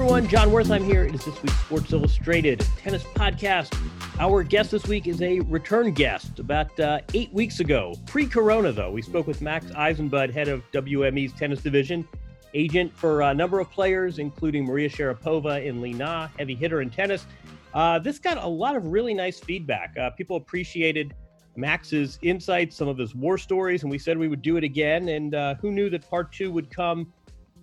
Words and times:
Everyone, 0.00 0.26
Jon 0.28 0.48
Wertheim 0.48 0.82
here. 0.82 1.04
It 1.04 1.14
is 1.14 1.26
this 1.26 1.42
week's 1.42 1.60
Sports 1.60 1.92
Illustrated 1.92 2.66
Tennis 2.78 3.04
Podcast. 3.04 3.78
Our 4.18 4.42
guest 4.42 4.70
this 4.70 4.86
week 4.86 5.06
is 5.06 5.20
a 5.20 5.40
return 5.40 5.92
guest. 5.92 6.38
About 6.38 6.80
uh, 6.80 7.00
eight 7.12 7.30
weeks 7.34 7.60
ago, 7.60 7.92
pre 8.06 8.26
corona 8.26 8.72
though, 8.72 8.90
we 8.90 9.02
spoke 9.02 9.26
with 9.26 9.42
Max 9.42 9.66
Eisenbud, 9.66 10.32
head 10.32 10.48
of 10.48 10.62
WME's 10.72 11.34
tennis 11.34 11.60
division, 11.60 12.08
agent 12.54 12.96
for 12.96 13.20
a 13.20 13.34
number 13.34 13.60
of 13.60 13.70
players, 13.70 14.18
including 14.18 14.64
Maria 14.64 14.88
Sharapova 14.88 15.68
and 15.68 15.82
Li 15.82 15.92
Na, 15.92 16.28
heavy 16.38 16.54
hitter 16.54 16.80
in 16.80 16.88
tennis. 16.88 17.26
Uh, 17.74 17.98
this 17.98 18.18
got 18.18 18.38
a 18.38 18.48
lot 18.48 18.76
of 18.76 18.86
really 18.86 19.12
nice 19.12 19.38
feedback. 19.38 19.94
Uh, 19.98 20.08
people 20.08 20.36
appreciated 20.36 21.14
Max's 21.56 22.18
insights, 22.22 22.74
some 22.74 22.88
of 22.88 22.96
his 22.96 23.14
war 23.14 23.36
stories, 23.36 23.82
and 23.82 23.90
we 23.90 23.98
said 23.98 24.16
we 24.16 24.28
would 24.28 24.40
do 24.40 24.56
it 24.56 24.64
again. 24.64 25.10
And 25.10 25.34
uh, 25.34 25.56
who 25.56 25.70
knew 25.70 25.90
that 25.90 26.08
part 26.08 26.32
two 26.32 26.50
would 26.52 26.74
come 26.74 27.12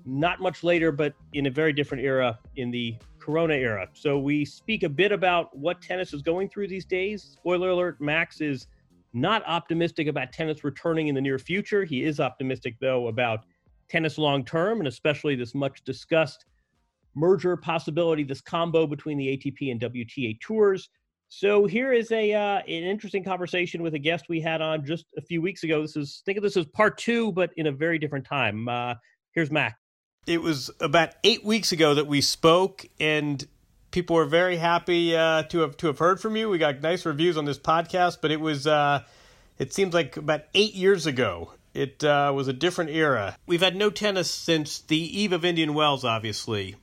not 0.07 0.39
much 0.39 0.63
later, 0.63 0.91
but 0.91 1.13
in 1.33 1.47
a 1.47 1.51
very 1.51 1.73
different 1.73 2.03
era 2.03 2.39
in 2.55 2.71
the 2.71 2.95
Corona 3.19 3.55
era. 3.55 3.89
So 3.93 4.17
we 4.17 4.45
speak 4.45 4.83
a 4.83 4.89
bit 4.89 5.11
about 5.11 5.55
what 5.55 5.81
tennis 5.81 6.13
is 6.13 6.21
going 6.21 6.47
through 6.47 6.69
these 6.69 6.85
days. 6.85 7.23
Spoiler 7.23 7.71
alert: 7.71 7.99
Max 7.99 8.39
is 8.39 8.67
not 9.11 9.43
optimistic 9.45 10.07
about 10.07 10.31
tennis 10.31 10.63
returning 10.63 11.09
in 11.09 11.15
the 11.15 11.19
near 11.19 11.37
future. 11.37 11.83
He 11.83 12.03
is 12.03 12.21
optimistic, 12.21 12.77
though, 12.79 13.07
about 13.09 13.45
tennis 13.89 14.17
long 14.17 14.45
term, 14.45 14.79
and 14.79 14.87
especially 14.87 15.35
this 15.35 15.53
much 15.53 15.83
discussed 15.83 16.45
merger 17.13 17.57
possibility, 17.57 18.23
this 18.23 18.41
combo 18.41 18.87
between 18.87 19.17
the 19.17 19.37
ATP 19.37 19.71
and 19.71 19.81
WTA 19.81 20.39
tours. 20.39 20.89
So 21.29 21.65
here 21.65 21.91
is 21.91 22.09
a 22.13 22.33
uh, 22.33 22.59
an 22.59 22.65
interesting 22.65 23.25
conversation 23.25 23.83
with 23.83 23.93
a 23.93 23.99
guest 23.99 24.27
we 24.29 24.39
had 24.39 24.61
on 24.61 24.85
just 24.85 25.07
a 25.17 25.21
few 25.21 25.41
weeks 25.41 25.65
ago. 25.65 25.81
This 25.81 25.97
is 25.97 26.21
think 26.25 26.37
of 26.37 26.43
this 26.43 26.55
as 26.55 26.65
part 26.67 26.97
two, 26.97 27.33
but 27.33 27.49
in 27.57 27.67
a 27.67 27.71
very 27.73 27.99
different 27.99 28.25
time. 28.25 28.69
Uh, 28.69 28.93
here's 29.33 29.51
Max 29.51 29.77
it 30.27 30.41
was 30.41 30.69
about 30.79 31.11
eight 31.23 31.43
weeks 31.43 31.71
ago 31.71 31.95
that 31.95 32.05
we 32.05 32.21
spoke, 32.21 32.85
and 32.99 33.47
people 33.91 34.17
were 34.17 34.25
very 34.25 34.57
happy 34.57 35.15
uh, 35.15 35.43
to 35.43 35.59
have 35.59 35.77
to 35.77 35.87
have 35.87 35.97
heard 35.97 36.19
from 36.19 36.35
you. 36.35 36.49
We 36.49 36.57
got 36.57 36.81
nice 36.81 37.05
reviews 37.05 37.37
on 37.37 37.45
this 37.45 37.57
podcast, 37.57 38.17
but 38.21 38.29
it 38.29 38.39
was 38.39 38.67
uh, 38.67 39.03
it 39.57 39.73
seems 39.73 39.93
like 39.93 40.17
about 40.17 40.41
eight 40.53 40.75
years 40.75 41.07
ago. 41.07 41.53
It 41.73 42.03
uh, 42.03 42.33
was 42.35 42.47
a 42.47 42.53
different 42.53 42.89
era. 42.89 43.37
We've 43.45 43.61
had 43.61 43.75
no 43.75 43.89
tennis 43.89 44.29
since 44.29 44.79
the 44.79 44.97
eve 44.97 45.31
of 45.31 45.45
Indian 45.45 45.73
Wells, 45.73 46.03
obviously, 46.03 46.75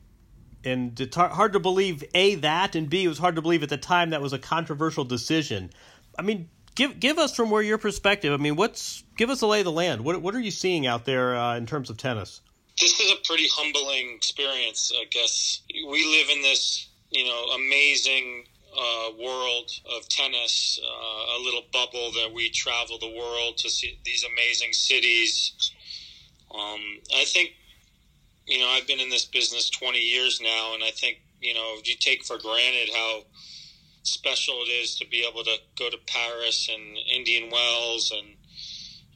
and 0.65 0.99
it's 0.99 1.17
hard 1.17 1.53
to 1.53 1.61
believe 1.61 2.03
a 2.15 2.37
that, 2.37 2.75
and 2.75 2.89
b 2.89 3.05
it 3.05 3.09
was 3.09 3.19
hard 3.19 3.37
to 3.37 3.43
believe 3.43 3.63
at 3.63 3.69
the 3.69 3.77
time 3.77 4.11
that 4.11 4.23
was 4.23 4.33
a 4.33 4.39
controversial 4.39 5.05
decision. 5.05 5.71
I 6.19 6.23
mean, 6.23 6.49
give 6.75 6.99
give 6.99 7.19
us 7.19 7.35
from 7.37 7.51
where 7.51 7.63
your 7.63 7.79
perspective. 7.79 8.33
I 8.33 8.43
mean, 8.43 8.57
what's 8.57 9.05
give 9.19 9.29
us 9.29 9.43
a 9.43 9.47
lay 9.47 9.61
of 9.61 9.65
the 9.67 9.73
land. 9.73 10.03
What 10.03 10.23
what 10.23 10.35
are 10.35 10.41
you 10.41 10.51
seeing 10.51 10.87
out 10.87 11.05
there 11.05 11.37
uh, 11.37 11.57
in 11.57 11.67
terms 11.67 11.91
of 11.91 11.99
tennis? 11.99 12.41
This 12.81 12.99
is 13.01 13.13
a 13.13 13.17
pretty 13.25 13.47
humbling 13.49 14.15
experience. 14.17 14.93
I 14.95 15.05
guess 15.11 15.63
we 15.73 16.05
live 16.05 16.29
in 16.37 16.43
this, 16.43 16.89
you 17.11 17.25
know, 17.25 17.45
amazing 17.55 18.45
uh, 18.77 19.11
world 19.23 19.71
of 19.97 20.09
tennis, 20.09 20.81
uh, 20.83 21.39
a 21.39 21.43
little 21.43 21.63
bubble 21.73 22.11
that 22.13 22.33
we 22.35 22.51
travel 22.51 22.99
the 22.99 23.15
world 23.17 23.57
to 23.59 23.71
see 23.71 23.99
these 24.05 24.25
amazing 24.25 24.73
cities. 24.73 25.53
Um, 26.51 26.81
I 27.17 27.25
think, 27.25 27.53
you 28.47 28.59
know, 28.59 28.69
I've 28.69 28.87
been 28.87 29.01
in 29.01 29.11
this 29.11 29.25
business 29.25 29.71
20 29.71 29.99
years 29.99 30.41
now, 30.43 30.75
and 30.75 30.83
I 30.83 30.91
think, 30.91 31.21
you 31.41 31.55
know, 31.55 31.77
you 31.85 31.95
take 31.97 32.25
for 32.25 32.39
granted 32.39 32.91
how 32.93 33.23
special 34.03 34.55
it 34.67 34.71
is 34.71 34.97
to 34.97 35.07
be 35.07 35.25
able 35.29 35.45
to 35.45 35.57
go 35.79 35.91
to 35.91 35.99
Paris 36.07 36.69
and 36.73 36.97
Indian 37.15 37.51
Wells 37.51 38.13
and 38.17 38.37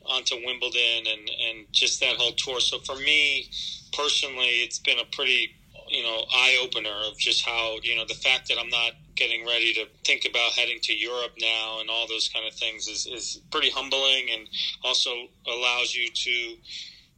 onto 0.08 0.36
Wimbledon 0.44 1.06
and 1.06 1.30
and 1.48 1.66
just 1.72 2.00
that 2.00 2.16
whole 2.16 2.32
tour. 2.32 2.60
So 2.60 2.78
for 2.80 2.96
me 2.96 3.50
personally, 3.92 4.62
it's 4.64 4.78
been 4.78 4.98
a 4.98 5.04
pretty 5.12 5.54
you 5.88 6.02
know 6.02 6.24
eye 6.32 6.58
opener 6.62 6.94
of 7.06 7.18
just 7.18 7.44
how 7.44 7.76
you 7.82 7.96
know 7.96 8.04
the 8.06 8.14
fact 8.14 8.48
that 8.48 8.58
I'm 8.58 8.68
not 8.68 8.92
getting 9.14 9.44
ready 9.46 9.72
to 9.74 9.86
think 10.04 10.26
about 10.28 10.52
heading 10.52 10.78
to 10.82 10.94
Europe 10.94 11.32
now 11.40 11.80
and 11.80 11.90
all 11.90 12.06
those 12.06 12.28
kind 12.28 12.46
of 12.46 12.54
things 12.54 12.86
is 12.86 13.06
is 13.06 13.40
pretty 13.50 13.70
humbling 13.70 14.28
and 14.32 14.48
also 14.84 15.10
allows 15.46 15.94
you 15.94 16.08
to 16.10 16.56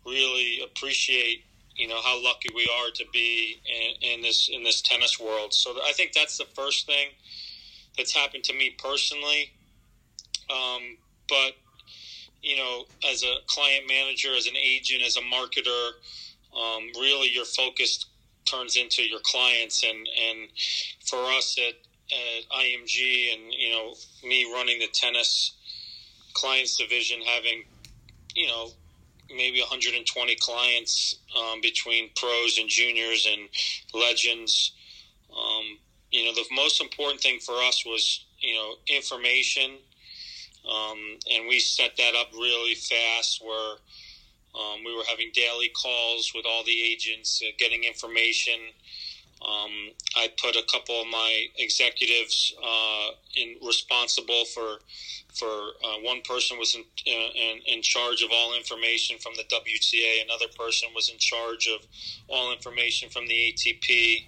really 0.06 0.60
appreciate 0.64 1.44
you 1.76 1.88
know 1.88 2.00
how 2.02 2.22
lucky 2.22 2.48
we 2.54 2.70
are 2.80 2.90
to 2.90 3.04
be 3.12 3.60
in, 3.66 4.10
in 4.12 4.22
this 4.22 4.48
in 4.52 4.62
this 4.62 4.80
tennis 4.80 5.18
world. 5.18 5.54
So 5.54 5.76
I 5.84 5.92
think 5.92 6.12
that's 6.12 6.38
the 6.38 6.46
first 6.54 6.86
thing 6.86 7.08
that's 7.96 8.14
happened 8.14 8.44
to 8.44 8.54
me 8.54 8.76
personally. 8.78 9.52
Um, 10.50 10.96
but 11.28 11.52
you 12.42 12.56
know, 12.56 12.84
as 13.10 13.22
a 13.22 13.34
client 13.46 13.84
manager, 13.88 14.34
as 14.36 14.46
an 14.46 14.56
agent, 14.56 15.02
as 15.02 15.16
a 15.16 15.20
marketer, 15.20 15.90
um, 16.56 16.88
really 16.96 17.30
your 17.30 17.44
focus 17.44 18.06
turns 18.44 18.76
into 18.76 19.02
your 19.02 19.20
clients. 19.22 19.84
And, 19.84 19.98
and 19.98 20.48
for 21.06 21.22
us 21.32 21.56
at, 21.58 21.74
at 22.12 22.48
IMG 22.50 23.34
and, 23.34 23.52
you 23.52 23.70
know, 23.70 23.94
me 24.24 24.50
running 24.52 24.78
the 24.78 24.88
tennis 24.92 25.54
clients 26.32 26.76
division, 26.76 27.20
having, 27.22 27.64
you 28.34 28.46
know, 28.46 28.70
maybe 29.36 29.60
120 29.60 30.34
clients 30.36 31.16
um, 31.38 31.60
between 31.60 32.10
pros 32.16 32.58
and 32.58 32.68
juniors 32.68 33.28
and 33.30 33.48
legends. 33.94 34.72
Um, 35.30 35.78
you 36.10 36.24
know, 36.24 36.32
the 36.32 36.44
most 36.52 36.80
important 36.80 37.20
thing 37.20 37.38
for 37.38 37.54
us 37.62 37.84
was, 37.84 38.24
you 38.40 38.54
know, 38.54 38.74
information– 38.88 39.76
um, 40.68 40.98
and 41.32 41.48
we 41.48 41.58
set 41.58 41.96
that 41.96 42.14
up 42.14 42.28
really 42.32 42.74
fast 42.74 43.42
where 43.44 43.76
um, 44.54 44.84
we 44.84 44.94
were 44.96 45.04
having 45.08 45.30
daily 45.32 45.68
calls 45.68 46.32
with 46.34 46.44
all 46.48 46.64
the 46.64 46.82
agents, 46.82 47.42
uh, 47.44 47.50
getting 47.58 47.84
information. 47.84 48.58
Um, 49.42 49.92
I 50.16 50.28
put 50.42 50.56
a 50.56 50.62
couple 50.70 51.00
of 51.00 51.06
my 51.06 51.46
executives 51.56 52.54
uh, 52.62 53.10
in 53.36 53.56
responsible 53.64 54.44
for 54.46 54.78
for 55.32 55.46
uh, 55.46 55.96
one 56.02 56.20
person 56.22 56.58
was 56.58 56.74
in, 56.74 56.82
uh, 56.82 57.30
in, 57.34 57.60
in 57.66 57.82
charge 57.82 58.22
of 58.22 58.30
all 58.32 58.56
information 58.56 59.16
from 59.18 59.32
the 59.36 59.44
WTA. 59.44 60.24
Another 60.24 60.46
person 60.58 60.88
was 60.94 61.08
in 61.08 61.18
charge 61.18 61.68
of 61.68 61.86
all 62.28 62.52
information 62.52 63.08
from 63.08 63.28
the 63.28 63.54
ATP 63.54 64.26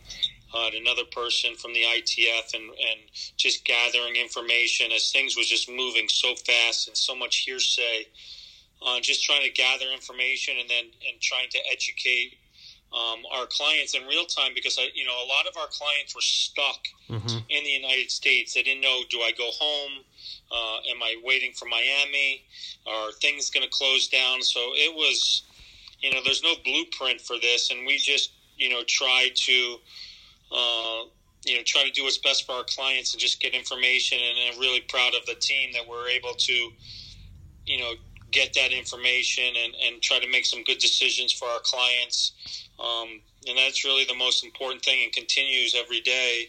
uh, 0.55 0.71
another 0.75 1.05
person 1.13 1.55
from 1.57 1.73
the 1.73 1.83
ITF 1.83 2.55
and, 2.55 2.65
and 2.65 3.01
just 3.37 3.65
gathering 3.65 4.17
information 4.17 4.93
as 4.93 5.11
things 5.11 5.37
was 5.37 5.49
just 5.49 5.71
moving 5.71 6.09
so 6.09 6.35
fast 6.35 6.89
and 6.89 6.97
so 6.97 7.15
much 7.15 7.39
hearsay. 7.39 8.07
Uh, 8.85 8.99
just 9.01 9.23
trying 9.23 9.43
to 9.43 9.51
gather 9.51 9.87
information 9.95 10.55
and 10.61 10.69
then 10.69 10.85
and 11.09 11.21
trying 11.21 11.49
to 11.49 11.59
educate 11.71 12.37
um, 12.93 13.23
our 13.33 13.47
clients 13.47 13.95
in 13.95 14.05
real 14.07 14.27
time 14.27 14.53
because 14.55 14.79
I, 14.79 14.89
you 14.95 15.05
know 15.05 15.15
a 15.15 15.27
lot 15.27 15.47
of 15.49 15.57
our 15.57 15.69
clients 15.69 16.15
were 16.15 16.21
stuck 16.21 16.81
mm-hmm. 17.09 17.39
in 17.49 17.65
the 17.65 17.71
United 17.71 18.11
States. 18.11 18.55
They 18.55 18.63
didn't 18.63 18.83
know 18.83 19.03
do 19.09 19.21
I 19.21 19.33
go 19.33 19.49
home? 19.53 19.93
Uh, 20.51 20.77
am 20.91 21.03
I 21.03 21.17
waiting 21.25 21.53
for 21.53 21.67
Miami? 21.67 22.45
Are 22.87 23.13
things 23.13 23.51
going 23.51 23.65
to 23.65 23.71
close 23.71 24.09
down? 24.09 24.43
So 24.43 24.61
it 24.75 24.95
was, 24.95 25.45
you 26.01 26.13
know, 26.13 26.21
there's 26.23 26.43
no 26.43 26.55
blueprint 26.65 27.21
for 27.21 27.37
this, 27.41 27.71
and 27.71 27.87
we 27.87 27.97
just 27.97 28.33
you 28.59 28.69
know 28.69 28.83
try 28.87 29.31
to 29.35 29.77
uh, 30.53 31.05
you 31.45 31.57
know, 31.57 31.63
try 31.65 31.85
to 31.85 31.91
do 31.91 32.05
what's 32.05 32.19
best 32.19 32.47
for 32.47 32.53
our 32.53 32.65
clients 32.65 33.15
and 33.15 33.21
just 33.21 33.41
get 33.41 33.55
information. 33.55 34.19
And 34.19 34.55
I'm 34.55 34.61
really 34.61 34.81
proud 34.81 35.15
of 35.15 35.27
the 35.27 35.35
team 35.35 35.71
that 35.73 35.83
we're 35.89 36.09
able 36.09 36.35
to, 36.35 36.53
you 37.67 37.79
know, 37.79 37.93
get 38.31 38.55
that 38.55 38.73
information 38.73 39.45
and, 39.45 39.75
and 39.87 40.03
try 40.03 40.19
to 40.19 40.29
make 40.29 40.47
some 40.47 40.63
good 40.65 40.79
decisions 40.79 41.33
for 41.33 41.47
our 41.47 41.61
clients. 41.63 42.33
Um, 42.79 43.21
and 43.49 43.59
that's 43.59 43.85
really 43.85 44.05
the 44.05 44.15
most 44.15 44.45
important 44.45 44.83
thing 44.85 45.01
and 45.03 45.13
continues 45.13 45.75
every 45.79 46.01
day. 46.01 46.49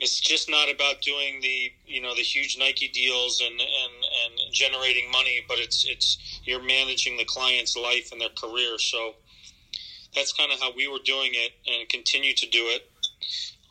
It's 0.00 0.20
just 0.20 0.50
not 0.50 0.70
about 0.70 1.02
doing 1.02 1.40
the 1.40 1.70
you 1.86 2.00
know 2.00 2.16
the 2.16 2.22
huge 2.22 2.58
Nike 2.58 2.88
deals 2.88 3.40
and, 3.40 3.52
and, 3.52 3.60
and 3.62 4.52
generating 4.52 5.08
money, 5.12 5.44
but 5.46 5.58
it's 5.58 5.86
it's 5.88 6.40
you're 6.44 6.62
managing 6.62 7.16
the 7.16 7.24
client's 7.24 7.76
life 7.76 8.10
and 8.10 8.20
their 8.20 8.34
career. 8.36 8.76
So 8.78 9.14
that's 10.12 10.32
kind 10.32 10.52
of 10.52 10.60
how 10.60 10.72
we 10.76 10.88
were 10.88 10.98
doing 11.04 11.30
it 11.34 11.52
and 11.70 11.88
continue 11.88 12.34
to 12.34 12.46
do 12.50 12.64
it 12.66 12.90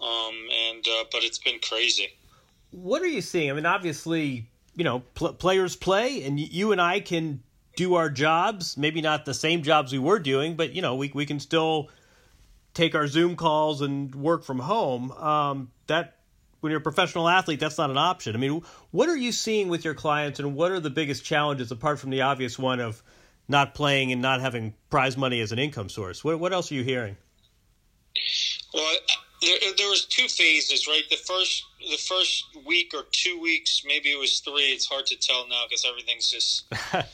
um, 0.02 0.36
and 0.70 0.86
uh, 0.88 1.04
but 1.12 1.24
it's 1.24 1.40
been 1.40 1.60
crazy. 1.60 2.08
What 2.72 3.02
are 3.02 3.08
you 3.08 3.22
seeing? 3.22 3.52
I 3.52 3.54
mean, 3.54 3.66
obviously, 3.66 4.50
you 4.76 4.84
know, 4.84 5.00
pl- 5.14 5.34
players 5.34 5.76
play, 5.76 6.24
and 6.24 6.40
you 6.40 6.72
and 6.72 6.82
I 6.82 7.00
can 7.00 7.44
do 7.76 7.96
our 7.96 8.10
jobs. 8.10 8.78
Maybe 8.78 9.02
not 9.02 9.26
the 9.26 9.34
same 9.34 9.64
jobs 9.64 9.92
we 9.92 10.00
were 10.00 10.20
doing, 10.20 10.56
but 10.56 10.74
you 10.74 10.82
know, 10.82 10.96
we 10.96 11.12
we 11.14 11.26
can 11.26 11.40
still 11.40 11.90
take 12.74 12.96
our 12.96 13.08
Zoom 13.08 13.36
calls 13.36 13.82
and 13.82 14.14
work 14.16 14.44
from 14.44 14.60
home. 14.60 15.12
Um, 15.12 15.72
that 15.88 16.18
when 16.60 16.72
you're 16.72 16.80
a 16.80 16.84
professional 16.84 17.28
athlete, 17.28 17.60
that's 17.60 17.78
not 17.78 17.90
an 17.90 17.98
option. 17.98 18.36
I 18.36 18.40
mean, 18.40 18.62
what 18.92 19.10
are 19.10 19.18
you 19.18 19.32
seeing 19.32 19.68
with 19.68 19.86
your 19.86 19.94
clients, 19.94 20.40
and 20.40 20.56
what 20.56 20.72
are 20.72 20.80
the 20.80 20.90
biggest 20.90 21.24
challenges 21.24 21.72
apart 21.72 22.00
from 22.00 22.10
the 22.10 22.22
obvious 22.22 22.58
one 22.58 22.80
of 22.80 23.04
not 23.48 23.76
playing 23.76 24.12
and 24.12 24.22
not 24.22 24.42
having 24.42 24.74
prize 24.90 25.18
money 25.18 25.42
as 25.42 25.52
an 25.52 25.60
income 25.60 25.90
source? 25.90 26.24
What 26.24 26.40
what 26.40 26.54
else 26.54 26.72
are 26.72 26.76
you 26.76 26.84
hearing? 26.84 27.18
Well, 28.74 28.96
there, 29.46 29.74
there 29.78 29.90
was 29.90 30.06
two 30.06 30.28
phases, 30.28 30.88
right? 30.88 31.04
The 31.10 31.18
first 31.18 31.66
the 31.90 31.98
first 31.98 32.46
week 32.66 32.94
or 32.94 33.04
two 33.12 33.40
weeks, 33.40 33.84
maybe 33.86 34.10
it 34.10 34.20
was 34.20 34.40
three. 34.40 34.72
It's 34.72 34.86
hard 34.86 35.06
to 35.08 35.18
tell 35.18 35.48
now 35.48 35.64
because 35.68 35.86
everything's 35.90 36.30
just 36.30 36.66
right. 36.94 37.06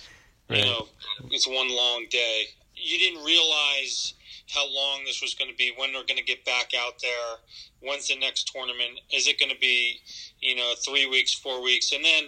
you 0.50 0.66
know 0.66 0.88
it's 1.32 1.48
one 1.48 1.70
long 1.70 2.06
day. 2.10 2.46
You 2.76 2.98
didn't 2.98 3.26
realize 3.26 4.14
how 4.54 4.66
long 4.74 5.04
this 5.06 5.22
was 5.22 5.36
going 5.36 5.50
to 5.50 5.56
be, 5.56 5.72
when 5.78 5.94
we're 5.94 6.06
going 6.06 6.18
to 6.18 6.24
get 6.24 6.44
back 6.44 6.72
out 6.76 6.94
there, 7.02 7.38
when's 7.82 8.08
the 8.08 8.18
next 8.18 8.52
tournament, 8.54 9.00
is 9.14 9.28
it 9.28 9.40
going 9.40 9.52
to 9.52 9.60
be, 9.60 10.02
you 10.40 10.56
know, 10.56 10.74
three 10.84 11.06
weeks, 11.06 11.34
four 11.34 11.62
weeks, 11.62 11.92
and 11.92 12.04
then 12.04 12.24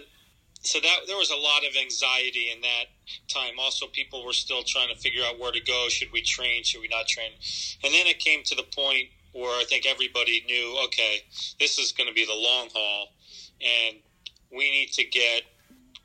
so 0.64 0.78
that 0.78 0.98
there 1.08 1.16
was 1.16 1.30
a 1.30 1.36
lot 1.36 1.64
of 1.68 1.74
anxiety 1.76 2.52
in 2.54 2.60
that 2.60 2.84
time. 3.26 3.54
Also, 3.58 3.86
people 3.88 4.24
were 4.24 4.32
still 4.32 4.62
trying 4.62 4.94
to 4.94 5.00
figure 5.00 5.22
out 5.24 5.38
where 5.38 5.50
to 5.50 5.60
go. 5.60 5.88
Should 5.88 6.12
we 6.12 6.22
train? 6.22 6.62
Should 6.62 6.80
we 6.80 6.88
not 6.88 7.08
train? 7.08 7.32
And 7.82 7.92
then 7.92 8.06
it 8.06 8.20
came 8.20 8.44
to 8.44 8.54
the 8.54 8.62
point 8.62 9.08
where 9.32 9.50
I 9.50 9.64
think 9.68 9.86
everybody 9.86 10.44
knew, 10.46 10.78
okay, 10.84 11.24
this 11.58 11.78
is 11.78 11.92
going 11.92 12.08
to 12.08 12.14
be 12.14 12.24
the 12.24 12.34
long 12.34 12.68
haul, 12.74 13.08
and 13.60 13.98
we 14.50 14.70
need 14.70 14.92
to 14.92 15.04
get 15.04 15.42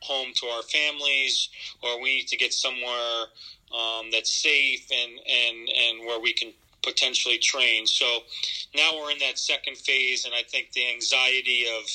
home 0.02 0.30
to 0.36 0.48
our 0.48 0.62
families, 0.64 1.50
or 1.82 2.02
we 2.02 2.18
need 2.18 2.28
to 2.28 2.38
get 2.38 2.54
somewhere 2.54 3.26
um, 3.74 4.08
that's 4.12 4.34
safe 4.34 4.88
and 4.92 5.12
and 5.12 5.70
and 5.70 6.00
where 6.06 6.20
we 6.20 6.34
can 6.34 6.54
potentially 6.84 7.38
train. 7.38 7.86
So 7.86 8.06
now 8.76 8.92
we're 8.98 9.12
in 9.12 9.20
that 9.20 9.38
second 9.38 9.78
phase, 9.78 10.26
and 10.26 10.34
I 10.34 10.44
think 10.44 10.72
the 10.72 10.90
anxiety 10.90 11.66
of 11.78 11.86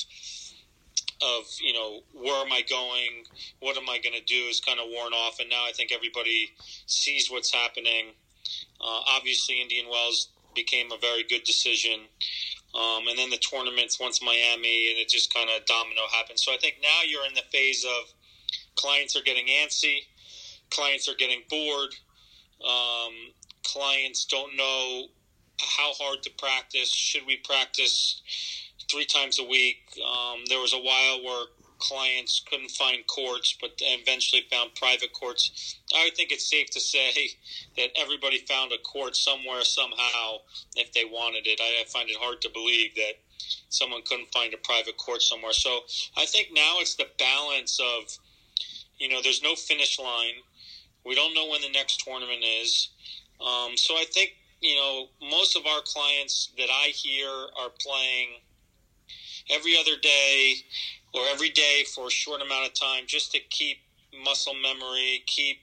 of 1.21 1.45
you 1.61 1.73
know 1.73 2.01
where 2.13 2.45
am 2.45 2.51
I 2.51 2.61
going, 2.69 3.25
what 3.59 3.77
am 3.77 3.89
I 3.89 3.99
going 3.99 4.15
to 4.15 4.25
do 4.25 4.47
is 4.49 4.59
kind 4.59 4.79
of 4.79 4.87
worn 4.89 5.13
off, 5.13 5.39
and 5.39 5.49
now 5.49 5.63
I 5.67 5.71
think 5.71 5.91
everybody 5.91 6.51
sees 6.85 7.31
what's 7.31 7.53
happening. 7.53 8.11
Uh, 8.81 9.01
obviously, 9.07 9.61
Indian 9.61 9.87
Wells 9.89 10.29
became 10.55 10.91
a 10.91 10.97
very 10.97 11.23
good 11.23 11.43
decision. 11.43 12.01
Um, 12.75 13.07
and 13.07 13.17
then 13.17 13.29
the 13.29 13.37
tournaments 13.37 13.99
once 13.99 14.21
Miami, 14.21 14.89
and 14.89 14.97
it 14.97 15.09
just 15.09 15.33
kind 15.33 15.49
of 15.49 15.65
domino 15.65 16.01
happened. 16.11 16.39
So 16.39 16.51
I 16.51 16.57
think 16.57 16.77
now 16.81 17.01
you're 17.07 17.25
in 17.25 17.35
the 17.35 17.43
phase 17.51 17.85
of 17.85 18.13
clients 18.75 19.15
are 19.15 19.21
getting 19.21 19.45
antsy, 19.45 19.99
clients 20.71 21.07
are 21.07 21.15
getting 21.15 21.41
bored, 21.49 21.93
um, 22.67 23.13
clients 23.63 24.25
don't 24.25 24.55
know 24.55 25.05
how 25.59 25.93
hard 25.93 26.23
to 26.23 26.31
practice. 26.37 26.89
Should 26.89 27.25
we 27.27 27.37
practice 27.37 28.21
three 28.89 29.05
times 29.05 29.39
a 29.39 29.43
week? 29.43 29.77
Um, 30.03 30.39
there 30.49 30.59
was 30.59 30.73
a 30.73 30.77
while 30.77 31.23
where 31.23 31.45
clients 31.83 32.41
couldn't 32.49 32.71
find 32.71 33.05
courts, 33.07 33.57
but 33.59 33.71
eventually 33.81 34.43
found 34.49 34.73
private 34.75 35.11
courts. 35.11 35.75
I 35.93 36.09
think 36.15 36.31
it's 36.31 36.49
safe 36.49 36.69
to 36.71 36.79
say 36.79 37.11
that 37.77 37.89
everybody 37.99 38.39
found 38.39 38.71
a 38.71 38.77
court 38.77 39.15
somewhere, 39.17 39.63
somehow, 39.63 40.37
if 40.75 40.93
they 40.93 41.03
wanted 41.03 41.45
it. 41.45 41.59
I, 41.61 41.83
find 41.91 42.09
it 42.09 42.15
hard 42.17 42.41
to 42.41 42.49
believe 42.49 42.95
that 42.95 43.19
someone 43.69 44.01
couldn't 44.05 44.31
find 44.33 44.53
a 44.53 44.57
private 44.57 44.97
court 44.97 45.21
somewhere. 45.21 45.51
So 45.51 45.81
I 46.17 46.25
think 46.25 46.49
now 46.53 46.77
it's 46.79 46.95
the 46.95 47.07
balance 47.19 47.79
of, 47.79 48.17
you 48.97 49.09
know, 49.09 49.21
there's 49.21 49.43
no 49.43 49.55
finish 49.55 49.99
line. 49.99 50.39
We 51.05 51.15
don't 51.15 51.33
know 51.33 51.49
when 51.49 51.61
the 51.61 51.69
next 51.69 52.01
tournament 52.05 52.43
is. 52.61 52.89
Um, 53.41 53.75
so 53.75 53.95
I 53.95 54.05
think, 54.13 54.31
you 54.61 54.75
know, 54.77 55.07
most 55.21 55.57
of 55.57 55.65
our 55.65 55.81
clients 55.85 56.51
that 56.57 56.69
I 56.71 56.87
hear 56.95 57.27
are 57.27 57.71
playing 57.81 58.29
every 59.51 59.77
other 59.77 59.97
day 60.01 60.55
or 61.13 61.21
every 61.31 61.49
day 61.49 61.83
for 61.93 62.07
a 62.07 62.11
short 62.11 62.41
amount 62.41 62.65
of 62.65 62.73
time 62.73 63.03
just 63.07 63.31
to 63.31 63.39
keep 63.49 63.77
muscle 64.23 64.53
memory, 64.53 65.23
keep 65.25 65.59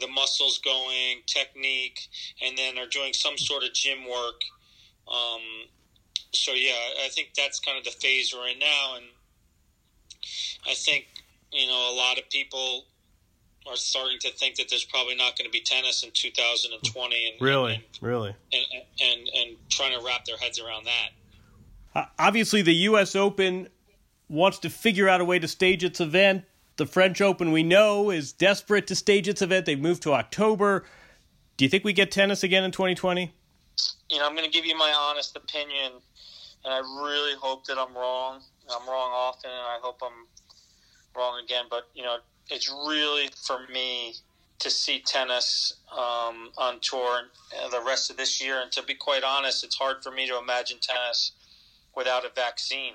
the 0.00 0.08
muscles 0.08 0.58
going, 0.58 1.18
technique, 1.26 2.08
and 2.44 2.56
then 2.56 2.78
are 2.78 2.88
doing 2.88 3.12
some 3.12 3.36
sort 3.36 3.62
of 3.62 3.72
gym 3.72 4.04
work. 4.08 4.42
Um, 5.08 5.68
so 6.32 6.52
yeah, 6.52 6.72
I 7.04 7.08
think 7.08 7.30
that's 7.36 7.60
kind 7.60 7.78
of 7.78 7.84
the 7.84 7.90
phase 7.90 8.34
we're 8.34 8.48
in 8.48 8.58
now, 8.58 8.96
and 8.96 9.04
I 10.68 10.74
think 10.74 11.06
you 11.52 11.66
know 11.66 11.92
a 11.92 11.94
lot 11.94 12.18
of 12.18 12.28
people 12.30 12.84
are 13.68 13.76
starting 13.76 14.18
to 14.20 14.30
think 14.32 14.56
that 14.56 14.68
there's 14.68 14.84
probably 14.84 15.14
not 15.14 15.38
going 15.38 15.44
to 15.44 15.50
be 15.50 15.60
tennis 15.60 16.02
in 16.02 16.10
2020, 16.12 17.26
and 17.26 17.40
really, 17.40 17.74
and, 17.74 17.82
really, 18.00 18.34
and, 18.52 18.64
and 19.00 19.28
and 19.36 19.56
trying 19.68 19.98
to 19.98 20.04
wrap 20.04 20.24
their 20.24 20.36
heads 20.36 20.58
around 20.60 20.86
that. 20.86 21.10
Uh, 21.94 22.06
obviously, 22.18 22.62
the 22.62 22.74
U.S. 22.74 23.14
Open 23.14 23.68
wants 24.32 24.58
to 24.60 24.70
figure 24.70 25.08
out 25.08 25.20
a 25.20 25.24
way 25.24 25.38
to 25.38 25.46
stage 25.46 25.84
its 25.84 26.00
event. 26.00 26.44
The 26.76 26.86
French 26.86 27.20
Open, 27.20 27.52
we 27.52 27.62
know, 27.62 28.10
is 28.10 28.32
desperate 28.32 28.86
to 28.86 28.96
stage 28.96 29.28
its 29.28 29.42
event. 29.42 29.66
They've 29.66 29.78
moved 29.78 30.02
to 30.04 30.14
October. 30.14 30.84
Do 31.58 31.64
you 31.64 31.68
think 31.68 31.84
we 31.84 31.92
get 31.92 32.10
tennis 32.10 32.42
again 32.42 32.64
in 32.64 32.72
2020? 32.72 33.30
You 34.10 34.18
know, 34.18 34.26
I'm 34.26 34.34
going 34.34 34.44
to 34.44 34.50
give 34.50 34.64
you 34.64 34.76
my 34.76 34.92
honest 34.96 35.36
opinion, 35.36 35.92
and 36.64 36.74
I 36.74 36.78
really 36.78 37.34
hope 37.38 37.66
that 37.66 37.78
I'm 37.78 37.94
wrong. 37.94 38.40
I'm 38.70 38.88
wrong 38.88 39.10
often, 39.12 39.50
and 39.50 39.60
I 39.60 39.78
hope 39.82 40.00
I'm 40.02 40.26
wrong 41.14 41.40
again. 41.44 41.66
But, 41.68 41.88
you 41.94 42.02
know, 42.02 42.16
it's 42.50 42.70
really 42.70 43.28
for 43.46 43.66
me 43.70 44.14
to 44.60 44.70
see 44.70 45.00
tennis 45.00 45.74
um, 45.90 46.50
on 46.56 46.78
tour 46.80 47.22
the 47.70 47.82
rest 47.84 48.10
of 48.10 48.16
this 48.16 48.42
year. 48.42 48.62
And 48.62 48.72
to 48.72 48.82
be 48.82 48.94
quite 48.94 49.24
honest, 49.24 49.62
it's 49.62 49.76
hard 49.76 50.02
for 50.02 50.10
me 50.10 50.26
to 50.26 50.38
imagine 50.38 50.78
tennis 50.80 51.32
without 51.94 52.24
a 52.24 52.30
vaccine. 52.34 52.94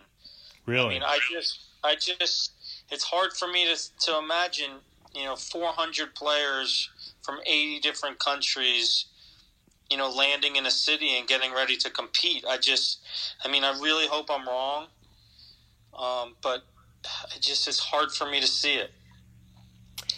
Really? 0.68 0.88
I 0.88 0.90
mean, 0.90 1.04
I 1.04 1.20
just, 1.32 1.60
I 1.84 1.96
just, 1.96 2.52
it's 2.92 3.04
hard 3.04 3.34
for 3.34 3.48
me 3.48 3.66
to 3.66 4.02
to 4.06 4.18
imagine, 4.20 4.72
you 5.16 5.24
know, 5.24 5.36
400 5.36 6.14
players 6.14 6.90
from 7.24 7.40
80 7.46 7.80
different 7.80 8.20
countries, 8.20 9.06
you 9.90 9.98
know, 9.98 10.10
landing 10.10 10.58
in 10.58 10.66
a 10.66 10.72
city 10.72 11.18
and 11.18 11.28
getting 11.28 11.54
ready 11.54 11.78
to 11.78 11.90
compete. 11.90 12.46
I 12.48 12.58
just, 12.58 13.00
I 13.44 13.50
mean, 13.50 13.64
I 13.64 13.72
really 13.80 14.08
hope 14.08 14.30
I'm 14.30 14.46
wrong, 14.46 14.88
um, 15.98 16.36
but 16.44 16.64
it 17.34 17.42
just 17.42 17.68
it's 17.68 17.80
hard 17.80 18.12
for 18.12 18.30
me 18.30 18.42
to 18.42 18.48
see 18.48 18.76
it. 18.76 18.92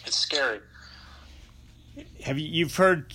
It's 0.04 0.18
scary. 0.18 0.60
Have 2.24 2.38
you 2.38 2.48
you've 2.48 2.74
heard 2.74 3.14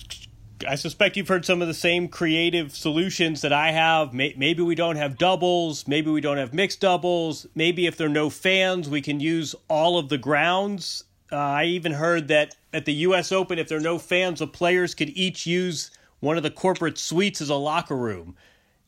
I 0.66 0.76
suspect 0.76 1.16
you've 1.16 1.28
heard 1.28 1.44
some 1.44 1.60
of 1.60 1.68
the 1.68 1.74
same 1.74 2.08
creative 2.08 2.74
solutions 2.74 3.42
that 3.42 3.52
I 3.52 3.72
have. 3.72 4.14
Maybe 4.14 4.62
we 4.62 4.74
don't 4.74 4.96
have 4.96 5.18
doubles. 5.18 5.86
Maybe 5.86 6.10
we 6.10 6.20
don't 6.20 6.38
have 6.38 6.54
mixed 6.54 6.80
doubles. 6.80 7.46
Maybe 7.54 7.86
if 7.86 7.96
there 7.96 8.06
are 8.06 8.10
no 8.10 8.30
fans, 8.30 8.88
we 8.88 9.02
can 9.02 9.20
use 9.20 9.54
all 9.68 9.98
of 9.98 10.08
the 10.08 10.18
grounds. 10.18 11.04
Uh, 11.30 11.36
I 11.36 11.64
even 11.64 11.92
heard 11.92 12.28
that 12.28 12.54
at 12.72 12.84
the 12.84 12.94
U.S. 12.94 13.32
Open, 13.32 13.58
if 13.58 13.68
there 13.68 13.78
are 13.78 13.82
no 13.82 13.98
fans, 13.98 14.38
the 14.38 14.46
players 14.46 14.94
could 14.94 15.10
each 15.10 15.46
use 15.46 15.90
one 16.20 16.36
of 16.36 16.42
the 16.42 16.50
corporate 16.50 16.96
suites 16.96 17.40
as 17.40 17.50
a 17.50 17.54
locker 17.54 17.96
room. 17.96 18.36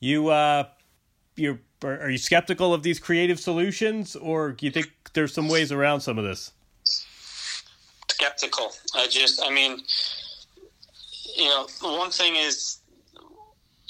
You, 0.00 0.28
uh, 0.28 0.64
you 1.36 1.58
are 1.84 2.10
you 2.10 2.18
skeptical 2.18 2.72
of 2.72 2.82
these 2.82 2.98
creative 2.98 3.38
solutions, 3.38 4.16
or 4.16 4.52
do 4.52 4.64
you 4.66 4.72
think 4.72 4.90
there's 5.12 5.34
some 5.34 5.48
ways 5.48 5.70
around 5.70 6.00
some 6.00 6.18
of 6.18 6.24
this? 6.24 6.52
Skeptical. 8.08 8.72
I 8.94 9.06
just, 9.06 9.42
I 9.44 9.50
mean 9.50 9.82
you 11.38 11.44
know, 11.44 11.66
one 11.82 12.10
thing 12.10 12.34
is, 12.36 12.78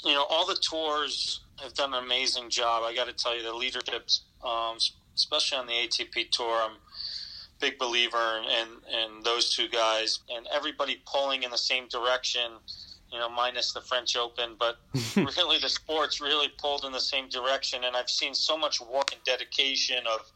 you 0.05 0.13
know, 0.13 0.25
all 0.29 0.45
the 0.45 0.55
tours 0.55 1.41
have 1.61 1.73
done 1.73 1.93
an 1.93 2.03
amazing 2.03 2.49
job. 2.49 2.83
I 2.85 2.93
got 2.93 3.07
to 3.07 3.13
tell 3.13 3.35
you, 3.35 3.43
the 3.43 3.53
leadership, 3.53 4.07
um, 4.45 4.77
especially 5.15 5.57
on 5.57 5.65
the 5.65 5.73
ATP 5.73 6.29
tour, 6.29 6.61
I'm 6.61 6.73
a 6.73 6.75
big 7.59 7.79
believer 7.79 8.39
in, 8.39 8.45
in, 8.45 9.17
in 9.17 9.23
those 9.23 9.53
two 9.53 9.67
guys 9.67 10.19
and 10.33 10.47
everybody 10.53 11.01
pulling 11.05 11.43
in 11.43 11.51
the 11.51 11.57
same 11.57 11.87
direction. 11.87 12.51
You 13.11 13.17
know, 13.17 13.27
minus 13.27 13.73
the 13.73 13.81
French 13.81 14.15
Open, 14.15 14.55
but 14.59 14.77
really 15.15 15.57
the 15.57 15.67
sports 15.67 16.21
really 16.21 16.47
pulled 16.59 16.85
in 16.85 16.91
the 16.91 16.99
same 16.99 17.27
direction. 17.27 17.83
And 17.83 17.95
I've 17.95 18.09
seen 18.09 18.35
so 18.35 18.55
much 18.55 18.79
work 18.79 19.11
and 19.13 19.23
dedication 19.23 20.03
of 20.05 20.31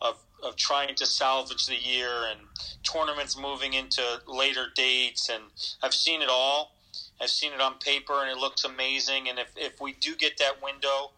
of 0.00 0.16
of 0.42 0.56
trying 0.56 0.94
to 0.94 1.06
salvage 1.06 1.66
the 1.66 1.76
year 1.76 2.26
and 2.30 2.40
tournaments 2.82 3.38
moving 3.38 3.72
into 3.72 4.02
later 4.26 4.66
dates 4.74 5.28
and 5.28 5.44
I've 5.82 5.94
seen 5.94 6.22
it 6.22 6.28
all. 6.30 6.72
I've 7.20 7.30
seen 7.30 7.52
it 7.52 7.60
on 7.60 7.78
paper 7.78 8.14
and 8.20 8.30
it 8.30 8.36
looks 8.36 8.64
amazing 8.64 9.28
and 9.28 9.38
if, 9.38 9.48
if 9.56 9.80
we 9.80 9.92
do 9.94 10.14
get 10.16 10.38
that 10.38 10.62
window, 10.62 11.10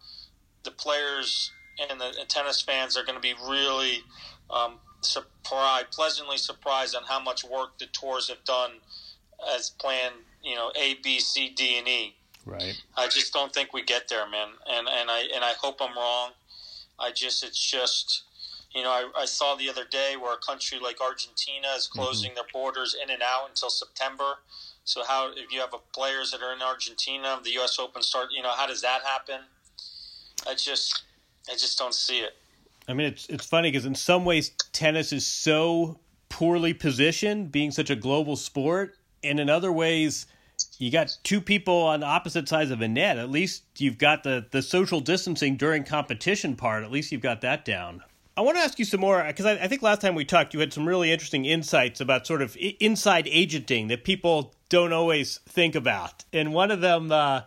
the 0.63 0.71
players 0.71 1.51
and 1.89 1.99
the 1.99 2.13
tennis 2.27 2.61
fans 2.61 2.97
are 2.97 3.03
going 3.03 3.15
to 3.15 3.21
be 3.21 3.33
really 3.47 4.03
um, 4.49 4.79
surprised, 5.01 5.91
pleasantly 5.91 6.37
surprised 6.37 6.95
on 6.95 7.03
how 7.03 7.19
much 7.19 7.43
work 7.43 7.77
the 7.77 7.85
tours 7.87 8.29
have 8.29 8.43
done 8.43 8.71
as 9.55 9.69
planned, 9.69 10.15
you 10.43 10.55
know, 10.55 10.71
A, 10.75 10.95
B, 11.03 11.19
C, 11.19 11.49
D, 11.49 11.77
and 11.77 11.87
E. 11.87 12.15
Right. 12.45 12.81
I 12.97 13.07
just 13.07 13.33
don't 13.33 13.53
think 13.53 13.73
we 13.73 13.83
get 13.83 14.07
there, 14.09 14.27
man. 14.29 14.49
And 14.69 14.87
and 14.87 15.11
I 15.11 15.27
and 15.33 15.43
I 15.43 15.53
hope 15.53 15.77
I'm 15.81 15.95
wrong. 15.95 16.31
I 16.97 17.11
just 17.11 17.43
it's 17.43 17.59
just 17.59 18.23
you 18.73 18.83
know, 18.83 18.89
I, 18.89 19.09
I, 19.17 19.25
saw 19.25 19.55
the 19.55 19.69
other 19.69 19.85
day 19.89 20.15
where 20.19 20.33
a 20.33 20.37
country 20.37 20.77
like 20.79 21.01
Argentina 21.01 21.67
is 21.75 21.87
mm-hmm. 21.87 21.99
closing 21.99 22.29
mm-hmm. 22.31 22.35
their 22.35 22.43
borders 22.53 22.95
in 23.01 23.09
and 23.09 23.21
out 23.21 23.49
until 23.49 23.69
September. 23.69 24.35
So 24.83 25.03
how 25.03 25.31
if 25.35 25.51
you 25.51 25.59
have 25.59 25.73
players 25.93 26.31
that 26.31 26.41
are 26.41 26.53
in 26.53 26.61
Argentina, 26.61 27.39
the 27.43 27.51
U.S. 27.53 27.77
Open 27.79 28.01
start, 28.01 28.29
you 28.35 28.41
know, 28.41 28.51
how 28.51 28.67
does 28.67 28.81
that 28.81 29.01
happen? 29.03 29.41
I 30.47 30.53
just, 30.53 31.03
I 31.49 31.53
just 31.53 31.77
don't 31.77 31.93
see 31.93 32.19
it. 32.19 32.33
I 32.87 32.93
mean, 32.93 33.07
it's 33.07 33.27
it's 33.27 33.45
funny 33.45 33.69
because 33.69 33.85
in 33.85 33.93
some 33.93 34.25
ways 34.25 34.49
tennis 34.71 35.13
is 35.13 35.25
so 35.25 35.99
poorly 36.29 36.73
positioned, 36.73 37.51
being 37.51 37.69
such 37.71 37.89
a 37.89 37.95
global 37.95 38.35
sport, 38.35 38.95
and 39.23 39.39
in 39.39 39.49
other 39.49 39.71
ways, 39.71 40.25
you 40.79 40.89
got 40.91 41.15
two 41.23 41.39
people 41.39 41.83
on 41.83 42.03
opposite 42.03 42.49
sides 42.49 42.71
of 42.71 42.81
a 42.81 42.87
net. 42.87 43.19
At 43.19 43.29
least 43.29 43.63
you've 43.77 43.99
got 43.99 44.23
the 44.23 44.47
the 44.49 44.63
social 44.63 45.01
distancing 45.01 45.55
during 45.55 45.83
competition 45.83 46.55
part. 46.55 46.83
At 46.83 46.91
least 46.91 47.11
you've 47.11 47.21
got 47.21 47.41
that 47.41 47.63
down. 47.63 48.01
I 48.39 48.41
want 48.41 48.55
to 48.55 48.63
ask 48.63 48.79
you 48.79 48.85
some 48.85 49.01
more 49.01 49.21
because 49.21 49.45
I, 49.45 49.55
I, 49.55 49.67
think 49.67 49.81
last 49.81 49.99
time 49.99 50.15
we 50.15 50.23
talked, 50.23 50.53
you 50.53 50.61
had 50.61 50.71
some 50.71 50.87
really 50.87 51.11
interesting 51.11 51.43
insights 51.43 51.99
about 51.99 52.25
sort 52.25 52.41
of 52.41 52.55
inside 52.79 53.27
agenting 53.27 53.89
that 53.89 54.05
people 54.05 54.55
don't 54.69 54.93
always 54.93 55.39
think 55.39 55.75
about. 55.75 56.23
And 56.31 56.53
one 56.53 56.71
of 56.71 56.79
them 56.79 57.11
uh, 57.11 57.41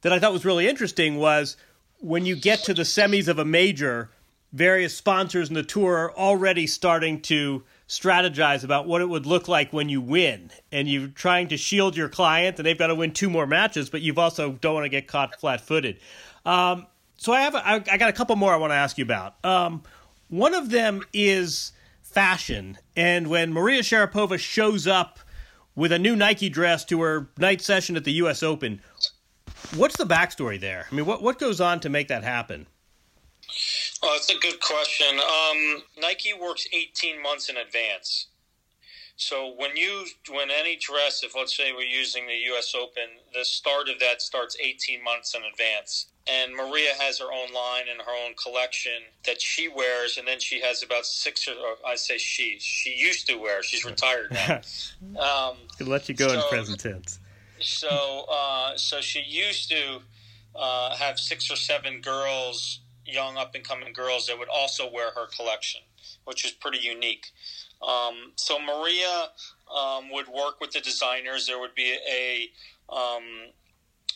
that 0.00 0.14
I 0.14 0.18
thought 0.18 0.32
was 0.32 0.46
really 0.46 0.66
interesting 0.66 1.18
was 1.18 1.58
when 1.98 2.24
you 2.24 2.36
get 2.36 2.60
to 2.60 2.72
the 2.72 2.84
semis 2.84 3.28
of 3.28 3.38
a 3.38 3.44
major, 3.44 4.12
various 4.50 4.96
sponsors 4.96 5.50
in 5.50 5.54
the 5.54 5.62
tour 5.62 5.94
are 5.94 6.16
already 6.16 6.66
starting 6.66 7.20
to 7.20 7.62
strategize 7.86 8.64
about 8.64 8.86
what 8.86 9.02
it 9.02 9.10
would 9.10 9.26
look 9.26 9.46
like 9.46 9.74
when 9.74 9.90
you 9.90 10.00
win. 10.00 10.50
And 10.72 10.88
you're 10.88 11.08
trying 11.08 11.48
to 11.48 11.58
shield 11.58 11.98
your 11.98 12.08
client, 12.08 12.58
and 12.58 12.64
they've 12.64 12.78
got 12.78 12.86
to 12.86 12.94
win 12.94 13.12
two 13.12 13.28
more 13.28 13.46
matches, 13.46 13.90
but 13.90 14.00
you've 14.00 14.18
also 14.18 14.52
don't 14.52 14.72
want 14.72 14.86
to 14.86 14.88
get 14.88 15.06
caught 15.06 15.38
flat 15.38 15.60
footed. 15.60 16.00
Um, 16.46 16.86
so 17.18 17.34
I 17.34 17.42
have 17.42 17.54
a, 17.54 17.58
I, 17.58 17.74
I 17.74 17.98
got 17.98 18.08
a 18.08 18.14
couple 18.14 18.34
more 18.36 18.54
I 18.54 18.56
want 18.56 18.70
to 18.70 18.76
ask 18.76 18.96
you 18.96 19.04
about. 19.04 19.34
Um, 19.44 19.82
one 20.30 20.54
of 20.54 20.70
them 20.70 21.02
is 21.12 21.72
fashion, 22.02 22.78
and 22.96 23.28
when 23.28 23.52
Maria 23.52 23.82
Sharapova 23.82 24.38
shows 24.38 24.86
up 24.86 25.18
with 25.74 25.92
a 25.92 25.98
new 25.98 26.16
Nike 26.16 26.48
dress 26.48 26.84
to 26.86 27.00
her 27.02 27.28
night 27.38 27.60
session 27.60 27.96
at 27.96 28.04
the 28.04 28.12
U.S. 28.12 28.42
Open, 28.42 28.80
what's 29.74 29.96
the 29.96 30.04
backstory 30.04 30.58
there? 30.58 30.86
I 30.90 30.94
mean, 30.94 31.06
what 31.06 31.22
what 31.22 31.38
goes 31.38 31.60
on 31.60 31.80
to 31.80 31.88
make 31.88 32.08
that 32.08 32.24
happen? 32.24 32.66
Well, 34.02 34.12
that's 34.12 34.30
a 34.30 34.38
good 34.38 34.60
question. 34.60 35.18
Um, 35.18 35.82
Nike 36.00 36.32
works 36.32 36.66
18 36.72 37.22
months 37.22 37.48
in 37.48 37.56
advance. 37.56 38.28
So 39.20 39.52
when 39.58 39.76
you 39.76 40.06
when 40.30 40.50
any 40.50 40.76
dress, 40.76 41.22
if 41.22 41.36
let's 41.36 41.54
say 41.54 41.72
we're 41.72 41.82
using 41.82 42.26
the 42.26 42.36
U.S. 42.52 42.74
Open, 42.74 43.04
the 43.34 43.44
start 43.44 43.90
of 43.90 44.00
that 44.00 44.22
starts 44.22 44.56
18 44.58 45.04
months 45.04 45.34
in 45.34 45.42
advance. 45.44 46.06
And 46.26 46.54
Maria 46.54 46.92
has 46.98 47.18
her 47.18 47.26
own 47.26 47.52
line 47.52 47.84
and 47.90 48.00
her 48.00 48.26
own 48.26 48.32
collection 48.42 49.02
that 49.26 49.38
she 49.42 49.68
wears, 49.68 50.16
and 50.16 50.26
then 50.26 50.40
she 50.40 50.62
has 50.62 50.82
about 50.82 51.04
six 51.04 51.46
or, 51.46 51.52
or 51.52 51.76
I 51.86 51.96
say 51.96 52.16
she. 52.16 52.56
She 52.60 52.94
used 52.94 53.26
to 53.26 53.36
wear. 53.36 53.62
She's 53.62 53.84
retired 53.84 54.32
now. 54.32 54.62
um, 55.22 55.56
Could 55.76 55.88
let 55.88 56.08
you 56.08 56.14
go 56.14 56.28
so, 56.28 56.34
in 56.34 56.42
present 56.48 56.80
tense. 56.80 57.20
So, 57.60 58.24
uh, 58.32 58.78
so 58.78 59.02
she 59.02 59.20
used 59.20 59.70
to 59.70 60.00
uh, 60.56 60.96
have 60.96 61.18
six 61.18 61.50
or 61.50 61.56
seven 61.56 62.00
girls 62.00 62.80
young 63.04 63.36
up 63.36 63.54
and 63.54 63.62
coming 63.62 63.92
girls 63.92 64.28
that 64.28 64.38
would 64.38 64.48
also 64.48 64.90
wear 64.90 65.10
her 65.10 65.26
collection, 65.26 65.82
which 66.24 66.46
is 66.46 66.52
pretty 66.52 66.78
unique. 66.78 67.26
Um, 67.86 68.32
so 68.36 68.58
Maria 68.58 69.28
um, 69.74 70.10
would 70.10 70.28
work 70.28 70.60
with 70.60 70.72
the 70.72 70.80
designers. 70.80 71.46
There 71.46 71.58
would 71.58 71.74
be 71.74 71.96
a 72.10 72.50
um, 72.92 73.52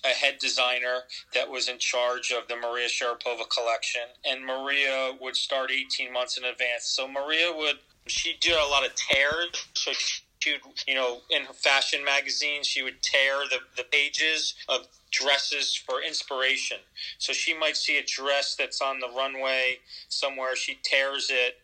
a 0.04 0.08
head 0.08 0.36
designer 0.38 1.00
that 1.32 1.48
was 1.48 1.68
in 1.68 1.78
charge 1.78 2.30
of 2.30 2.46
the 2.48 2.56
Maria 2.56 2.88
Sharapova 2.88 3.48
collection, 3.48 4.02
and 4.26 4.44
Maria 4.44 5.16
would 5.18 5.34
start 5.34 5.70
18 5.70 6.12
months 6.12 6.36
in 6.36 6.44
advance. 6.44 6.84
So 6.84 7.08
Maria 7.08 7.50
would 7.56 7.78
she 8.06 8.36
did 8.40 8.56
a 8.56 8.66
lot 8.66 8.84
of 8.84 8.94
tears. 8.94 9.66
So 9.74 9.92
she 9.92 10.52
would, 10.52 10.60
you 10.86 10.94
know, 10.94 11.20
in 11.30 11.42
her 11.44 11.52
fashion 11.52 12.04
magazines, 12.04 12.66
she 12.66 12.82
would 12.82 13.02
tear 13.02 13.40
the, 13.50 13.58
the 13.76 13.84
pages 13.84 14.54
of 14.68 14.86
dresses 15.10 15.74
for 15.74 16.02
inspiration. 16.02 16.78
So 17.18 17.32
she 17.32 17.56
might 17.56 17.76
see 17.76 17.98
a 17.98 18.04
dress 18.04 18.56
that's 18.56 18.82
on 18.82 19.00
the 19.00 19.08
runway 19.16 19.78
somewhere, 20.08 20.56
she 20.56 20.78
tears 20.82 21.30
it, 21.30 21.56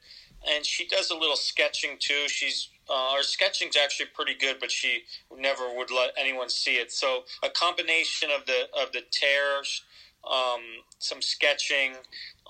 and 0.49 0.65
she 0.65 0.87
does 0.87 1.11
a 1.11 1.17
little 1.17 1.37
sketching 1.37 1.97
too. 1.99 2.29
She's 2.29 2.69
uh, 2.89 3.15
her 3.15 3.23
sketching's 3.23 3.77
actually 3.77 4.07
pretty 4.15 4.35
good, 4.35 4.57
but 4.59 4.71
she 4.71 5.03
never 5.39 5.75
would 5.77 5.91
let 5.91 6.11
anyone 6.19 6.49
see 6.49 6.75
it. 6.75 6.91
So 6.93 7.25
a 7.43 7.49
combination 7.49 8.31
of 8.37 8.47
the 8.47 8.69
of 8.81 8.93
the 8.93 9.03
tears, 9.11 9.83
um, 10.29 10.61
some 10.99 11.23
sketching, 11.23 11.93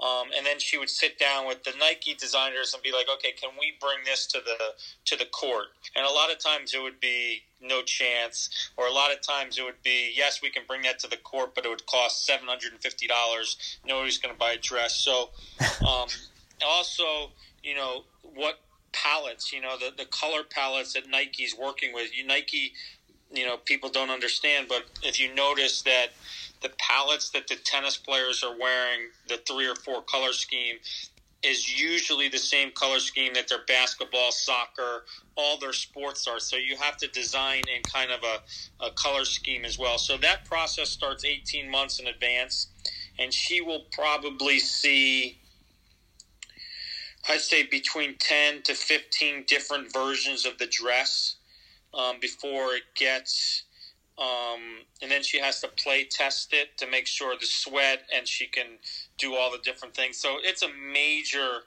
um, 0.03 0.29
and 0.35 0.47
then 0.47 0.59
she 0.59 0.79
would 0.79 0.89
sit 0.89 1.19
down 1.19 1.47
with 1.47 1.63
the 1.65 1.73
Nike 1.79 2.15
designers 2.15 2.73
and 2.73 2.83
be 2.83 2.91
like, 2.91 3.07
"Okay, 3.09 3.33
can 3.33 3.51
we 3.59 3.75
bring 3.81 3.99
this 4.05 4.27
to 4.29 4.41
the 4.41 4.75
to 5.05 5.17
the 5.17 5.27
court?" 5.27 5.67
And 5.95 6.07
a 6.07 6.11
lot 6.11 6.33
of 6.33 6.39
times 6.39 6.73
it 6.73 6.83
would 6.83 7.01
be 7.01 7.43
no 7.61 7.83
chance, 7.83 8.49
or 8.79 8.87
a 8.87 8.93
lot 8.93 9.13
of 9.13 9.21
times 9.21 9.59
it 9.59 9.65
would 9.65 9.83
be, 9.83 10.13
"Yes, 10.17 10.41
we 10.41 10.49
can 10.49 10.63
bring 10.67 10.83
that 10.83 10.99
to 11.01 11.07
the 11.07 11.19
court, 11.19 11.55
but 11.55 11.67
it 11.67 11.69
would 11.69 11.85
cost 11.87 12.25
seven 12.25 12.49
hundred 12.49 12.73
and 12.73 12.81
fifty 12.81 13.07
dollars. 13.07 13.79
Nobody's 13.85 14.19
going 14.19 14.35
to 14.35 14.39
buy 14.39 14.53
a 14.53 14.59
dress." 14.59 14.97
So, 14.97 15.31
um, 15.87 16.09
also, 16.65 17.33
you 17.65 17.75
know, 17.75 18.05
what 18.23 18.57
palettes, 18.93 19.53
you 19.53 19.61
know, 19.61 19.77
the 19.79 19.93
the 19.97 20.07
color 20.07 20.43
palettes 20.45 20.95
that 20.95 21.09
Nike's 21.09 21.57
working 21.57 21.95
with. 21.95 22.17
You 22.17 22.27
Nike, 22.27 22.73
you 23.33 23.47
know, 23.47 23.57
people 23.59 23.91
don't 23.91 24.11
understand, 24.11 24.67
but 24.69 24.85
if 25.03 25.21
you 25.21 25.35
notice 25.35 25.83
that 25.83 26.09
the 26.63 26.71
palettes 26.79 27.31
that 27.31 27.49
the 27.49 27.57
tennis 27.57 27.97
players 27.97 28.43
are 28.45 28.57
wearing, 28.59 29.09
the 29.29 29.39
three 29.49 29.69
or 29.69 29.77
four 29.77 30.03
color 30.03 30.33
scheme, 30.33 30.77
is 31.43 31.81
usually 31.81 32.29
the 32.29 32.39
same 32.39 32.71
color 32.73 33.01
scheme 33.01 33.35
that 33.35 33.49
their 33.49 33.65
basketball, 33.67 34.33
soccer, 34.33 35.05
all 35.37 35.59
their 35.59 35.73
sports 35.73 36.29
are. 36.29 36.41
So 36.41 36.57
you 36.57 36.77
have 36.77 36.99
to 36.99 37.09
design 37.09 37.65
in 37.75 37.83
kind 37.85 38.13
of 38.13 38.21
a, 38.25 38.87
a 38.87 38.93
color 38.93 39.25
scheme 39.25 39.65
as 39.65 39.79
well. 39.79 39.99
So 39.99 40.19
that 40.19 40.45
process 40.47 40.91
starts 40.91 41.25
18 41.25 41.71
months 41.71 42.01
in 42.01 42.09
advance, 42.09 42.69
and 43.19 43.35
she 43.35 43.63
will 43.63 43.85
probably 43.93 44.61
see. 44.61 45.40
I'd 47.31 47.41
say 47.41 47.63
between 47.63 48.17
10 48.19 48.63
to 48.63 48.75
15 48.75 49.45
different 49.47 49.93
versions 49.93 50.45
of 50.45 50.59
the 50.59 50.67
dress 50.67 51.37
um, 51.95 52.19
before 52.21 52.75
it 52.75 52.83
gets 52.97 53.65
um, 54.21 54.85
and 55.01 55.11
then 55.11 55.23
she 55.23 55.41
has 55.41 55.61
to 55.61 55.69
play 55.69 56.05
test 56.05 56.53
it 56.53 56.77
to 56.77 56.87
make 56.87 57.07
sure 57.07 57.35
the 57.41 57.47
sweat 57.47 58.01
and 58.15 58.29
she 58.29 58.47
can 58.47 58.79
do 59.17 59.35
all 59.35 59.51
the 59.51 59.59
different 59.59 59.95
things. 59.95 60.19
So 60.19 60.37
it's 60.43 60.63
a 60.63 60.69
major, 60.69 61.61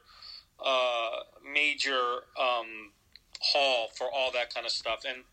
uh, 0.63 1.21
major 1.51 2.25
um, 2.39 2.91
haul 3.41 3.89
for 3.97 4.07
all 4.13 4.31
that 4.33 4.53
kind 4.53 4.67
of 4.67 4.71
stuff. 4.71 5.03
And 5.07 5.23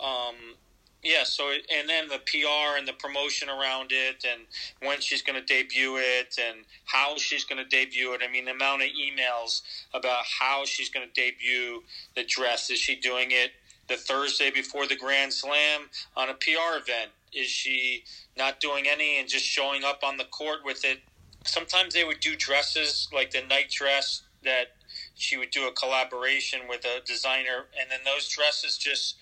um, 0.00 0.56
yeah, 1.02 1.24
so 1.24 1.50
it, 1.50 1.66
and 1.74 1.88
then 1.88 2.08
the 2.08 2.18
PR 2.18 2.78
and 2.78 2.86
the 2.86 2.92
promotion 2.92 3.48
around 3.48 3.90
it, 3.92 4.24
and 4.30 4.42
when 4.86 5.00
she's 5.00 5.22
going 5.22 5.40
to 5.40 5.46
debut 5.46 5.96
it, 5.96 6.38
and 6.38 6.64
how 6.84 7.16
she's 7.16 7.44
going 7.44 7.62
to 7.62 7.68
debut 7.68 8.12
it. 8.12 8.20
I 8.26 8.30
mean, 8.30 8.44
the 8.44 8.52
amount 8.52 8.82
of 8.82 8.88
emails 8.88 9.62
about 9.94 10.24
how 10.40 10.64
she's 10.64 10.90
going 10.90 11.06
to 11.06 11.12
debut 11.12 11.82
the 12.14 12.24
dress. 12.24 12.70
Is 12.70 12.78
she 12.78 12.96
doing 12.96 13.28
it? 13.30 13.52
the 13.90 13.96
Thursday 13.96 14.50
before 14.52 14.86
the 14.86 14.94
Grand 14.96 15.32
Slam 15.32 15.90
on 16.16 16.30
a 16.30 16.34
PR 16.34 16.78
event? 16.78 17.10
Is 17.34 17.48
she 17.48 18.04
not 18.38 18.60
doing 18.60 18.86
any 18.88 19.18
and 19.18 19.28
just 19.28 19.44
showing 19.44 19.82
up 19.84 20.00
on 20.04 20.16
the 20.16 20.24
court 20.24 20.60
with 20.64 20.84
it? 20.84 21.00
Sometimes 21.44 21.92
they 21.92 22.04
would 22.04 22.20
do 22.20 22.36
dresses 22.36 23.08
like 23.12 23.32
the 23.32 23.42
night 23.42 23.68
dress 23.68 24.22
that 24.44 24.76
she 25.16 25.36
would 25.36 25.50
do 25.50 25.66
a 25.66 25.72
collaboration 25.72 26.60
with 26.68 26.84
a 26.84 27.04
designer, 27.04 27.66
and 27.78 27.90
then 27.90 28.00
those 28.04 28.28
dresses 28.28 28.78
just 28.78 29.16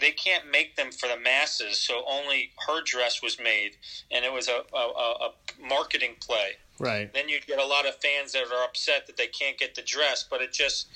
they 0.00 0.10
can't 0.10 0.50
make 0.50 0.76
them 0.76 0.90
for 0.90 1.08
the 1.08 1.18
masses, 1.18 1.78
so 1.78 2.02
only 2.08 2.50
her 2.66 2.82
dress 2.82 3.22
was 3.22 3.38
made, 3.38 3.76
and 4.10 4.24
it 4.24 4.32
was 4.32 4.48
a, 4.48 4.62
a, 4.74 4.78
a 4.78 5.30
marketing 5.66 6.16
play. 6.20 6.52
Right. 6.78 7.12
Then 7.12 7.28
you 7.28 7.38
get 7.46 7.58
a 7.58 7.66
lot 7.66 7.86
of 7.86 7.94
fans 7.96 8.32
that 8.32 8.44
are 8.44 8.64
upset 8.64 9.06
that 9.06 9.16
they 9.16 9.28
can't 9.28 9.56
get 9.56 9.74
the 9.74 9.82
dress, 9.82 10.24
but 10.28 10.42
it 10.42 10.52
just 10.52 10.88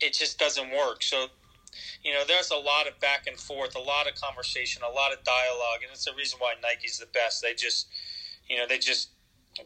it 0.00 0.12
just 0.12 0.38
doesn't 0.38 0.70
work. 0.70 1.02
So 1.02 1.28
you 2.02 2.12
know, 2.12 2.22
there's 2.26 2.50
a 2.50 2.56
lot 2.56 2.86
of 2.86 2.98
back 3.00 3.26
and 3.26 3.38
forth, 3.38 3.74
a 3.74 3.80
lot 3.80 4.08
of 4.08 4.14
conversation, 4.14 4.82
a 4.82 4.94
lot 4.94 5.12
of 5.12 5.24
dialogue, 5.24 5.80
and 5.82 5.90
it's 5.90 6.04
the 6.04 6.12
reason 6.16 6.38
why 6.38 6.54
Nike's 6.62 6.98
the 6.98 7.06
best. 7.06 7.42
They 7.42 7.54
just, 7.54 7.88
you 8.48 8.56
know, 8.56 8.66
they 8.66 8.78
just 8.78 9.10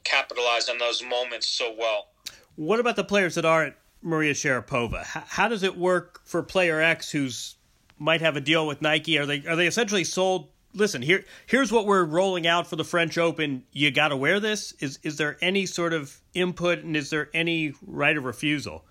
capitalize 0.05 0.69
on 0.69 0.79
those 0.79 1.03
moments 1.03 1.49
so 1.49 1.75
well. 1.77 2.09
What 2.57 2.81
about 2.81 2.97
the 2.97 3.05
players 3.05 3.35
that 3.35 3.45
aren't 3.45 3.75
Maria 4.03 4.35
Sharapova? 4.35 5.05
How, 5.05 5.25
how 5.27 5.49
does 5.49 5.63
it 5.63 5.77
work 5.77 6.21
for 6.25 6.43
player 6.43 6.81
X 6.81 7.11
who's 7.11 7.57
might 7.99 8.21
have 8.21 8.37
a 8.37 8.41
deal 8.41 8.67
with 8.67 8.83
Nike? 8.83 9.19
Are 9.19 9.27
they 9.27 9.45
are 9.47 9.57
they 9.57 9.67
essentially 9.67 10.05
sold? 10.05 10.49
Listen, 10.75 11.03
here 11.03 11.25
here's 11.47 11.73
what 11.73 11.87
we're 11.87 12.05
rolling 12.05 12.47
out 12.47 12.67
for 12.67 12.77
the 12.77 12.85
French 12.85 13.19
Open. 13.19 13.65
You 13.73 13.91
got 13.91 14.09
to 14.09 14.17
wear 14.17 14.41
this. 14.41 14.73
Is 14.81 14.99
is 15.03 15.17
there 15.17 15.37
any 15.41 15.67
sort 15.67 15.93
of 15.93 16.21
input 16.35 16.81
and 16.81 16.97
is 16.97 17.11
there 17.11 17.31
any 17.35 17.75
right 17.87 18.17
of 18.17 18.25
refusal? 18.25 18.85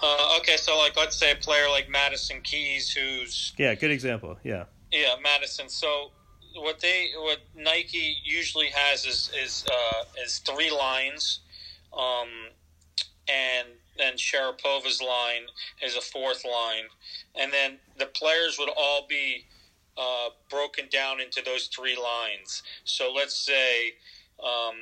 Uh, 0.00 0.36
okay, 0.38 0.56
so 0.56 0.76
like 0.78 0.96
let's 0.96 1.16
say 1.16 1.32
a 1.32 1.36
player 1.36 1.68
like 1.68 1.88
Madison 1.88 2.40
Keys, 2.42 2.90
who's 2.90 3.52
yeah, 3.56 3.74
good 3.74 3.90
example. 3.90 4.36
Yeah, 4.42 4.64
yeah, 4.90 5.14
Madison. 5.22 5.68
So 5.68 6.10
what 6.54 6.80
they 6.80 7.10
what 7.16 7.38
Nike 7.56 8.16
usually 8.24 8.68
has 8.68 9.04
is 9.04 9.30
is 9.42 9.64
uh, 9.70 10.04
is 10.24 10.38
three 10.38 10.70
lines, 10.70 11.40
um, 11.96 12.28
and 13.28 13.68
then 13.98 14.14
Sharapova's 14.14 15.00
line 15.00 15.46
is 15.82 15.96
a 15.96 16.00
fourth 16.00 16.44
line, 16.44 16.84
and 17.34 17.52
then 17.52 17.78
the 17.98 18.06
players 18.06 18.56
would 18.58 18.70
all 18.76 19.06
be 19.08 19.46
uh, 19.96 20.30
broken 20.50 20.88
down 20.90 21.20
into 21.20 21.42
those 21.44 21.68
three 21.68 21.96
lines. 21.96 22.62
So 22.84 23.12
let's 23.12 23.36
say. 23.36 23.94
Um, 24.42 24.74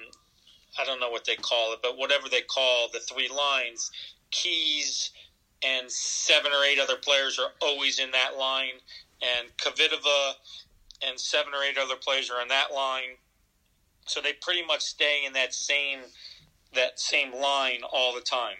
I 0.79 0.85
don't 0.85 1.01
know 1.01 1.11
what 1.11 1.27
they 1.27 1.37
call 1.37 1.75
it, 1.75 1.81
but 1.83 1.99
whatever 1.99 2.29
they 2.31 2.41
call 2.41 2.89
the 2.91 3.01
three 3.01 3.29
lines, 3.29 3.91
Keys 4.31 5.11
and 5.63 5.91
seven 5.91 6.51
or 6.53 6.65
eight 6.65 6.79
other 6.79 6.97
players 6.97 7.39
are 7.39 7.53
always 7.61 7.99
in 7.99 8.11
that 8.13 8.37
line, 8.39 8.81
and 9.21 9.49
Kvitova 9.59 10.33
and 11.07 11.19
seven 11.19 11.53
or 11.55 11.63
eight 11.63 11.79
other 11.79 11.97
players 11.97 12.31
are 12.31 12.41
in 12.43 12.49
that 12.49 12.73
line. 12.75 13.17
So 14.07 14.21
they 14.21 14.33
pretty 14.41 14.65
much 14.65 14.83
stay 14.83 15.25
in 15.27 15.33
that 15.35 15.55
same 15.55 16.01
that 16.75 16.99
same 16.99 17.35
line 17.35 17.81
all 17.93 18.15
the 18.15 18.23
time, 18.23 18.57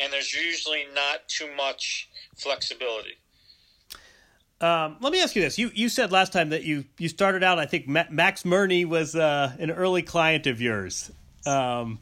and 0.00 0.12
there's 0.12 0.32
usually 0.34 0.84
not 0.94 1.28
too 1.28 1.48
much 1.56 2.08
flexibility. 2.36 3.18
Um, 4.60 4.96
let 5.00 5.12
me 5.12 5.22
ask 5.22 5.36
you 5.36 5.42
this: 5.42 5.58
you 5.58 5.70
you 5.74 5.88
said 5.88 6.10
last 6.10 6.32
time 6.32 6.50
that 6.50 6.64
you 6.64 6.84
you 6.98 7.08
started 7.08 7.44
out. 7.44 7.58
I 7.58 7.66
think 7.66 7.86
Max 7.86 8.42
Mirnyi 8.42 8.84
was 8.84 9.14
uh, 9.14 9.52
an 9.58 9.70
early 9.70 10.02
client 10.02 10.46
of 10.46 10.60
yours. 10.60 11.12
Um, 11.46 12.00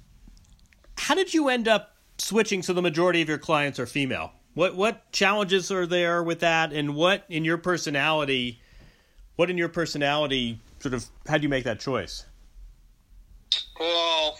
how 0.96 1.14
did 1.14 1.34
you 1.34 1.48
end 1.48 1.68
up 1.68 1.96
switching 2.18 2.62
so 2.62 2.72
the 2.72 2.82
majority 2.82 3.20
of 3.20 3.28
your 3.28 3.38
clients 3.38 3.78
are 3.78 3.86
female? 3.86 4.32
What 4.54 4.74
what 4.74 5.12
challenges 5.12 5.70
are 5.70 5.86
there 5.86 6.22
with 6.22 6.40
that, 6.40 6.72
and 6.72 6.94
what 6.94 7.24
in 7.28 7.44
your 7.44 7.58
personality, 7.58 8.58
what 9.36 9.50
in 9.50 9.58
your 9.58 9.68
personality 9.68 10.58
sort 10.80 10.94
of 10.94 11.04
how 11.28 11.36
do 11.36 11.42
you 11.42 11.50
make 11.50 11.64
that 11.64 11.78
choice? 11.78 12.24
Well, 13.78 14.38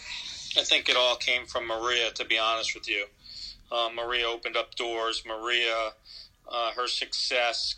I 0.57 0.63
think 0.63 0.89
it 0.89 0.97
all 0.97 1.17
came 1.17 1.45
from 1.45 1.67
Maria. 1.67 2.11
To 2.13 2.25
be 2.25 2.39
honest 2.39 2.75
with 2.75 2.89
you, 2.89 3.05
uh, 3.71 3.89
Maria 3.95 4.27
opened 4.27 4.57
up 4.57 4.75
doors. 4.75 5.23
Maria, 5.27 5.91
uh, 6.51 6.73
her 6.73 6.87
success 6.87 7.77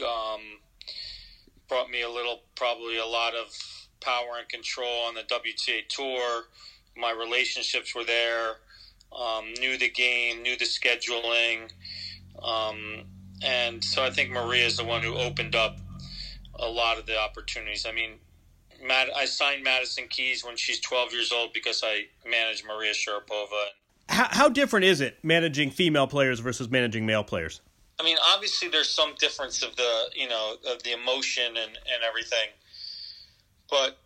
um, 0.00 0.40
brought 1.68 1.90
me 1.90 2.02
a 2.02 2.10
little, 2.10 2.42
probably 2.54 2.98
a 2.98 3.06
lot 3.06 3.34
of 3.34 3.48
power 4.00 4.38
and 4.38 4.48
control 4.48 5.06
on 5.06 5.14
the 5.14 5.22
WTA 5.22 5.88
tour. 5.88 6.44
My 6.96 7.10
relationships 7.10 7.94
were 7.94 8.04
there. 8.04 8.56
Um, 9.16 9.54
knew 9.60 9.78
the 9.78 9.88
game, 9.88 10.42
knew 10.42 10.56
the 10.56 10.64
scheduling, 10.64 11.70
um, 12.42 13.04
and 13.42 13.82
so 13.82 14.04
I 14.04 14.10
think 14.10 14.30
Maria 14.30 14.66
is 14.66 14.76
the 14.76 14.84
one 14.84 15.00
who 15.00 15.14
opened 15.14 15.54
up 15.54 15.78
a 16.58 16.68
lot 16.68 16.98
of 16.98 17.06
the 17.06 17.18
opportunities. 17.18 17.86
I 17.86 17.92
mean, 17.92 18.18
Matt, 18.84 19.08
I 19.14 19.24
signed 19.24 19.62
Madison 19.62 20.06
Keys 20.08 20.44
when 20.44 20.56
she's 20.56 20.80
12 20.80 21.12
years 21.12 21.32
old 21.32 21.52
because 21.52 21.82
I 21.84 22.06
managed 22.28 22.64
Maria 22.66 22.92
Sharapova. 22.92 23.68
How, 24.08 24.28
how 24.30 24.48
different 24.48 24.84
is 24.84 25.00
it 25.00 25.18
managing 25.22 25.70
female 25.70 26.06
players 26.06 26.40
versus 26.40 26.70
managing 26.70 27.06
male 27.06 27.24
players? 27.24 27.60
I 27.98 28.02
mean, 28.02 28.16
obviously, 28.34 28.68
there's 28.68 28.90
some 28.90 29.14
difference 29.18 29.62
of 29.62 29.74
the 29.76 30.10
you 30.14 30.28
know 30.28 30.56
of 30.68 30.82
the 30.82 30.92
emotion 30.92 31.46
and 31.46 31.70
and 31.76 32.02
everything, 32.06 32.48
but 33.70 33.98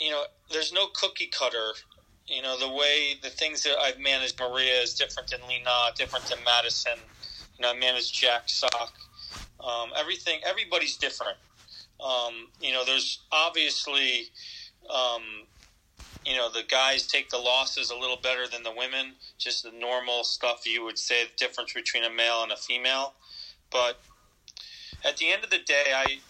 you 0.00 0.10
know, 0.10 0.24
there's 0.50 0.72
no 0.72 0.86
cookie 0.94 1.26
cutter. 1.26 1.72
You 2.26 2.42
know, 2.42 2.58
the 2.58 2.68
way 2.68 3.18
the 3.22 3.28
things 3.28 3.62
that 3.64 3.76
I've 3.78 3.98
managed 3.98 4.38
Maria 4.40 4.80
is 4.80 4.94
different 4.94 5.30
than 5.30 5.40
Li 5.48 5.60
Na, 5.64 5.90
different 5.90 6.24
than 6.26 6.38
Madison. 6.44 6.98
You 7.58 7.62
know, 7.62 7.72
I 7.72 7.78
managed 7.78 8.14
Jack 8.14 8.48
Sock. 8.48 8.94
Um, 9.62 9.90
everything, 9.96 10.40
everybody's 10.46 10.96
different. 10.96 11.36
Um, 12.02 12.48
you 12.60 12.72
know, 12.72 12.84
there's 12.84 13.20
obviously, 13.30 14.28
um, 14.88 15.22
you 16.24 16.36
know, 16.36 16.50
the 16.50 16.62
guys 16.68 17.06
take 17.06 17.30
the 17.30 17.38
losses 17.38 17.90
a 17.90 17.96
little 17.96 18.18
better 18.22 18.46
than 18.46 18.62
the 18.62 18.72
women. 18.72 19.14
Just 19.38 19.62
the 19.62 19.72
normal 19.72 20.24
stuff 20.24 20.66
you 20.66 20.84
would 20.84 20.98
say 20.98 21.24
the 21.24 21.30
difference 21.36 21.72
between 21.72 22.04
a 22.04 22.10
male 22.10 22.42
and 22.42 22.52
a 22.52 22.56
female. 22.56 23.14
But 23.70 24.02
at 25.04 25.16
the 25.16 25.32
end 25.32 25.44
of 25.44 25.50
the 25.50 25.58
day, 25.58 25.84
I 25.94 26.20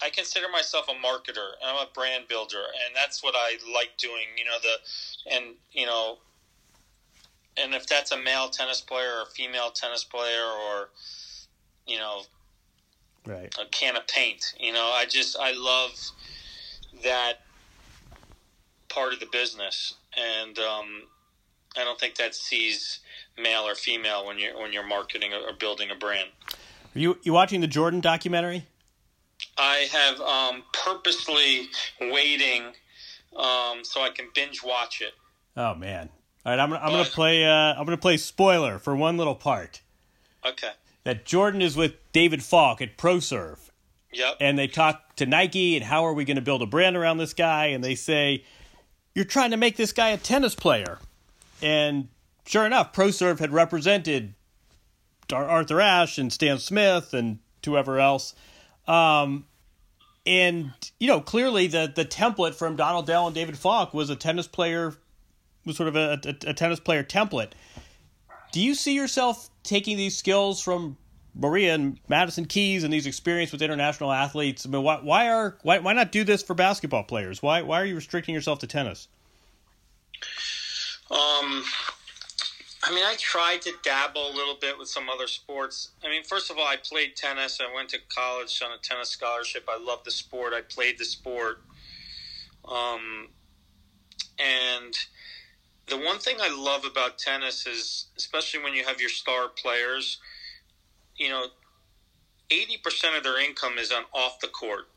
I 0.00 0.10
consider 0.10 0.48
myself 0.48 0.86
a 0.88 0.92
marketer. 0.92 1.50
I'm 1.64 1.76
a 1.76 1.88
brand 1.92 2.24
builder, 2.28 2.62
and 2.86 2.94
that's 2.94 3.22
what 3.22 3.34
I 3.36 3.58
like 3.74 3.96
doing. 3.98 4.26
You 4.36 4.44
know 4.44 4.58
the 4.62 5.34
and 5.34 5.54
you 5.72 5.86
know, 5.86 6.18
and 7.56 7.74
if 7.74 7.86
that's 7.86 8.12
a 8.12 8.16
male 8.16 8.48
tennis 8.48 8.80
player 8.80 9.18
or 9.18 9.22
a 9.22 9.26
female 9.26 9.70
tennis 9.70 10.04
player 10.04 10.44
or 10.44 10.90
you 11.86 11.98
know 11.98 12.22
right. 13.26 13.54
a 13.60 13.66
can 13.66 13.96
of 13.96 14.06
paint. 14.06 14.54
You 14.58 14.72
know, 14.72 14.90
I 14.94 15.04
just 15.04 15.36
I 15.38 15.52
love 15.52 15.90
that 17.02 17.40
part 18.88 19.12
of 19.12 19.20
the 19.20 19.26
business, 19.26 19.94
and 20.16 20.58
um, 20.58 21.02
I 21.76 21.84
don't 21.84 21.98
think 21.98 22.16
that 22.16 22.34
sees 22.34 23.00
male 23.38 23.62
or 23.62 23.74
female 23.74 24.26
when 24.26 24.38
you're 24.38 24.58
when 24.58 24.72
you're 24.72 24.86
marketing 24.86 25.32
or 25.32 25.52
building 25.54 25.90
a 25.90 25.94
brand. 25.94 26.28
Are 26.94 26.98
you 26.98 27.18
you 27.22 27.32
watching 27.32 27.60
the 27.60 27.66
Jordan 27.66 28.00
documentary? 28.00 28.66
I 29.56 29.88
have 29.92 30.20
um, 30.20 30.62
purposely 30.72 31.68
waiting 32.00 32.64
um, 33.36 33.84
so 33.84 34.02
I 34.02 34.10
can 34.14 34.28
binge 34.34 34.62
watch 34.64 35.00
it. 35.00 35.14
Oh 35.56 35.74
man! 35.74 36.08
All 36.44 36.52
right, 36.52 36.58
I'm 36.58 36.72
I'm 36.72 36.90
gonna 36.90 37.04
play 37.04 37.44
uh, 37.44 37.74
I'm 37.74 37.84
gonna 37.84 37.96
play 37.96 38.16
spoiler 38.16 38.78
for 38.78 38.96
one 38.96 39.16
little 39.16 39.34
part. 39.34 39.82
Okay 40.46 40.70
that 41.08 41.24
Jordan 41.24 41.62
is 41.62 41.74
with 41.74 41.94
David 42.12 42.42
Falk 42.42 42.82
at 42.82 42.98
ProServe. 42.98 43.70
Yep. 44.12 44.36
And 44.42 44.58
they 44.58 44.66
talk 44.66 45.16
to 45.16 45.24
Nike 45.24 45.74
and 45.74 45.82
how 45.82 46.04
are 46.04 46.12
we 46.12 46.26
going 46.26 46.36
to 46.36 46.42
build 46.42 46.60
a 46.60 46.66
brand 46.66 46.98
around 46.98 47.16
this 47.16 47.32
guy? 47.32 47.68
And 47.68 47.82
they 47.82 47.94
say, 47.94 48.44
You're 49.14 49.24
trying 49.24 49.50
to 49.50 49.56
make 49.56 49.76
this 49.76 49.92
guy 49.92 50.10
a 50.10 50.16
tennis 50.16 50.54
player. 50.54 50.98
And 51.60 52.08
sure 52.46 52.64
enough, 52.66 52.92
ProServe 52.92 53.38
had 53.40 53.52
represented 53.52 54.34
Arthur 55.32 55.80
Ashe 55.80 56.18
and 56.18 56.32
Stan 56.32 56.58
Smith 56.58 57.12
and 57.12 57.38
whoever 57.64 57.98
else. 57.98 58.34
Um, 58.86 59.46
and 60.24 60.72
you 60.98 61.08
know, 61.08 61.20
clearly 61.20 61.66
the 61.66 61.92
the 61.94 62.04
template 62.04 62.54
from 62.54 62.76
Donald 62.76 63.06
Dell 63.06 63.26
and 63.26 63.34
David 63.34 63.58
Falk 63.58 63.92
was 63.92 64.10
a 64.10 64.16
tennis 64.16 64.46
player, 64.46 64.94
was 65.64 65.76
sort 65.76 65.88
of 65.88 65.96
a, 65.96 66.20
a, 66.24 66.50
a 66.50 66.54
tennis 66.54 66.80
player 66.80 67.02
template. 67.02 67.52
Do 68.52 68.60
you 68.60 68.74
see 68.74 68.94
yourself 68.94 69.50
taking 69.62 69.96
these 69.96 70.16
skills 70.16 70.62
from 70.62 70.96
Maria 71.38 71.74
and 71.74 71.98
Madison 72.08 72.44
Keys 72.44 72.84
and 72.84 72.92
these 72.92 73.06
experience 73.06 73.52
with 73.52 73.62
international 73.62 74.12
athletes? 74.12 74.66
I 74.66 74.68
mean, 74.68 74.82
why, 74.82 74.96
why 74.96 75.30
are 75.30 75.56
why 75.62 75.78
why 75.78 75.92
not 75.92 76.12
do 76.12 76.24
this 76.24 76.42
for 76.42 76.54
basketball 76.54 77.04
players? 77.04 77.42
Why 77.42 77.62
why 77.62 77.80
are 77.80 77.86
you 77.86 77.94
restricting 77.94 78.34
yourself 78.34 78.58
to 78.60 78.66
tennis? 78.66 79.08
Um, 81.10 81.64
I 82.82 82.90
mean, 82.90 83.04
I 83.04 83.16
tried 83.18 83.62
to 83.62 83.72
dabble 83.82 84.30
a 84.30 84.34
little 84.34 84.56
bit 84.60 84.78
with 84.78 84.88
some 84.88 85.08
other 85.08 85.26
sports. 85.26 85.90
I 86.04 86.08
mean, 86.08 86.24
first 86.24 86.50
of 86.50 86.58
all, 86.58 86.66
I 86.66 86.76
played 86.76 87.16
tennis. 87.16 87.60
I 87.60 87.72
went 87.74 87.88
to 87.90 87.98
college 88.14 88.60
on 88.62 88.72
a 88.72 88.78
tennis 88.82 89.10
scholarship. 89.10 89.68
I 89.68 89.78
love 89.78 90.04
the 90.04 90.10
sport. 90.10 90.52
I 90.52 90.60
played 90.60 90.98
the 90.98 91.04
sport. 91.04 91.62
Um, 92.64 93.28
and 94.38 94.94
the 95.86 95.96
one 95.96 96.18
thing 96.18 96.36
I 96.40 96.54
love 96.54 96.84
about 96.84 97.18
tennis 97.18 97.66
is, 97.66 98.06
especially 98.16 98.62
when 98.62 98.74
you 98.74 98.84
have 98.84 99.00
your 99.00 99.10
star 99.10 99.48
players, 99.48 100.18
you 101.18 101.28
know, 101.28 101.46
80% 102.50 103.16
of 103.16 103.22
their 103.22 103.40
income 103.40 103.78
is 103.78 103.92
on 103.92 104.04
off 104.12 104.40
the 104.40 104.48
court. 104.48 104.88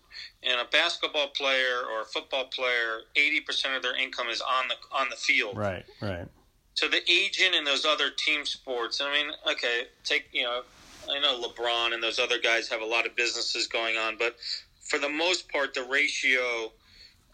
And 0.44 0.60
a 0.60 0.66
basketball 0.66 1.28
player 1.30 1.84
or 1.92 2.02
a 2.02 2.06
football 2.06 2.46
player, 2.46 3.02
80% 3.16 3.78
of 3.78 3.82
their 3.82 3.96
income 3.96 4.28
is 4.28 4.42
on 4.42 4.68
the 4.68 4.76
on 4.96 5.10
the 5.10 5.16
field. 5.16 5.58
Right, 5.58 5.86
right. 6.02 6.28
So 6.74 6.88
the 6.88 7.02
agent 7.10 7.56
in 7.56 7.64
those 7.64 7.86
other 7.86 8.10
team 8.10 8.46
sports, 8.46 9.02
I 9.02 9.12
mean, 9.12 9.32
okay, 9.50 9.84
take, 10.04 10.30
you 10.32 10.44
know, 10.44 10.62
I 11.10 11.20
know 11.20 11.42
LeBron 11.42 11.94
and 11.94 12.02
those 12.02 12.18
other 12.20 12.40
guys 12.40 12.70
have 12.70 12.82
a 12.82 12.86
lot 12.86 13.06
of 13.06 13.16
businesses 13.16 13.68
going 13.68 13.98
on, 13.98 14.18
but 14.18 14.38
for 14.82 14.98
the 14.98 15.10
most 15.10 15.50
part, 15.50 15.74
the 15.74 15.84
ratio 15.84 16.72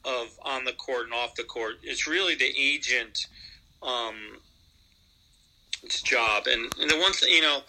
of 0.06 0.28
on 0.44 0.64
the 0.64 0.74
court 0.74 1.06
and 1.06 1.14
off 1.14 1.36
the 1.36 1.44
court, 1.44 1.76
it's 1.84 2.08
really 2.08 2.36
the 2.36 2.52
agent 2.58 3.28
um, 3.84 4.16
its 5.84 6.02
job. 6.02 6.48
And, 6.48 6.72
and 6.80 6.90
the 6.90 6.98
one 6.98 7.14
thing, 7.14 7.32
you 7.32 7.42
know, 7.42 7.62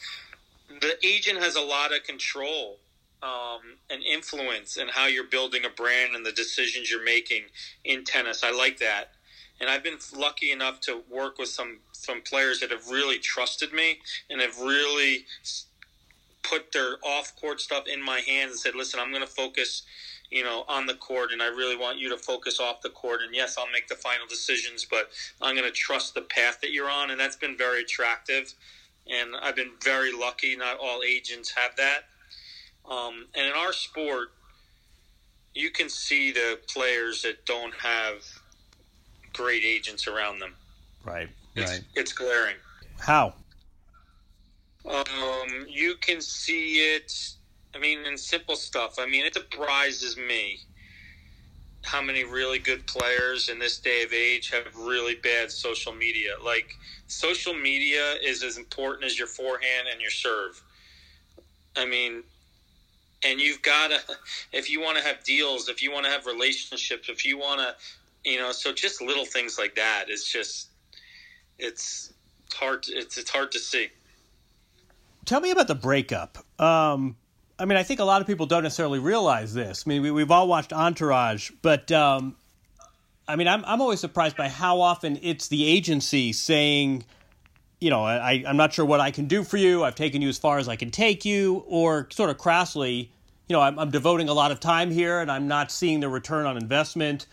the 0.68 0.96
agent 1.06 1.38
has 1.38 1.56
a 1.56 1.60
lot 1.60 1.94
of 1.94 2.04
control 2.04 2.78
um, 3.22 3.78
and 3.90 4.02
influence 4.02 4.76
in 4.76 4.88
how 4.88 5.06
you're 5.06 5.24
building 5.24 5.64
a 5.64 5.70
brand 5.70 6.14
and 6.14 6.24
the 6.24 6.32
decisions 6.32 6.90
you're 6.90 7.04
making 7.04 7.44
in 7.84 8.04
tennis. 8.04 8.44
I 8.44 8.52
like 8.52 8.78
that. 8.78 9.12
And 9.60 9.68
I've 9.68 9.82
been 9.82 9.98
lucky 10.16 10.52
enough 10.52 10.80
to 10.82 11.02
work 11.10 11.38
with 11.38 11.48
some, 11.48 11.78
some 11.92 12.22
players 12.22 12.60
that 12.60 12.70
have 12.70 12.88
really 12.88 13.18
trusted 13.18 13.72
me 13.72 13.98
and 14.30 14.40
have 14.40 14.58
really 14.60 15.26
put 16.44 16.70
their 16.72 16.96
off 17.02 17.34
court 17.34 17.60
stuff 17.60 17.88
in 17.88 18.00
my 18.00 18.20
hands 18.20 18.52
and 18.52 18.60
said, 18.60 18.74
listen, 18.76 19.00
I'm 19.00 19.10
going 19.10 19.26
to 19.26 19.30
focus– 19.30 19.82
you 20.30 20.44
know, 20.44 20.64
on 20.68 20.86
the 20.86 20.94
court, 20.94 21.32
and 21.32 21.42
I 21.42 21.46
really 21.46 21.76
want 21.76 21.98
you 21.98 22.10
to 22.10 22.16
focus 22.16 22.60
off 22.60 22.82
the 22.82 22.90
court. 22.90 23.20
And 23.22 23.34
yes, 23.34 23.56
I'll 23.56 23.70
make 23.72 23.88
the 23.88 23.94
final 23.94 24.26
decisions, 24.26 24.84
but 24.84 25.10
I'm 25.40 25.56
going 25.56 25.66
to 25.66 25.74
trust 25.74 26.14
the 26.14 26.22
path 26.22 26.60
that 26.60 26.72
you're 26.72 26.90
on, 26.90 27.10
and 27.10 27.18
that's 27.18 27.36
been 27.36 27.56
very 27.56 27.82
attractive. 27.82 28.52
And 29.08 29.34
I've 29.40 29.56
been 29.56 29.72
very 29.82 30.12
lucky. 30.12 30.56
Not 30.56 30.78
all 30.78 31.02
agents 31.02 31.52
have 31.56 31.76
that. 31.76 32.04
Um, 32.90 33.26
and 33.34 33.46
in 33.46 33.52
our 33.52 33.72
sport, 33.72 34.28
you 35.54 35.70
can 35.70 35.88
see 35.88 36.32
the 36.32 36.58
players 36.72 37.22
that 37.22 37.44
don't 37.46 37.74
have 37.74 38.24
great 39.32 39.64
agents 39.64 40.06
around 40.06 40.40
them. 40.40 40.54
Right. 41.04 41.28
It's, 41.54 41.70
right. 41.70 41.82
It's 41.94 42.12
glaring. 42.12 42.56
How? 42.98 43.34
Um, 44.88 45.66
you 45.68 45.96
can 45.96 46.20
see 46.20 46.94
it 46.94 47.12
I 47.74 47.78
mean, 47.78 48.04
in 48.06 48.16
simple 48.16 48.56
stuff. 48.56 48.98
I 48.98 49.06
mean, 49.06 49.24
it 49.24 49.34
surprises 49.34 50.16
me 50.16 50.60
how 51.82 52.02
many 52.02 52.24
really 52.24 52.58
good 52.58 52.86
players 52.86 53.48
in 53.48 53.58
this 53.58 53.78
day 53.78 54.02
of 54.02 54.12
age 54.12 54.50
have 54.50 54.74
really 54.76 55.14
bad 55.14 55.50
social 55.50 55.92
media. 55.92 56.32
Like, 56.44 56.76
social 57.06 57.54
media 57.54 58.14
is 58.22 58.42
as 58.42 58.56
important 58.56 59.04
as 59.04 59.18
your 59.18 59.28
forehand 59.28 59.88
and 59.90 60.00
your 60.00 60.10
serve. 60.10 60.62
I 61.76 61.86
mean, 61.86 62.22
and 63.24 63.40
you've 63.40 63.62
got 63.62 63.90
to, 63.90 64.00
if 64.52 64.70
you 64.70 64.80
want 64.80 64.98
to 64.98 65.04
have 65.04 65.24
deals, 65.24 65.68
if 65.68 65.82
you 65.82 65.92
want 65.92 66.04
to 66.04 66.10
have 66.10 66.26
relationships, 66.26 67.08
if 67.08 67.24
you 67.24 67.38
want 67.38 67.60
to, 67.60 67.74
you 68.30 68.38
know, 68.38 68.52
so 68.52 68.72
just 68.72 69.00
little 69.00 69.24
things 69.24 69.58
like 69.58 69.74
that. 69.76 70.06
It's 70.08 70.30
just, 70.30 70.68
it's 71.58 72.12
hard. 72.52 72.82
To, 72.84 72.92
it's 72.92 73.16
it's 73.16 73.30
hard 73.30 73.52
to 73.52 73.58
see. 73.58 73.88
Tell 75.24 75.40
me 75.40 75.50
about 75.50 75.68
the 75.68 75.74
breakup. 75.74 76.38
Um, 76.60 77.16
I 77.58 77.64
mean, 77.64 77.76
I 77.76 77.82
think 77.82 77.98
a 77.98 78.04
lot 78.04 78.20
of 78.20 78.26
people 78.26 78.46
don't 78.46 78.62
necessarily 78.62 79.00
realize 79.00 79.52
this. 79.52 79.84
I 79.84 79.88
mean, 79.88 80.02
we, 80.02 80.10
we've 80.10 80.30
all 80.30 80.46
watched 80.46 80.72
Entourage, 80.72 81.50
but 81.60 81.90
um, 81.90 82.36
I 83.26 83.36
mean, 83.36 83.48
I'm 83.48 83.64
I'm 83.64 83.80
always 83.80 84.00
surprised 84.00 84.36
by 84.36 84.48
how 84.48 84.80
often 84.80 85.18
it's 85.22 85.48
the 85.48 85.66
agency 85.66 86.32
saying, 86.32 87.04
you 87.80 87.90
know, 87.90 88.04
I 88.04 88.44
I'm 88.46 88.56
not 88.56 88.72
sure 88.72 88.84
what 88.84 89.00
I 89.00 89.10
can 89.10 89.26
do 89.26 89.42
for 89.42 89.56
you. 89.56 89.82
I've 89.82 89.96
taken 89.96 90.22
you 90.22 90.28
as 90.28 90.38
far 90.38 90.58
as 90.58 90.68
I 90.68 90.76
can 90.76 90.90
take 90.90 91.24
you, 91.24 91.64
or 91.66 92.08
sort 92.10 92.30
of 92.30 92.38
crassly, 92.38 93.10
you 93.48 93.54
know, 93.54 93.60
I'm, 93.60 93.78
I'm 93.78 93.90
devoting 93.90 94.28
a 94.28 94.34
lot 94.34 94.52
of 94.52 94.60
time 94.60 94.90
here 94.90 95.20
and 95.20 95.30
I'm 95.30 95.48
not 95.48 95.72
seeing 95.72 96.00
the 96.00 96.08
return 96.08 96.46
on 96.46 96.56
investment. 96.56 97.26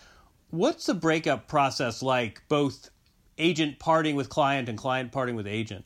What's 0.49 0.85
the 0.85 0.93
breakup 0.93 1.47
process 1.47 2.01
like, 2.01 2.41
both 2.47 2.89
agent 3.38 3.77
parting 3.79 4.15
with 4.15 4.29
client 4.29 4.69
and 4.69 4.77
client 4.77 5.11
parting 5.11 5.35
with 5.35 5.45
agent? 5.45 5.85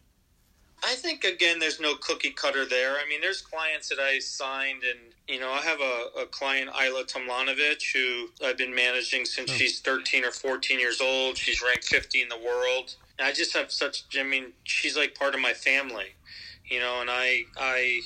I 0.84 0.96
think 0.96 1.24
again, 1.24 1.60
there's 1.60 1.80
no 1.80 1.96
cookie 1.96 2.32
cutter 2.32 2.65
there. 2.65 2.94
I 2.94 3.08
mean, 3.08 3.22
there's 3.22 3.42
clients 3.42 3.89
that 3.89 4.00
I 4.00 4.20
signed, 4.20 4.84
and 4.84 5.00
you 5.28 5.39
know, 5.39 5.52
I 5.52 5.62
have 5.62 5.80
a, 5.82 6.22
a 6.22 6.26
client, 6.26 6.70
Ajla 6.72 7.06
Tomljanovic, 7.06 7.82
who 7.94 8.30
I've 8.46 8.58
been 8.58 8.74
managing 8.74 9.26
since 9.26 9.52
oh. 9.52 9.54
she's 9.54 9.80
13 9.82 10.24
or 10.24 10.32
14 10.32 10.80
years 10.80 11.02
old. 11.02 11.38
She's 11.38 11.62
ranked 11.62 11.86
50 11.86 12.22
in 12.22 12.30
the 12.30 12.38
world. 12.38 12.96
And 13.18 13.28
I 13.28 13.34
just 13.34 13.56
have 13.56 13.72
such. 13.72 14.04
I 14.18 14.24
mean, 14.24 14.54
she's 14.63 14.96
like 14.96 15.15
part 15.15 15.36
of 15.36 15.42
my 15.42 15.54
family, 15.54 16.15
you 16.65 16.80
know, 16.80 17.02
and 17.02 17.10
I, 17.10 17.44
I, 17.60 18.02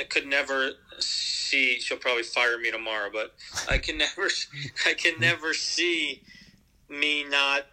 I 0.00 0.04
could 0.04 0.26
never 0.26 0.72
see. 0.98 1.78
She'll 1.78 1.98
probably 1.98 2.22
fire 2.22 2.58
me 2.58 2.70
tomorrow, 2.70 3.10
but 3.12 3.34
I 3.68 3.78
can 3.78 3.98
never, 3.98 4.28
I 4.86 4.94
can 4.94 5.20
never 5.20 5.52
see 5.52 6.22
me 6.88 7.24
not 7.24 7.66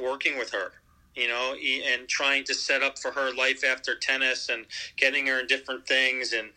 working 0.00 0.38
with 0.38 0.50
her 0.50 0.72
you 1.16 1.28
know, 1.28 1.54
and 1.54 2.06
trying 2.08 2.44
to 2.44 2.54
set 2.54 2.82
up 2.82 2.98
for 2.98 3.10
her 3.10 3.32
life 3.34 3.64
after 3.64 3.96
tennis 3.96 4.48
and 4.50 4.66
getting 4.96 5.26
her 5.26 5.40
in 5.40 5.46
different 5.46 5.86
things. 5.86 6.32
And 6.32 6.50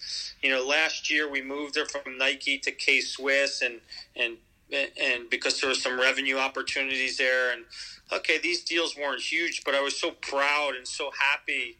you 0.44 0.52
know, 0.52 0.66
last 0.66 1.10
year 1.10 1.30
we 1.30 1.42
moved 1.42 1.78
her 1.78 1.86
from 1.86 2.18
Nike 2.18 2.58
to 2.60 2.72
K 2.72 3.02
Swiss, 3.02 3.62
and 3.62 3.80
and 4.16 4.38
and 4.72 5.30
because 5.30 5.60
there 5.62 5.70
was 5.70 5.82
some 5.82 6.00
revenue 6.00 6.38
opportunities 6.38 7.18
there. 7.18 7.52
And 7.54 7.64
okay, 8.12 8.38
these 8.38 8.64
deals 8.64 8.98
weren't 8.98 9.22
huge, 9.22 9.64
but 9.64 9.74
I 9.74 9.82
was 9.82 9.96
so 10.00 10.12
proud 10.12 10.76
and 10.76 10.88
so 10.88 11.10
happy 11.18 11.78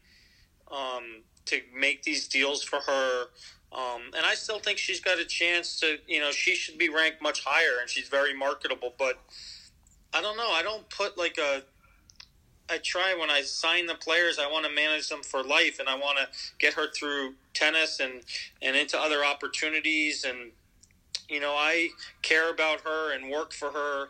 um, 0.72 1.24
to 1.46 1.62
make 1.78 2.04
these 2.04 2.28
deals 2.28 2.64
for 2.64 2.80
her. 2.80 3.26
Um, 3.72 4.02
and 4.16 4.26
I 4.26 4.34
still 4.34 4.60
think 4.60 4.80
she's 4.80 5.00
got 5.00 5.20
a 5.20 5.26
chance 5.26 5.80
to, 5.82 5.98
you 6.08 6.20
know, 6.20 6.32
she 6.32 6.56
should 6.56 6.80
be 6.80 6.90
ranked 6.90 7.22
much 7.22 7.44
higher, 7.46 7.80
and 7.82 7.90
she's 7.90 8.08
very 8.08 8.34
marketable. 8.34 8.94
But 8.98 9.20
I 10.14 10.22
don't 10.22 10.38
know. 10.38 10.50
I 10.52 10.64
don't 10.64 10.90
put 10.90 11.18
like 11.18 11.38
a 11.38 11.64
I 12.70 12.78
try 12.78 13.16
when 13.20 13.30
I 13.30 13.42
sign 13.42 13.88
the 13.88 13.96
players, 13.96 14.40
I 14.40 14.50
want 14.50 14.66
to 14.66 14.72
manage 14.72 15.10
them 15.10 15.24
for 15.24 15.44
life, 15.44 15.80
and 15.80 15.90
I 15.90 15.96
want 15.96 16.18
to 16.18 16.28
get 16.60 16.74
her 16.74 16.92
through 16.92 17.36
tennis 17.54 18.00
and 18.00 18.22
and 18.62 18.76
into 18.76 19.00
other 19.00 19.26
opportunities. 19.26 20.24
And 20.24 20.52
you 21.30 21.40
know, 21.40 21.54
I 21.54 21.90
care 22.22 22.52
about 22.52 22.82
her 22.82 23.14
and 23.14 23.30
work 23.30 23.54
for 23.54 23.72
her 23.72 24.10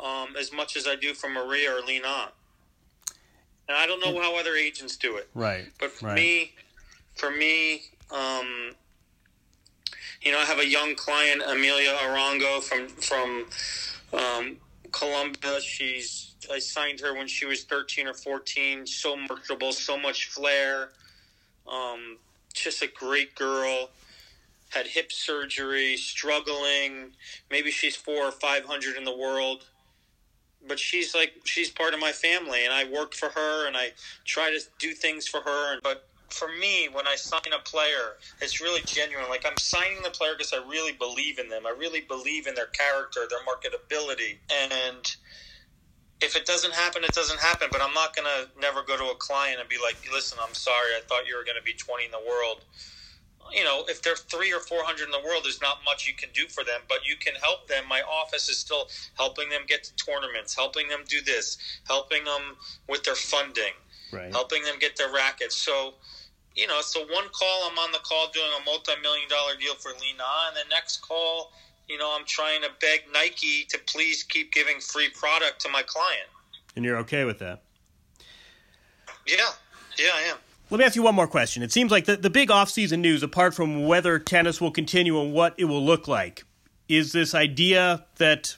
um, 0.00 0.36
as 0.38 0.52
much 0.52 0.76
as 0.76 0.86
I 0.86 0.96
do 0.96 1.14
for 1.14 1.28
Maria 1.28 1.76
or 1.76 1.80
Li 1.80 2.00
Na. 2.00 2.28
And 3.68 3.76
I 3.76 3.86
don't 3.86 4.00
know 4.00 4.20
how 4.20 4.38
other 4.38 4.56
agents 4.56 4.96
do 4.96 5.16
it, 5.16 5.28
right? 5.34 5.66
But 5.78 5.92
for 5.92 6.06
right. 6.06 6.16
me, 6.16 6.52
for 7.14 7.30
me, 7.30 7.82
um, 8.10 8.72
you 10.20 10.32
know, 10.32 10.38
I 10.38 10.44
have 10.44 10.58
a 10.58 10.66
young 10.66 10.94
client, 10.94 11.42
Amelia 11.46 11.90
Arango 12.02 12.62
from 12.62 12.88
from 12.88 13.46
um, 14.12 14.56
Colombia. 14.92 15.60
She's 15.60 16.32
I 16.50 16.58
signed 16.58 17.00
her 17.00 17.14
when 17.14 17.26
she 17.26 17.46
was 17.46 17.64
13 17.64 18.06
or 18.08 18.14
14. 18.14 18.86
So 18.86 19.16
marketable, 19.16 19.72
so 19.72 19.98
much 19.98 20.26
flair. 20.26 20.90
Um, 21.66 22.18
just 22.52 22.82
a 22.82 22.88
great 22.88 23.34
girl. 23.34 23.90
Had 24.70 24.86
hip 24.86 25.12
surgery, 25.12 25.96
struggling. 25.96 27.12
Maybe 27.50 27.70
she's 27.70 27.96
four 27.96 28.24
or 28.24 28.32
500 28.32 28.96
in 28.96 29.04
the 29.04 29.16
world. 29.16 29.64
But 30.66 30.78
she's 30.78 31.14
like, 31.14 31.32
she's 31.44 31.70
part 31.70 31.92
of 31.92 32.00
my 32.00 32.12
family, 32.12 32.64
and 32.64 32.72
I 32.72 32.84
work 32.84 33.14
for 33.14 33.28
her, 33.30 33.66
and 33.66 33.76
I 33.76 33.90
try 34.24 34.50
to 34.50 34.60
do 34.78 34.92
things 34.92 35.26
for 35.26 35.40
her. 35.40 35.80
But 35.82 36.08
for 36.32 36.48
me, 36.48 36.88
when 36.92 37.06
I 37.06 37.16
sign 37.16 37.52
a 37.54 37.58
player, 37.58 38.16
it's 38.40 38.60
really 38.60 38.82
genuine. 38.84 39.28
Like 39.28 39.44
I'm 39.46 39.56
signing 39.58 40.02
the 40.02 40.10
player 40.10 40.32
because 40.36 40.52
I 40.52 40.58
really 40.68 40.92
believe 40.92 41.38
in 41.38 41.48
them. 41.48 41.66
I 41.66 41.70
really 41.70 42.00
believe 42.00 42.46
in 42.46 42.54
their 42.54 42.66
character, 42.66 43.20
their 43.28 43.40
marketability, 43.40 44.38
and 44.50 45.06
if 46.20 46.36
it 46.36 46.46
doesn't 46.46 46.72
happen, 46.72 47.04
it 47.04 47.12
doesn't 47.14 47.40
happen. 47.40 47.68
But 47.72 47.82
I'm 47.82 47.94
not 47.94 48.14
gonna 48.14 48.46
never 48.60 48.82
go 48.82 48.96
to 48.96 49.10
a 49.10 49.16
client 49.16 49.60
and 49.60 49.68
be 49.68 49.78
like, 49.78 49.96
"Listen, 50.10 50.38
I'm 50.40 50.54
sorry. 50.54 50.94
I 50.96 51.00
thought 51.00 51.26
you 51.26 51.36
were 51.36 51.44
gonna 51.44 51.62
be 51.62 51.74
20 51.74 52.04
in 52.04 52.10
the 52.10 52.20
world." 52.20 52.64
You 53.52 53.64
know, 53.64 53.84
if 53.88 54.00
they're 54.02 54.16
three 54.16 54.52
or 54.52 54.60
400 54.60 55.04
in 55.04 55.10
the 55.10 55.20
world, 55.20 55.44
there's 55.44 55.60
not 55.60 55.84
much 55.84 56.06
you 56.06 56.14
can 56.14 56.30
do 56.32 56.48
for 56.48 56.64
them, 56.64 56.82
but 56.88 57.04
you 57.04 57.16
can 57.16 57.34
help 57.34 57.66
them. 57.66 57.86
My 57.88 58.00
office 58.02 58.48
is 58.48 58.58
still 58.58 58.88
helping 59.16 59.48
them 59.50 59.62
get 59.66 59.84
to 59.84 59.94
tournaments, 59.96 60.54
helping 60.54 60.88
them 60.88 61.04
do 61.06 61.20
this, 61.20 61.58
helping 61.86 62.24
them 62.24 62.56
with 62.88 63.02
their 63.04 63.16
funding, 63.16 63.74
right. 64.12 64.30
helping 64.32 64.62
them 64.62 64.78
get 64.78 64.96
their 64.96 65.12
rackets. 65.12 65.56
So, 65.56 65.96
you 66.54 66.66
know, 66.66 66.80
so 66.80 67.00
one 67.00 67.28
call, 67.32 67.68
I'm 67.70 67.78
on 67.78 67.92
the 67.92 67.98
call 67.98 68.28
doing 68.32 68.46
a 68.60 68.64
multi-million 68.64 69.28
dollar 69.28 69.56
deal 69.58 69.74
for 69.74 69.90
Li 69.90 70.14
Na, 70.18 70.48
and 70.48 70.56
the 70.56 70.68
next 70.70 70.98
call, 70.98 71.52
you 71.88 71.98
know, 71.98 72.14
I'm 72.16 72.24
trying 72.26 72.62
to 72.62 72.68
beg 72.80 73.02
Nike 73.12 73.64
to 73.70 73.78
please 73.86 74.22
keep 74.22 74.52
giving 74.52 74.80
free 74.80 75.08
product 75.10 75.60
to 75.62 75.68
my 75.68 75.82
client. 75.82 76.28
And 76.76 76.84
you're 76.84 76.98
okay 76.98 77.24
with 77.24 77.38
that? 77.38 77.62
Yeah, 79.26 79.36
yeah, 79.98 80.10
I 80.14 80.22
am. 80.22 80.36
Let 80.70 80.78
me 80.78 80.84
ask 80.84 80.96
you 80.96 81.02
one 81.02 81.14
more 81.14 81.26
question. 81.26 81.62
It 81.62 81.70
seems 81.70 81.90
like 81.90 82.06
the, 82.06 82.16
the 82.16 82.30
big 82.30 82.48
offseason 82.48 83.00
news, 83.00 83.22
apart 83.22 83.54
from 83.54 83.84
whether 83.86 84.18
tennis 84.18 84.60
will 84.60 84.70
continue 84.70 85.20
and 85.20 85.32
what 85.32 85.54
it 85.58 85.66
will 85.66 85.84
look 85.84 86.08
like, 86.08 86.44
is 86.88 87.12
this 87.12 87.34
idea 87.34 88.06
that 88.16 88.56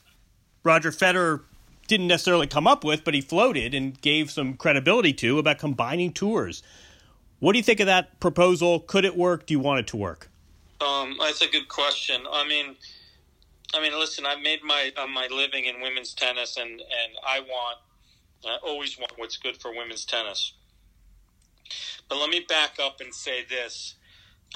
Roger 0.62 0.92
Federer 0.92 1.42
didn't 1.88 2.06
necessarily 2.06 2.46
come 2.46 2.66
up 2.66 2.84
with, 2.84 3.04
but 3.04 3.14
he 3.14 3.20
floated 3.20 3.74
and 3.74 4.00
gave 4.00 4.30
some 4.30 4.54
credibility 4.54 5.12
to 5.12 5.38
about 5.38 5.58
combining 5.58 6.12
tours. 6.12 6.62
What 7.44 7.52
do 7.52 7.58
you 7.58 7.62
think 7.62 7.80
of 7.80 7.86
that 7.88 8.20
proposal? 8.20 8.80
Could 8.80 9.04
it 9.04 9.18
work? 9.18 9.44
Do 9.44 9.52
you 9.52 9.60
want 9.60 9.80
it 9.80 9.86
to 9.88 9.98
work? 9.98 10.30
Um, 10.80 11.18
that's 11.20 11.42
a 11.42 11.46
good 11.46 11.68
question. 11.68 12.22
I 12.32 12.48
mean, 12.48 12.74
I 13.74 13.82
mean, 13.82 13.92
listen, 13.92 14.24
I've 14.24 14.40
made 14.40 14.64
my 14.64 14.92
uh, 14.96 15.06
my 15.06 15.28
living 15.30 15.66
in 15.66 15.82
women's 15.82 16.14
tennis, 16.14 16.56
and 16.56 16.70
and 16.70 17.12
I 17.22 17.40
want, 17.40 17.80
I 18.46 18.56
always 18.66 18.98
want 18.98 19.12
what's 19.18 19.36
good 19.36 19.58
for 19.58 19.76
women's 19.76 20.06
tennis. 20.06 20.54
But 22.08 22.16
let 22.16 22.30
me 22.30 22.46
back 22.48 22.78
up 22.82 23.02
and 23.02 23.14
say 23.14 23.44
this. 23.44 23.96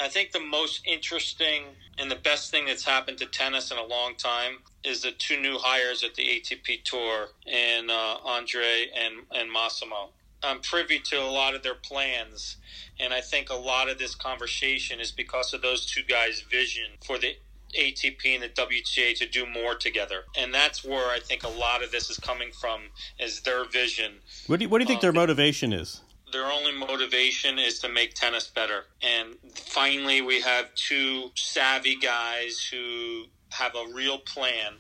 I 0.01 0.09
think 0.09 0.33
the 0.33 0.41
most 0.41 0.81
interesting 0.87 1.65
and 1.99 2.11
the 2.11 2.17
best 2.17 2.51
thing 2.51 2.65
that's 2.65 2.87
happened 2.87 3.19
to 3.19 3.27
tennis 3.27 3.71
in 3.71 3.77
a 3.77 3.85
long 3.85 4.15
time 4.15 4.61
is 4.83 5.03
the 5.03 5.11
two 5.11 5.39
new 5.39 5.59
hires 5.59 6.03
at 6.05 6.15
the 6.15 6.23
ATP 6.23 6.85
Tour, 6.85 7.27
and 7.47 7.91
uh, 7.91 8.17
Andre 8.25 8.87
and 8.99 9.27
and 9.39 9.53
Massimo. 9.53 10.09
I'm 10.43 10.61
privy 10.61 11.01
to 11.01 11.17
a 11.21 11.31
lot 11.31 11.55
of 11.55 11.63
their 11.63 11.75
plans, 11.75 12.57
and 13.01 13.13
I 13.13 13.21
think 13.21 13.51
a 13.51 13.55
lot 13.55 13.89
of 13.89 13.99
this 13.99 14.15
conversation 14.15 15.01
is 15.01 15.11
because 15.11 15.53
of 15.53 15.63
those 15.63 15.85
two 15.87 16.03
guys' 16.03 16.43
vision 16.49 16.85
for 17.05 17.19
the 17.19 17.37
ATP 17.77 18.35
and 18.35 18.43
the 18.43 18.49
WTA 18.49 19.17
to 19.19 19.27
do 19.27 19.47
more 19.47 19.75
together, 19.75 20.25
and 20.37 20.55
that's 20.55 20.85
where 20.85 21.11
I 21.11 21.19
think 21.19 21.43
a 21.43 21.49
lot 21.49 21.83
of 21.83 21.91
this 21.91 22.09
is 22.09 22.19
coming 22.19 22.51
from 22.53 22.83
is 23.19 23.41
their 23.43 23.65
vision. 23.65 24.21
What 24.47 24.59
do 24.59 24.65
you, 24.65 24.69
what 24.69 24.79
do 24.79 24.85
you 24.85 24.89
think 24.89 24.99
um, 24.99 25.03
their 25.03 25.13
motivation 25.13 25.73
is? 25.73 26.03
Their 26.33 26.47
only 26.47 26.73
motivation 26.73 27.59
is 27.59 27.79
to 27.81 27.89
make 27.89 28.15
tennis 28.15 28.47
better, 28.47 28.85
and 29.03 29.35
finally 29.55 30.23
we 30.23 30.41
have 30.41 30.75
two 30.75 31.31
savvy 31.35 31.97
guys 31.97 32.69
who 32.71 33.25
have 33.51 33.75
a 33.75 33.93
real 33.93 34.19
plan. 34.19 34.75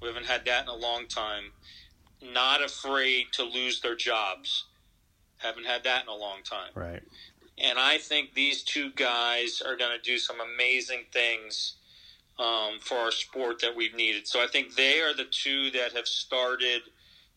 We 0.00 0.08
haven't 0.08 0.26
had 0.26 0.44
that 0.46 0.64
in 0.64 0.68
a 0.68 0.76
long 0.76 1.06
time. 1.08 1.52
Not 2.22 2.64
afraid 2.64 3.26
to 3.32 3.44
lose 3.44 3.80
their 3.80 3.96
jobs. 3.96 4.64
Haven't 5.38 5.66
had 5.66 5.84
that 5.84 6.02
in 6.02 6.08
a 6.08 6.14
long 6.14 6.38
time. 6.44 6.70
Right. 6.74 7.02
And 7.58 7.78
I 7.78 7.98
think 7.98 8.34
these 8.34 8.62
two 8.62 8.90
guys 8.92 9.62
are 9.66 9.76
going 9.76 9.96
to 9.96 10.02
do 10.02 10.18
some 10.18 10.36
amazing 10.40 11.04
things 11.12 11.76
um, 12.38 12.78
for 12.80 12.96
our 12.96 13.10
sport 13.10 13.60
that 13.60 13.74
we've 13.74 13.94
needed. 13.94 14.26
So 14.26 14.42
I 14.42 14.46
think 14.46 14.74
they 14.74 15.00
are 15.00 15.14
the 15.14 15.24
two 15.24 15.70
that 15.70 15.92
have 15.92 16.06
started 16.06 16.82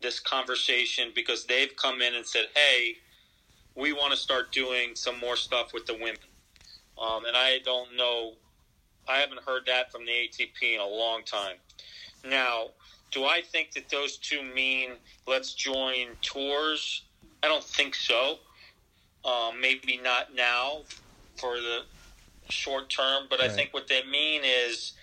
this 0.01 0.19
conversation 0.19 1.11
because 1.15 1.45
they've 1.45 1.73
come 1.75 2.01
in 2.01 2.15
and 2.15 2.25
said, 2.25 2.45
hey, 2.55 2.95
we 3.75 3.93
want 3.93 4.11
to 4.11 4.17
start 4.17 4.51
doing 4.51 4.95
some 4.95 5.17
more 5.19 5.35
stuff 5.35 5.73
with 5.73 5.85
the 5.85 5.93
women. 5.93 6.17
Um, 7.01 7.25
and 7.25 7.35
I 7.35 7.59
don't 7.63 7.95
know, 7.95 8.33
I 9.07 9.17
haven't 9.17 9.41
heard 9.41 9.63
that 9.67 9.91
from 9.91 10.05
the 10.05 10.11
ATP 10.11 10.75
in 10.75 10.81
a 10.81 10.87
long 10.87 11.23
time. 11.23 11.55
Now, 12.27 12.71
do 13.11 13.25
I 13.25 13.41
think 13.41 13.73
that 13.73 13.89
those 13.89 14.17
two 14.17 14.43
mean 14.43 14.91
let's 15.27 15.53
join 15.53 16.15
tours? 16.21 17.03
I 17.43 17.47
don't 17.47 17.63
think 17.63 17.95
so. 17.95 18.37
Um, 19.25 19.59
maybe 19.61 19.99
not 20.01 20.33
now 20.35 20.81
for 21.39 21.55
the 21.55 21.81
short 22.49 22.89
term, 22.89 23.25
but 23.29 23.39
right. 23.39 23.49
I 23.49 23.53
think 23.53 23.73
what 23.73 23.87
they 23.87 24.03
mean 24.03 24.41
is 24.43 24.93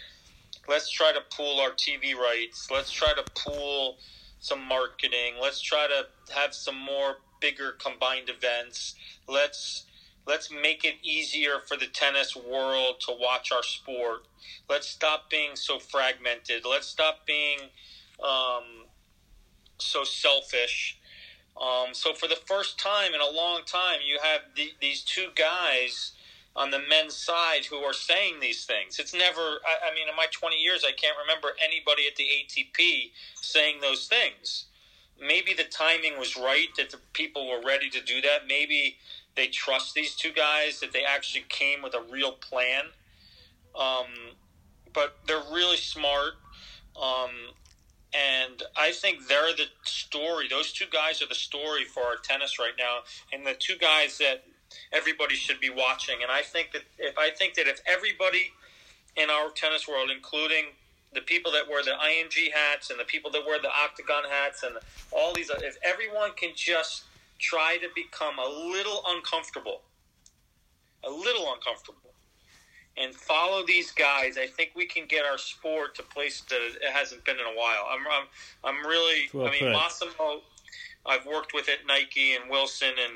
let's 0.69 0.91
try 0.91 1.13
to 1.13 1.21
pool 1.37 1.61
our 1.61 1.71
TV 1.71 2.15
rights. 2.15 2.69
Let's 2.71 2.91
try 2.91 3.13
to 3.17 3.23
pool 3.43 3.97
some 4.41 4.67
marketing. 4.67 5.35
Let's 5.41 5.61
try 5.61 5.87
to 5.89 6.35
have 6.35 6.55
some 6.55 6.79
more 6.79 7.17
bigger 7.41 7.73
combined 7.83 8.29
events. 8.29 8.95
Let's 9.29 9.85
let's 10.27 10.51
make 10.51 10.85
it 10.85 10.97
easier 11.03 11.61
for 11.67 11.77
the 11.77 11.87
tennis 11.87 12.37
world 12.37 12.97
to 13.07 13.17
watch 13.19 13.53
our 13.53 13.63
sport. 13.63 14.27
Let's 14.69 14.89
stop 14.89 15.31
being 15.31 15.55
so 15.55 15.79
fragmented. 15.79 16.65
Let's 16.69 16.87
stop 16.87 17.27
being 17.27 17.59
um, 18.23 18.87
so 19.79 20.05
selfish. 20.05 20.99
Um, 21.61 21.95
so 21.95 22.13
for 22.13 22.29
the 22.29 22.37
first 22.47 22.79
time 22.79 23.15
in 23.15 23.21
a 23.21 23.31
long 23.31 23.63
time, 23.65 24.01
you 24.07 24.19
have 24.23 24.43
the, 24.57 24.73
these 24.81 25.03
two 25.03 25.29
guys 25.35 26.13
on 26.55 26.71
the 26.71 26.79
men's 26.79 27.15
side 27.15 27.67
who 27.67 27.77
are 27.77 27.93
saying 27.93 28.41
these 28.41 28.65
things. 28.65 28.99
It's 28.99 29.15
never. 29.15 29.41
I, 29.41 29.91
I 29.91 29.95
mean, 29.95 30.09
in 30.09 30.17
my 30.17 30.27
20 30.31 30.57
years, 30.57 30.85
I 30.87 30.93
can't 30.93 31.17
remember 31.19 31.49
anybody 31.63 32.07
at 32.07 32.17
the 32.17 32.25
ATP 32.25 33.11
saying 33.41 33.81
those 33.81 34.07
things. 34.07 34.67
Maybe 35.19 35.55
the 35.55 35.65
timing 35.65 36.19
was 36.19 36.37
right 36.37 36.69
that 36.77 36.91
the 36.91 36.99
people 37.15 37.49
were 37.49 37.63
ready 37.65 37.89
to 37.91 38.03
do 38.03 38.21
that. 38.23 38.47
Maybe 38.47 38.99
they 39.37 39.47
trust 39.49 39.95
these 39.95 40.15
two 40.15 40.33
guys 40.33 40.81
that 40.81 40.93
they 40.93 41.05
actually 41.05 41.45
came 41.49 41.83
with 41.83 41.95
a 41.95 42.03
real 42.11 42.33
plan. 42.33 42.85
Um, 43.79 44.07
but 44.95 45.19
they're 45.27 45.43
really 45.53 45.77
smart. 45.77 46.35
Um, 47.01 47.31
and 48.15 48.63
I 48.77 48.93
think 48.93 49.29
they're 49.29 49.55
the 49.55 49.67
story. 49.85 50.49
Those 50.49 50.73
two 50.73 50.87
guys 50.91 51.21
are 51.21 51.27
the 51.27 51.35
story 51.35 51.85
for 51.85 52.03
our 52.03 52.17
tennis 52.17 52.59
right 52.59 52.73
now, 52.79 53.01
and 53.33 53.47
the 53.47 53.55
two 53.55 53.77
guys 53.77 54.17
that 54.19 54.45
everybody 54.93 55.35
should 55.35 55.61
be 55.61 55.71
watching. 55.71 56.17
And 56.23 56.31
I 56.31 56.43
think 56.43 56.73
that 56.73 56.83
if 56.99 57.19
I 57.19 57.31
think 57.31 57.55
that 57.55 57.67
if 57.67 57.81
everybody 57.87 58.53
in 59.17 59.29
our 59.29 59.51
tennis 59.51 59.87
world, 59.87 60.11
including 60.11 60.67
the 61.13 61.21
people 61.21 61.53
that 61.53 61.69
wear 61.69 61.83
the 61.83 61.93
IMG 61.93 62.53
hats 62.53 62.91
and 62.91 62.99
the 62.99 63.05
people 63.05 63.31
that 63.31 63.45
wear 63.47 63.61
the 63.61 63.71
octagon 63.71 64.25
hats 64.31 64.63
and 64.63 64.77
all 65.13 65.33
these, 65.35 65.51
if 65.51 65.77
everyone 65.83 66.31
can 66.37 66.51
just 66.55 67.05
try 67.39 67.79
to 67.79 67.89
become 67.95 68.39
a 68.39 68.49
little 68.49 69.03
uncomfortable, 69.09 69.83
a 71.05 71.11
little 71.11 71.53
uncomfortable, 71.53 72.13
and 72.97 73.15
follow 73.15 73.65
these 73.67 73.91
guys, 73.91 74.39
I 74.39 74.47
think 74.47 74.73
we 74.75 74.87
can 74.87 75.07
get 75.07 75.25
our 75.25 75.39
sport 75.39 75.95
to 75.97 76.03
place 76.03 76.41
that 76.49 76.61
it 76.81 76.93
hasn't 76.93 77.25
been 77.25 77.37
in 77.37 77.45
a 77.45 77.57
while. 77.57 77.87
I'm, 77.91 78.01
I'm, 78.07 78.27
I'm 78.65 78.87
really. 78.87 79.29
Well 79.33 79.49
I 79.49 79.51
mean, 79.51 79.61
put. 79.61 79.73
Massimo, 79.73 80.41
I've 81.05 81.27
worked 81.27 81.53
with 81.53 81.69
at 81.69 81.87
Nike 81.87 82.35
and 82.35 82.51
Wilson, 82.51 82.93
and 83.05 83.15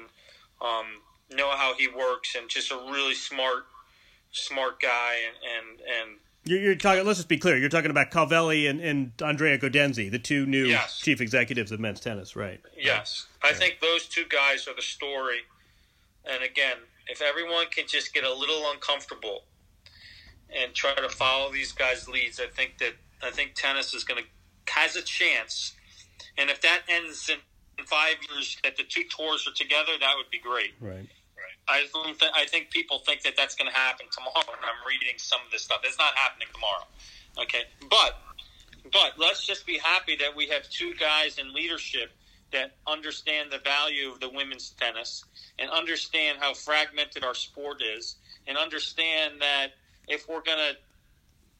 um, 0.60 0.86
know 1.30 1.50
how 1.50 1.74
he 1.74 1.88
works, 1.88 2.34
and 2.34 2.48
just 2.48 2.70
a 2.70 2.76
really 2.76 3.14
smart, 3.14 3.66
smart 4.32 4.80
guy, 4.80 5.14
and 5.24 5.70
and 5.70 5.80
and. 5.80 6.18
You're, 6.50 6.60
you're 6.60 6.74
talking. 6.74 7.06
Let's 7.06 7.20
just 7.20 7.28
be 7.28 7.38
clear. 7.38 7.56
You're 7.56 7.68
talking 7.68 7.92
about 7.92 8.10
Calvelli 8.10 8.68
and, 8.68 8.80
and 8.80 9.12
Andrea 9.22 9.56
Gaudenzi, 9.56 10.10
the 10.10 10.18
two 10.18 10.46
new 10.46 10.66
yes. 10.66 10.98
chief 10.98 11.20
executives 11.20 11.70
of 11.70 11.78
men's 11.78 12.00
tennis, 12.00 12.34
right? 12.34 12.60
Yes, 12.76 13.26
right. 13.42 13.52
I 13.52 13.56
think 13.56 13.78
those 13.80 14.06
two 14.06 14.24
guys 14.28 14.66
are 14.66 14.74
the 14.74 14.82
story. 14.82 15.42
And 16.24 16.42
again, 16.42 16.76
if 17.06 17.22
everyone 17.22 17.66
can 17.70 17.84
just 17.86 18.12
get 18.12 18.24
a 18.24 18.34
little 18.34 18.68
uncomfortable 18.72 19.44
and 20.52 20.74
try 20.74 20.92
to 20.94 21.08
follow 21.08 21.52
these 21.52 21.70
guys' 21.70 22.08
leads, 22.08 22.40
I 22.40 22.46
think 22.46 22.78
that 22.78 22.94
I 23.22 23.30
think 23.30 23.52
tennis 23.54 23.94
is 23.94 24.02
going 24.02 24.24
to 24.24 24.72
has 24.72 24.96
a 24.96 25.02
chance. 25.02 25.74
And 26.36 26.50
if 26.50 26.60
that 26.62 26.80
ends 26.88 27.30
in 27.30 27.84
five 27.86 28.16
years, 28.28 28.56
that 28.64 28.76
the 28.76 28.82
two 28.82 29.04
tours 29.04 29.46
are 29.46 29.54
together, 29.54 29.92
that 30.00 30.14
would 30.16 30.30
be 30.30 30.40
great. 30.40 30.74
Right. 30.80 31.06
I 31.68 31.86
don't. 31.92 32.18
Th- 32.18 32.32
I 32.34 32.46
think 32.46 32.70
people 32.70 32.98
think 33.00 33.22
that 33.22 33.36
that's 33.36 33.54
going 33.54 33.70
to 33.70 33.76
happen 33.76 34.06
tomorrow. 34.10 34.34
And 34.46 34.64
I'm 34.64 34.86
reading 34.86 35.14
some 35.18 35.40
of 35.44 35.52
this 35.52 35.62
stuff. 35.62 35.80
It's 35.84 35.98
not 35.98 36.14
happening 36.14 36.48
tomorrow. 36.52 36.86
Okay, 37.38 37.62
but 37.88 38.18
but 38.92 39.12
let's 39.18 39.46
just 39.46 39.66
be 39.66 39.78
happy 39.78 40.16
that 40.16 40.34
we 40.34 40.48
have 40.48 40.68
two 40.68 40.94
guys 40.94 41.38
in 41.38 41.52
leadership 41.54 42.10
that 42.52 42.72
understand 42.86 43.50
the 43.50 43.58
value 43.58 44.10
of 44.10 44.20
the 44.20 44.28
women's 44.28 44.70
tennis 44.70 45.24
and 45.58 45.70
understand 45.70 46.38
how 46.40 46.52
fragmented 46.54 47.24
our 47.24 47.34
sport 47.34 47.80
is 47.82 48.16
and 48.46 48.58
understand 48.58 49.34
that 49.40 49.68
if 50.08 50.28
we're 50.28 50.42
going 50.42 50.58
to 50.58 50.76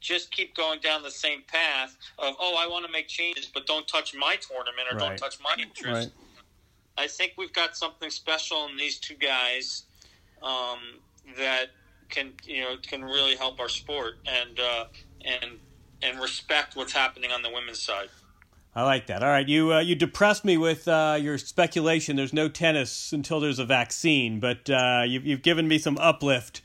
just 0.01 0.31
keep 0.31 0.55
going 0.55 0.79
down 0.79 1.03
the 1.03 1.11
same 1.11 1.43
path 1.47 1.95
of 2.17 2.35
oh 2.39 2.57
I 2.59 2.67
want 2.67 2.85
to 2.85 2.91
make 2.91 3.07
changes 3.07 3.49
but 3.53 3.67
don't 3.67 3.87
touch 3.87 4.15
my 4.15 4.35
tournament 4.35 4.87
or 4.91 4.97
right. 4.97 5.09
don't 5.09 5.17
touch 5.17 5.37
my 5.41 5.55
interest. 5.61 5.85
Right. 5.85 6.11
I 6.97 7.07
think 7.07 7.33
we've 7.37 7.53
got 7.53 7.75
something 7.75 8.09
special 8.09 8.67
in 8.67 8.77
these 8.77 8.99
two 8.99 9.15
guys 9.15 9.83
um, 10.41 10.79
that 11.37 11.67
can 12.09 12.33
you 12.45 12.61
know 12.61 12.75
can 12.81 13.03
really 13.03 13.35
help 13.35 13.59
our 13.59 13.69
sport 13.69 14.15
and 14.25 14.59
uh, 14.59 14.85
and 15.23 15.59
and 16.03 16.19
respect 16.19 16.75
what's 16.75 16.93
happening 16.93 17.31
on 17.31 17.41
the 17.41 17.49
women's 17.49 17.81
side. 17.81 18.09
I 18.73 18.83
like 18.83 19.07
that. 19.07 19.21
All 19.21 19.29
right, 19.29 19.47
you 19.47 19.73
uh, 19.73 19.79
you 19.79 19.95
depressed 19.95 20.45
me 20.45 20.57
with 20.57 20.87
uh, 20.87 21.17
your 21.19 21.37
speculation. 21.37 22.15
There's 22.15 22.33
no 22.33 22.47
tennis 22.47 23.11
until 23.11 23.39
there's 23.39 23.59
a 23.59 23.65
vaccine, 23.65 24.39
but 24.39 24.69
uh, 24.69 25.03
you've, 25.05 25.25
you've 25.25 25.41
given 25.41 25.67
me 25.67 25.77
some 25.77 25.97
uplift 25.97 26.61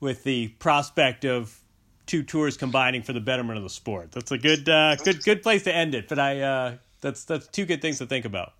with 0.00 0.24
the 0.24 0.48
prospect 0.48 1.24
of 1.24 1.60
two 2.06 2.22
tours 2.22 2.56
combining 2.56 3.02
for 3.02 3.12
the 3.12 3.20
betterment 3.20 3.58
of 3.58 3.62
the 3.62 3.70
sport. 3.70 4.12
That's 4.12 4.32
a 4.32 4.38
good 4.38 4.68
uh, 4.68 4.96
good 4.96 5.22
good 5.22 5.42
place 5.42 5.62
to 5.64 5.74
end 5.74 5.94
it. 5.94 6.08
But 6.08 6.18
I 6.18 6.40
uh, 6.40 6.74
that's 7.00 7.24
that's 7.24 7.46
two 7.46 7.64
good 7.64 7.80
things 7.80 7.98
to 7.98 8.06
think 8.06 8.24
about. 8.24 8.54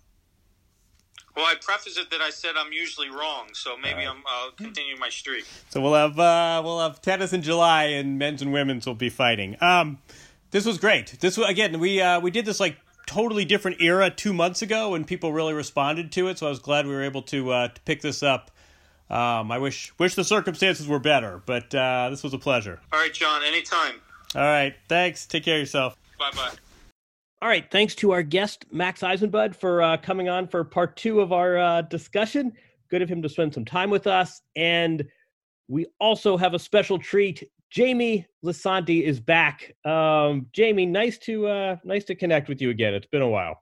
Well, 1.37 1.45
I 1.45 1.53
preface 1.61 1.99
it 1.99 2.09
that 2.09 2.19
I 2.19 2.31
said 2.31 2.53
I'm 2.57 2.73
usually 2.73 3.11
wrong, 3.11 3.49
so 3.53 3.77
maybe 3.77 3.99
right. 3.99 4.07
I'm, 4.07 4.23
I'll 4.27 4.49
continue 4.49 4.97
my 4.97 5.09
streak. 5.09 5.45
So 5.69 5.79
we'll 5.79 5.93
have 5.93 6.17
uh, 6.17 6.63
we'll 6.65 6.79
have 6.79 6.99
tennis 6.99 7.31
in 7.31 7.43
July, 7.43 7.83
and 7.83 8.17
men's 8.17 8.41
and 8.41 8.51
women's 8.51 8.87
will 8.87 8.95
be 8.95 9.11
fighting. 9.11 9.55
Um, 9.61 9.99
this 10.49 10.65
was 10.65 10.79
great. 10.79 11.19
This 11.19 11.37
was 11.37 11.47
again 11.47 11.79
we 11.79 12.01
uh, 12.01 12.19
we 12.19 12.31
did 12.31 12.45
this 12.45 12.59
like 12.59 12.77
totally 13.05 13.45
different 13.45 13.83
era 13.83 14.09
two 14.09 14.33
months 14.33 14.63
ago, 14.63 14.95
and 14.95 15.05
people 15.05 15.31
really 15.31 15.53
responded 15.53 16.11
to 16.13 16.27
it. 16.27 16.39
So 16.39 16.47
I 16.47 16.49
was 16.49 16.57
glad 16.57 16.87
we 16.87 16.93
were 16.93 17.03
able 17.03 17.21
to 17.23 17.51
uh, 17.51 17.67
to 17.67 17.81
pick 17.81 18.01
this 18.01 18.23
up. 18.23 18.49
Um, 19.11 19.51
I 19.51 19.59
wish 19.59 19.93
wish 19.99 20.15
the 20.15 20.23
circumstances 20.23 20.87
were 20.87 20.97
better, 20.97 21.43
but 21.45 21.73
uh, 21.75 22.09
this 22.09 22.23
was 22.23 22.33
a 22.33 22.39
pleasure. 22.39 22.79
All 22.91 22.99
right, 22.99 23.13
Jon. 23.13 23.43
Anytime. 23.43 24.01
All 24.33 24.41
right. 24.41 24.75
Thanks. 24.89 25.27
Take 25.27 25.43
care 25.43 25.57
of 25.57 25.59
yourself. 25.59 25.95
Bye 26.17 26.31
bye. 26.35 26.51
All 27.39 27.47
right. 27.47 27.69
Thanks 27.69 27.93
to 27.95 28.11
our 28.11 28.23
guest, 28.23 28.65
Max 28.71 29.01
Eisenbud, 29.01 29.55
for 29.55 29.83
uh, 29.83 29.97
coming 29.97 30.27
on 30.27 30.47
for 30.47 30.63
part 30.63 30.97
two 30.97 31.21
of 31.21 31.31
our 31.31 31.57
uh, 31.57 31.81
discussion. 31.83 32.51
Good 32.89 33.03
of 33.03 33.09
him 33.09 33.21
to 33.21 33.29
spend 33.29 33.53
some 33.53 33.63
time 33.63 33.91
with 33.91 34.07
us. 34.07 34.41
And 34.55 35.05
we 35.67 35.85
also 35.99 36.35
have 36.35 36.55
a 36.55 36.59
special 36.59 36.97
treat. 36.97 37.43
Jamie 37.69 38.25
Lisanti 38.43 39.03
is 39.03 39.19
back. 39.19 39.75
Um, 39.85 40.47
Jamie, 40.51 40.87
nice 40.87 41.19
to 41.19 41.45
uh, 41.45 41.75
nice 41.83 42.05
to 42.05 42.15
connect 42.15 42.49
with 42.49 42.59
you 42.59 42.71
again. 42.71 42.95
It's 42.95 43.05
been 43.05 43.21
a 43.21 43.29
while. 43.29 43.61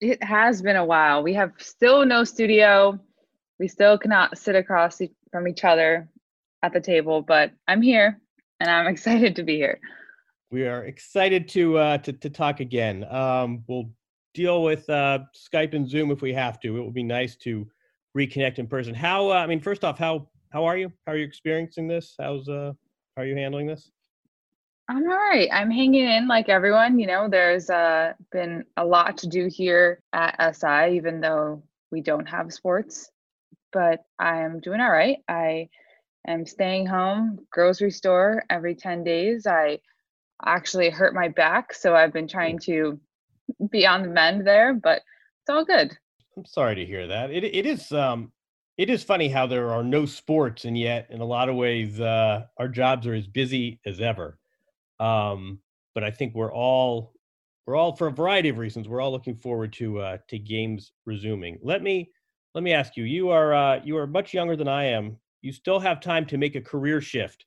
It 0.00 0.22
has 0.22 0.62
been 0.62 0.76
a 0.76 0.84
while. 0.84 1.22
We 1.22 1.34
have 1.34 1.52
still 1.58 2.06
no 2.06 2.24
studio. 2.24 2.98
We 3.58 3.68
still 3.68 3.98
cannot 3.98 4.38
sit 4.38 4.54
across 4.54 5.02
from 5.30 5.48
each 5.48 5.64
other 5.64 6.08
at 6.62 6.72
the 6.72 6.80
table, 6.80 7.20
but 7.20 7.50
I'm 7.68 7.82
here 7.82 8.18
and 8.60 8.70
I'm 8.70 8.86
excited 8.92 9.36
to 9.36 9.42
be 9.42 9.56
here 9.56 9.80
we 10.50 10.66
are 10.66 10.84
excited 10.84 11.48
to 11.48 11.78
uh, 11.78 11.98
to, 11.98 12.12
to 12.12 12.30
talk 12.30 12.60
again. 12.60 13.04
Um, 13.10 13.64
we'll 13.66 13.90
deal 14.34 14.62
with 14.62 14.88
uh, 14.88 15.20
Skype 15.34 15.74
and 15.74 15.88
Zoom 15.88 16.10
if 16.10 16.22
we 16.22 16.32
have 16.32 16.60
to. 16.60 16.76
It 16.76 16.80
will 16.80 16.92
be 16.92 17.02
nice 17.02 17.36
to 17.36 17.66
reconnect 18.16 18.58
in 18.58 18.66
person. 18.66 18.94
How? 18.94 19.30
Uh, 19.30 19.34
I 19.34 19.46
mean, 19.46 19.60
first 19.60 19.84
off, 19.84 19.98
how 19.98 20.28
how 20.50 20.64
are 20.64 20.76
you? 20.76 20.92
How 21.06 21.12
are 21.12 21.16
you 21.16 21.24
experiencing 21.24 21.88
this? 21.88 22.14
How's 22.18 22.48
uh 22.48 22.72
how 23.16 23.22
are 23.22 23.26
you 23.26 23.34
handling 23.34 23.66
this? 23.66 23.90
I'm 24.88 25.02
all 25.10 25.16
right. 25.16 25.48
I'm 25.52 25.70
hanging 25.70 26.06
in 26.06 26.28
like 26.28 26.48
everyone. 26.48 27.00
You 27.00 27.08
know, 27.08 27.28
there's 27.28 27.70
uh, 27.70 28.12
been 28.30 28.64
a 28.76 28.84
lot 28.84 29.18
to 29.18 29.26
do 29.26 29.48
here 29.50 30.00
at 30.12 30.54
SI, 30.54 30.94
even 30.94 31.20
though 31.20 31.64
we 31.90 32.02
don't 32.02 32.28
have 32.28 32.52
sports. 32.52 33.10
But 33.72 34.04
I 34.20 34.42
am 34.42 34.60
doing 34.60 34.80
all 34.80 34.90
right. 34.90 35.18
I 35.28 35.70
am 36.28 36.46
staying 36.46 36.86
home, 36.86 37.40
grocery 37.50 37.90
store 37.90 38.44
every 38.48 38.76
10 38.76 39.02
days. 39.02 39.44
I 39.44 39.80
actually 40.44 40.90
hurt 40.90 41.14
my 41.14 41.28
back. 41.28 41.72
So 41.72 41.94
I've 41.94 42.12
been 42.12 42.28
trying 42.28 42.58
to 42.60 42.98
be 43.70 43.86
on 43.86 44.02
the 44.02 44.08
mend 44.08 44.46
there, 44.46 44.74
but 44.74 45.02
it's 45.42 45.50
all 45.50 45.64
good. 45.64 45.96
I'm 46.36 46.44
sorry 46.44 46.74
to 46.74 46.84
hear 46.84 47.06
that. 47.06 47.30
It 47.30 47.44
it 47.44 47.66
is 47.66 47.92
um 47.92 48.32
it 48.76 48.90
is 48.90 49.02
funny 49.02 49.28
how 49.28 49.46
there 49.46 49.70
are 49.70 49.82
no 49.82 50.04
sports 50.04 50.66
and 50.66 50.76
yet 50.76 51.06
in 51.10 51.20
a 51.20 51.24
lot 51.24 51.48
of 51.48 51.56
ways 51.56 52.00
uh 52.00 52.44
our 52.58 52.68
jobs 52.68 53.06
are 53.06 53.14
as 53.14 53.26
busy 53.26 53.80
as 53.86 54.00
ever. 54.00 54.38
Um 55.00 55.60
but 55.94 56.04
I 56.04 56.10
think 56.10 56.34
we're 56.34 56.52
all 56.52 57.14
we're 57.66 57.76
all 57.76 57.96
for 57.96 58.08
a 58.08 58.12
variety 58.12 58.50
of 58.50 58.58
reasons 58.58 58.86
we're 58.86 59.00
all 59.00 59.12
looking 59.12 59.36
forward 59.36 59.72
to 59.74 60.00
uh 60.00 60.18
to 60.28 60.38
games 60.38 60.92
resuming. 61.06 61.58
Let 61.62 61.82
me 61.82 62.10
let 62.54 62.62
me 62.62 62.72
ask 62.72 62.96
you 62.96 63.04
you 63.04 63.30
are 63.30 63.54
uh 63.54 63.80
you 63.82 63.96
are 63.96 64.06
much 64.06 64.34
younger 64.34 64.56
than 64.56 64.68
I 64.68 64.84
am. 64.84 65.16
You 65.40 65.52
still 65.52 65.80
have 65.80 66.00
time 66.00 66.26
to 66.26 66.38
make 66.38 66.56
a 66.56 66.60
career 66.60 67.00
shift. 67.00 67.46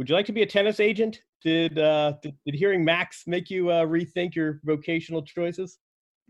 Would 0.00 0.08
you 0.08 0.14
like 0.14 0.24
to 0.24 0.32
be 0.32 0.40
a 0.40 0.46
tennis 0.46 0.80
agent? 0.80 1.20
Did 1.44 1.78
uh, 1.78 2.14
did, 2.22 2.34
did 2.46 2.54
hearing 2.54 2.82
Max 2.82 3.24
make 3.26 3.50
you 3.50 3.68
uh, 3.68 3.84
rethink 3.84 4.34
your 4.34 4.58
vocational 4.64 5.20
choices? 5.20 5.76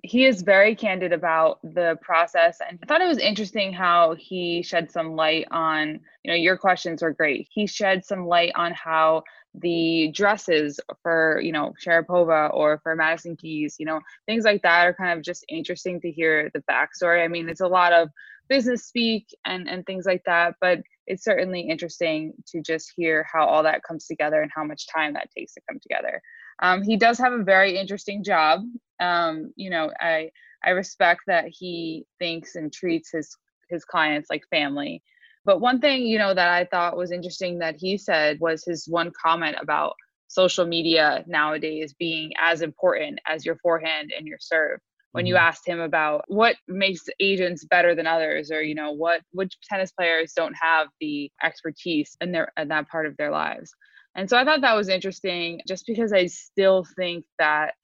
He 0.03 0.27
is 0.27 0.43
very 0.43 0.75
candid 0.75 1.13
about 1.13 1.61
the 1.63 1.97
process, 2.03 2.59
and 2.69 2.81
I 2.83 2.87
thought 2.87 3.01
it 3.01 3.07
was 3.07 3.19
interesting 3.19 3.73
how 3.73 4.17
he 4.19 4.61
shed 4.63 4.91
some 4.91 5.15
light 5.15 5.47
on. 5.53 6.01
You 6.25 6.33
know, 6.33 6.37
your 6.37 6.57
questions 6.57 7.01
were 7.01 7.13
great. 7.13 7.47
He 7.53 7.69
shed 7.69 8.05
some 8.05 8.27
light 8.27 8.51
on 8.57 8.73
how 8.73 9.23
the 9.55 10.11
dresses 10.15 10.79
for 11.03 11.41
you 11.43 11.53
know 11.53 11.73
Sharapova 11.85 12.55
or 12.55 12.81
for 12.83 12.95
Madison 12.95 13.37
Keys, 13.37 13.77
you 13.79 13.87
know 13.87 14.01
things 14.27 14.45
like 14.45 14.63
that 14.63 14.87
are 14.87 14.95
kind 14.95 15.17
of 15.17 15.25
just 15.25 15.45
interesting 15.49 16.01
to 16.01 16.11
hear 16.11 16.51
the 16.55 16.63
backstory. 16.71 17.25
I 17.25 17.29
mean, 17.29 17.49
it's 17.49 17.61
a 17.61 17.69
lot 17.69 17.93
of 17.93 18.09
business 18.49 18.85
speak 18.85 19.27
and 19.45 19.69
and 19.69 19.85
things 19.87 20.07
like 20.07 20.23
that, 20.27 20.55
but 20.61 20.81
it's 21.07 21.25
certainly 21.25 21.63
interesting 21.63 22.33
to 22.47 22.61
just 22.63 22.93
hear 22.97 23.27
how 23.33 23.45
all 23.45 23.63
that 23.65 23.83
comes 23.83 24.07
together 24.07 24.43
and 24.43 24.51
how 24.55 24.63
much 24.65 24.87
time 24.87 25.15
that 25.15 25.31
takes 25.37 25.55
to 25.55 25.61
come 25.69 25.81
together. 25.81 26.23
Um, 26.63 26.83
he 26.83 26.97
does 26.97 27.19
have 27.19 27.33
a 27.33 27.43
very 27.43 27.77
interesting 27.77 28.23
job. 28.23 28.61
Um, 29.01 29.53
you 29.57 29.71
know, 29.71 29.91
I 30.01 30.31
I 30.65 30.71
respect 30.71 31.23
that 31.27 31.47
he 31.49 32.05
thinks 32.19 32.55
and 32.55 32.73
treats 32.73 33.11
his 33.11 33.37
his 33.69 33.85
clients 33.85 34.29
like 34.31 34.43
family. 34.51 35.03
But 35.45 35.61
one 35.61 35.81
thing, 35.81 36.03
you 36.07 36.19
know, 36.19 36.35
that 36.35 36.49
I 36.51 36.65
thought 36.65 36.97
was 36.97 37.13
interesting 37.13 37.59
that 37.59 37.77
he 37.79 37.97
said 37.97 38.39
was 38.41 38.65
his 38.65 38.87
one 38.89 39.11
comment 39.23 39.57
about 39.61 39.95
social 40.29 40.67
media 40.67 41.25
nowadays 41.27 41.95
being 41.99 42.31
as 42.41 42.63
important 42.63 43.19
as 43.27 43.45
your 43.45 43.57
forehand 43.57 44.13
and 44.17 44.27
your 44.27 44.39
serve. 44.41 44.81
When 45.13 45.27
you 45.27 45.35
mm-hmm. 45.35 45.47
asked 45.47 45.67
him 45.67 45.81
about 45.81 46.25
what 46.29 46.55
makes 46.69 47.03
agents 47.19 47.65
better 47.65 47.97
than 47.97 48.07
others, 48.07 48.53
or 48.53 48.63
you 48.63 48.77
know, 48.77 48.93
what 48.93 49.23
which 49.33 49.57
tennis 49.69 49.91
players 49.91 50.33
don't 50.37 50.55
have 50.61 50.87
the 51.01 51.33
expertise 51.43 52.17
in 52.21 52.31
their 52.31 52.53
in 52.57 52.69
that 52.69 52.89
part 52.89 53.07
of 53.07 53.17
their 53.17 53.33
lives. 53.33 53.73
And 54.15 54.31
so 54.31 54.37
I 54.37 54.45
thought 54.45 54.61
that 54.61 54.77
was 54.77 54.89
interesting 54.89 55.63
just 55.67 55.85
because 55.87 56.13
I 56.13 56.27
still 56.27 56.87
think 56.97 57.25
that 57.39 57.75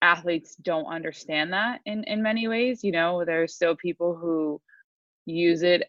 athletes 0.00 0.54
don't 0.56 0.86
understand 0.86 1.52
that 1.52 1.80
in 1.86 2.04
in 2.04 2.22
many 2.22 2.46
ways 2.46 2.84
you 2.84 2.92
know 2.92 3.24
there's 3.24 3.54
still 3.54 3.74
people 3.74 4.14
who 4.14 4.60
use 5.24 5.62
it 5.62 5.84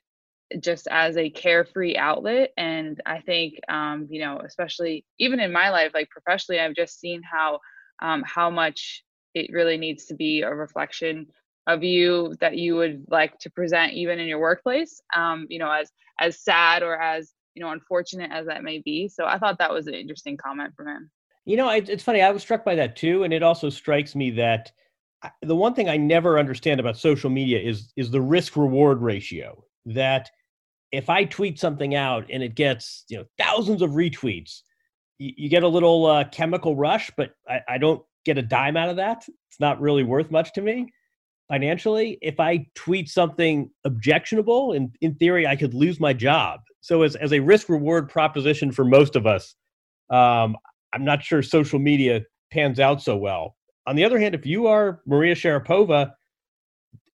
just 0.59 0.87
as 0.89 1.17
a 1.17 1.29
carefree 1.29 1.95
outlet 1.97 2.51
and 2.57 3.01
i 3.05 3.19
think 3.19 3.59
um, 3.69 4.07
you 4.09 4.19
know 4.19 4.41
especially 4.45 5.05
even 5.19 5.39
in 5.39 5.51
my 5.51 5.69
life 5.69 5.91
like 5.93 6.09
professionally 6.09 6.59
i've 6.59 6.75
just 6.75 6.99
seen 6.99 7.21
how 7.23 7.59
um, 8.01 8.23
how 8.25 8.49
much 8.49 9.03
it 9.33 9.51
really 9.51 9.77
needs 9.77 10.05
to 10.05 10.15
be 10.15 10.41
a 10.41 10.53
reflection 10.53 11.27
of 11.67 11.83
you 11.83 12.33
that 12.39 12.57
you 12.57 12.75
would 12.75 13.03
like 13.09 13.37
to 13.39 13.49
present 13.49 13.93
even 13.93 14.19
in 14.19 14.27
your 14.27 14.39
workplace 14.39 15.01
um, 15.15 15.45
you 15.49 15.59
know 15.59 15.71
as 15.71 15.91
as 16.19 16.43
sad 16.43 16.83
or 16.83 17.01
as 17.01 17.33
you 17.53 17.63
know 17.63 17.71
unfortunate 17.71 18.31
as 18.31 18.45
that 18.47 18.63
may 18.63 18.79
be 18.79 19.07
so 19.07 19.25
i 19.25 19.37
thought 19.37 19.57
that 19.57 19.71
was 19.71 19.87
an 19.87 19.93
interesting 19.93 20.37
comment 20.37 20.73
from 20.75 20.87
him 20.87 21.09
you 21.45 21.57
know, 21.57 21.69
it's 21.69 22.03
funny. 22.03 22.21
I 22.21 22.31
was 22.31 22.41
struck 22.41 22.65
by 22.65 22.75
that 22.75 22.95
too, 22.95 23.23
and 23.23 23.31
it 23.31 23.43
also 23.43 23.69
strikes 23.69 24.15
me 24.15 24.31
that 24.31 24.71
the 25.41 25.55
one 25.55 25.73
thing 25.73 25.89
I 25.89 25.97
never 25.97 26.39
understand 26.39 26.79
about 26.79 26.97
social 26.97 27.29
media 27.29 27.59
is 27.59 27.93
is 27.95 28.11
the 28.11 28.21
risk 28.21 28.57
reward 28.57 29.01
ratio. 29.01 29.63
That 29.85 30.31
if 30.95 31.10
I 31.10 31.25
tweet 31.25 31.60
something 31.60 31.95
out 31.95 32.25
and 32.29 32.43
it 32.43 32.55
gets 32.55 33.05
you 33.10 33.17
know 33.17 33.25
thousands 33.38 33.81
of 33.81 33.91
retweets, 33.91 34.62
you, 35.17 35.34
you 35.38 35.49
get 35.49 35.63
a 35.63 35.67
little 35.67 36.05
uh, 36.05 36.25
chemical 36.25 36.75
rush, 36.75 37.12
but 37.17 37.31
I, 37.47 37.60
I 37.69 37.77
don't 37.77 38.03
get 38.25 38.38
a 38.38 38.41
dime 38.41 38.77
out 38.77 38.89
of 38.89 38.95
that. 38.97 39.25
It's 39.27 39.60
not 39.60 39.79
really 39.79 40.03
worth 40.03 40.31
much 40.31 40.53
to 40.53 40.62
me 40.62 40.91
financially. 41.47 42.17
If 42.21 42.39
I 42.39 42.65
tweet 42.75 43.10
something 43.10 43.69
objectionable, 43.84 44.73
in 44.73 44.91
in 45.01 45.15
theory, 45.15 45.47
I 45.47 45.55
could 45.55 45.73
lose 45.73 45.99
my 45.99 46.13
job. 46.13 46.62
So 46.81 47.03
as 47.03 47.15
as 47.15 47.34
a 47.34 47.39
risk 47.39 47.69
reward 47.69 48.10
proposition 48.10 48.71
for 48.71 48.86
most 48.86 49.15
of 49.15 49.25
us, 49.25 49.55
um, 50.10 50.58
I'm 50.93 51.03
not 51.03 51.23
sure 51.23 51.41
social 51.41 51.79
media 51.79 52.21
pans 52.51 52.79
out 52.79 53.01
so 53.01 53.17
well. 53.17 53.55
On 53.88 53.95
the 53.95 54.03
other 54.03 54.19
hand, 54.19 54.34
if 54.34 54.45
you 54.45 54.67
are 54.67 55.01
Maria 55.05 55.36
Sharapova, 55.36 56.13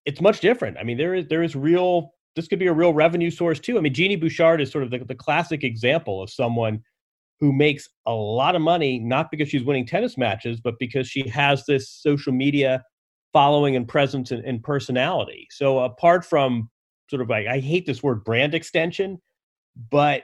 it's 0.05 0.21
much 0.21 0.39
different. 0.39 0.77
I 0.77 0.83
mean, 0.83 0.97
there 0.97 1.15
is 1.15 1.27
there 1.27 1.43
is 1.43 1.55
real. 1.55 2.13
This 2.35 2.47
could 2.47 2.59
be 2.59 2.67
a 2.67 2.73
real 2.73 2.93
revenue 2.93 3.31
source 3.31 3.59
too. 3.59 3.77
I 3.77 3.81
mean, 3.81 3.93
Genie 3.93 4.15
Bouchard 4.15 4.61
is 4.61 4.71
sort 4.71 4.83
of 4.83 4.91
the, 4.91 4.99
the 4.99 5.15
classic 5.15 5.63
example 5.63 6.21
of 6.21 6.29
someone 6.29 6.81
who 7.39 7.51
makes 7.51 7.89
a 8.05 8.13
lot 8.13 8.55
of 8.55 8.61
money 8.61 8.99
not 8.99 9.31
because 9.31 9.49
she's 9.49 9.63
winning 9.63 9.85
tennis 9.85 10.17
matches, 10.17 10.61
but 10.61 10.75
because 10.79 11.07
she 11.07 11.27
has 11.27 11.65
this 11.65 11.89
social 11.89 12.31
media 12.31 12.83
following 13.33 13.75
and 13.75 13.87
presence 13.87 14.31
and, 14.31 14.45
and 14.45 14.63
personality. 14.63 15.47
So 15.51 15.79
apart 15.79 16.23
from 16.23 16.69
sort 17.09 17.21
of 17.21 17.29
like 17.29 17.47
I 17.47 17.59
hate 17.59 17.85
this 17.85 18.03
word 18.03 18.23
brand 18.23 18.53
extension, 18.53 19.21
but 19.89 20.23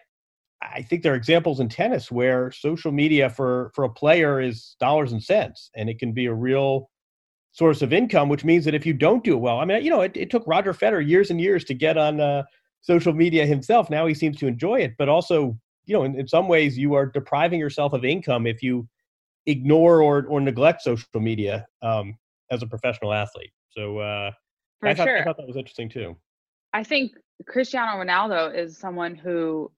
I 0.62 0.82
think 0.82 1.04
there 1.04 1.14
are 1.14 1.18
examples 1.18 1.60
in 1.60 1.70
tennis 1.70 2.12
where 2.12 2.52
social 2.52 2.92
media 2.92 3.30
for 3.30 3.72
for 3.76 3.84
a 3.84 3.90
player 3.90 4.42
is 4.42 4.76
dollars 4.80 5.12
and 5.12 5.24
cents, 5.24 5.70
and 5.76 5.90
it 5.90 6.00
can 6.00 6.14
be 6.14 6.26
a 6.26 6.34
real 6.34 6.90
source 7.58 7.82
of 7.82 7.92
income. 7.92 8.30
Which 8.30 8.46
means 8.46 8.66
that 8.66 8.76
if 8.76 8.86
you 8.86 8.94
don't 8.94 9.24
do 9.24 9.34
it 9.34 9.40
well, 9.40 9.60
I 9.60 9.66
mean, 9.66 9.84
you 9.84 9.90
know, 9.90 10.02
it, 10.02 10.12
it 10.16 10.30
took 10.30 10.46
Roger 10.46 10.74
Federer 10.74 11.06
years 11.06 11.30
and 11.32 11.42
years 11.42 11.64
to 11.66 11.74
get 11.74 11.98
on 11.98 12.20
uh, 12.20 12.44
social 12.82 13.14
media 13.14 13.46
himself. 13.46 13.90
Now 13.90 14.06
he 14.06 14.14
seems 14.14 14.38
to 14.38 14.48
enjoy 14.48 14.82
it, 14.82 14.94
but 14.98 15.10
also, 15.10 15.58
you 15.86 15.96
know, 15.96 16.04
in, 16.04 16.20
in 16.20 16.28
some 16.28 16.48
ways, 16.48 16.78
you 16.78 16.94
are 16.94 17.06
depriving 17.06 17.60
yourself 17.60 17.94
of 17.94 18.06
income 18.06 18.46
if 18.46 18.62
you 18.62 18.88
ignore 19.46 20.02
or 20.02 20.26
or 20.28 20.42
neglect 20.42 20.82
social 20.82 21.08
media 21.16 21.66
um, 21.82 22.18
as 22.52 22.62
a 22.62 22.68
professional 22.68 23.14
athlete. 23.14 23.52
So 23.72 24.00
uh, 24.00 24.32
I 24.84 24.94
thought, 24.94 25.08
sure. 25.08 25.20
I 25.20 25.24
thought 25.24 25.38
that 25.38 25.48
was 25.48 25.58
interesting 25.58 25.90
too. 25.90 26.16
I 26.74 26.84
think 26.84 27.14
Cristiano 27.48 28.04
Ronaldo 28.04 28.56
is 28.56 28.78
someone 28.78 29.16
who 29.16 29.72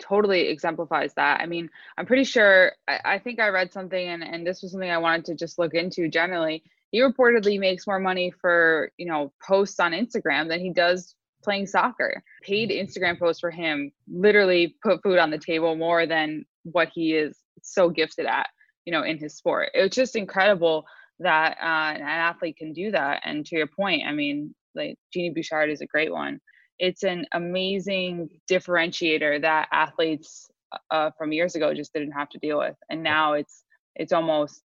totally 0.00 0.48
exemplifies 0.48 1.14
that. 1.14 1.40
I 1.40 1.46
mean, 1.46 1.70
I'm 1.96 2.06
pretty 2.06 2.24
sure, 2.24 2.72
I, 2.88 3.00
I, 3.04 3.18
think 3.18 3.38
I 3.38 3.48
read 3.48 3.72
something 3.72 4.08
and, 4.08 4.22
and 4.22 4.46
this 4.46 4.62
was 4.62 4.72
something 4.72 4.90
I 4.90 4.98
wanted 4.98 5.26
to 5.26 5.34
just 5.34 5.58
look 5.58 5.74
into 5.74 6.08
generally. 6.08 6.64
He 6.90 7.00
reportedly 7.00 7.58
makes 7.58 7.86
more 7.86 7.98
money 7.98 8.32
for, 8.40 8.90
you 8.96 9.06
know, 9.06 9.32
posts 9.46 9.80
on 9.80 9.92
Instagram 9.92 10.48
than 10.48 10.60
he 10.60 10.72
does 10.72 11.14
playing 11.42 11.66
soccer. 11.66 12.22
Paid 12.42 12.70
Instagram 12.70 13.18
posts 13.18 13.40
for 13.40 13.50
him 13.50 13.92
literally 14.08 14.76
put 14.82 15.02
food 15.02 15.18
on 15.18 15.30
the 15.30 15.38
table 15.38 15.76
more 15.76 16.06
than 16.06 16.44
what 16.64 16.90
he 16.94 17.14
is 17.14 17.38
so 17.62 17.90
gifted 17.90 18.26
at, 18.26 18.48
you 18.84 18.92
know, 18.92 19.02
in 19.02 19.18
his 19.18 19.36
sport. 19.36 19.70
It's 19.74 19.96
just 19.96 20.16
incredible 20.16 20.84
that 21.18 21.56
uh, 21.60 21.96
an 21.96 22.02
athlete 22.02 22.56
can 22.56 22.72
do 22.72 22.90
that. 22.90 23.22
And 23.24 23.44
to 23.46 23.56
your 23.56 23.68
point, 23.68 24.02
I 24.06 24.12
mean, 24.12 24.54
like 24.74 24.96
Genie 25.12 25.30
Bouchard 25.34 25.70
is 25.70 25.80
a 25.80 25.86
great 25.86 26.12
one 26.12 26.40
it's 26.78 27.04
an 27.04 27.24
amazing 27.32 28.28
differentiator 28.50 29.40
that 29.42 29.68
athletes 29.72 30.50
uh, 30.90 31.10
from 31.16 31.32
years 31.32 31.54
ago 31.54 31.72
just 31.74 31.92
didn't 31.92 32.12
have 32.12 32.28
to 32.28 32.38
deal 32.38 32.58
with 32.58 32.76
and 32.90 33.02
now 33.02 33.32
it's 33.32 33.64
it's 33.94 34.12
almost 34.12 34.62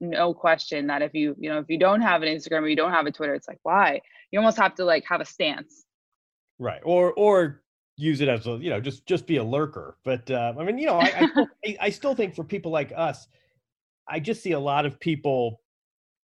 no 0.00 0.34
question 0.34 0.86
that 0.86 1.02
if 1.02 1.14
you 1.14 1.34
you 1.38 1.48
know 1.48 1.58
if 1.58 1.66
you 1.68 1.78
don't 1.78 2.00
have 2.00 2.22
an 2.22 2.28
instagram 2.28 2.62
or 2.62 2.68
you 2.68 2.76
don't 2.76 2.92
have 2.92 3.06
a 3.06 3.12
twitter 3.12 3.34
it's 3.34 3.48
like 3.48 3.60
why 3.62 4.00
you 4.30 4.38
almost 4.38 4.56
have 4.56 4.74
to 4.74 4.84
like 4.84 5.04
have 5.08 5.20
a 5.20 5.24
stance 5.24 5.84
right 6.58 6.80
or 6.84 7.12
or 7.14 7.62
use 7.96 8.20
it 8.20 8.28
as 8.28 8.46
a 8.46 8.58
you 8.60 8.70
know 8.70 8.80
just 8.80 9.06
just 9.06 9.26
be 9.26 9.36
a 9.36 9.44
lurker 9.44 9.96
but 10.04 10.28
uh, 10.30 10.52
i 10.58 10.64
mean 10.64 10.78
you 10.78 10.86
know 10.86 11.00
I, 11.00 11.28
I, 11.64 11.76
I 11.82 11.90
still 11.90 12.14
think 12.14 12.34
for 12.34 12.44
people 12.44 12.70
like 12.70 12.92
us 12.96 13.26
i 14.08 14.18
just 14.20 14.42
see 14.42 14.52
a 14.52 14.60
lot 14.60 14.86
of 14.86 14.98
people 15.00 15.60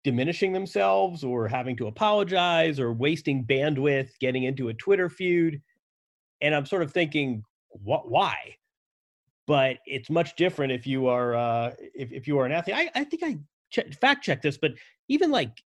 diminishing 0.04 0.52
themselves 0.52 1.24
or 1.24 1.48
having 1.48 1.76
to 1.78 1.88
apologize 1.88 2.80
or 2.80 2.94
wasting 2.94 3.46
bandwidth 3.46 4.10
getting 4.20 4.44
into 4.44 4.70
a 4.70 4.74
Twitter 4.74 5.10
feud. 5.10 5.62
And 6.42 6.54
I'm 6.54 6.66
sort 6.66 6.84
of 6.84 6.92
thinking, 6.92 7.44
what 7.70 8.10
why? 8.10 8.58
But 9.46 9.78
it's 9.86 10.10
much 10.10 10.36
different 10.36 10.72
if 10.72 10.88
you 10.88 11.08
are 11.08 11.36
uh, 11.36 11.72
if, 11.80 12.12
if 12.12 12.28
you 12.28 12.40
are 12.40 12.46
an 12.46 12.52
athlete. 12.52 12.78
I, 12.78 12.90
I 12.96 13.04
think 13.04 13.24
I 13.24 13.38
che- 13.72 13.92
fact 14.00 14.24
checked 14.24 14.44
this, 14.44 14.58
but 14.58 14.74
even 15.10 15.32
like 15.32 15.62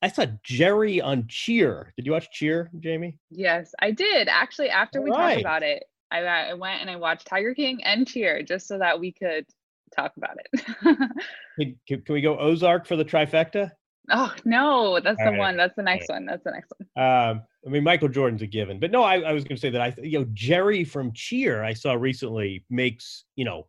I 0.00 0.08
saw 0.08 0.26
Jerry 0.42 1.00
on 1.00 1.26
Cheer. 1.28 1.92
Did 1.96 2.06
you 2.06 2.12
watch 2.12 2.30
Cheer, 2.32 2.70
Jamie? 2.80 3.16
Yes, 3.30 3.74
I 3.80 3.92
did. 3.92 4.28
Actually, 4.28 4.70
after 4.70 4.98
All 4.98 5.04
we 5.04 5.10
right. 5.10 5.34
talked 5.34 5.40
about 5.40 5.62
it, 5.62 5.84
I, 6.10 6.20
I 6.20 6.54
went 6.54 6.80
and 6.80 6.90
I 6.90 6.96
watched 6.96 7.26
Tiger 7.26 7.54
King 7.54 7.82
and 7.84 8.06
Cheer 8.06 8.42
just 8.42 8.66
so 8.66 8.78
that 8.78 8.98
we 8.98 9.12
could 9.12 9.46
talk 9.94 10.12
about 10.16 10.36
it. 10.38 10.64
can, 10.82 11.76
can, 11.86 12.02
can, 12.02 12.14
we 12.14 12.20
go 12.20 12.38
Ozark 12.38 12.86
for 12.86 12.96
the 12.96 13.04
trifecta? 13.04 13.70
Oh 14.10 14.34
no, 14.44 15.00
that's 15.00 15.18
All 15.20 15.26
the 15.26 15.30
right. 15.32 15.38
one. 15.38 15.56
That's 15.56 15.76
the 15.76 15.82
next 15.82 16.08
right. 16.08 16.16
one. 16.16 16.26
That's 16.26 16.44
the 16.44 16.50
next 16.50 16.72
one. 16.76 17.04
Um, 17.04 17.42
I 17.66 17.70
mean, 17.70 17.84
Michael 17.84 18.08
Jordan's 18.08 18.42
a 18.42 18.46
given, 18.46 18.80
but 18.80 18.90
no, 18.90 19.02
I, 19.02 19.20
I 19.20 19.32
was 19.32 19.44
going 19.44 19.56
to 19.56 19.60
say 19.60 19.70
that 19.70 19.80
I, 19.80 19.94
you 20.02 20.18
know, 20.18 20.26
Jerry 20.32 20.84
from 20.84 21.12
Cheer 21.12 21.62
I 21.62 21.72
saw 21.72 21.94
recently 21.94 22.64
makes 22.68 23.24
you 23.36 23.44
know 23.44 23.68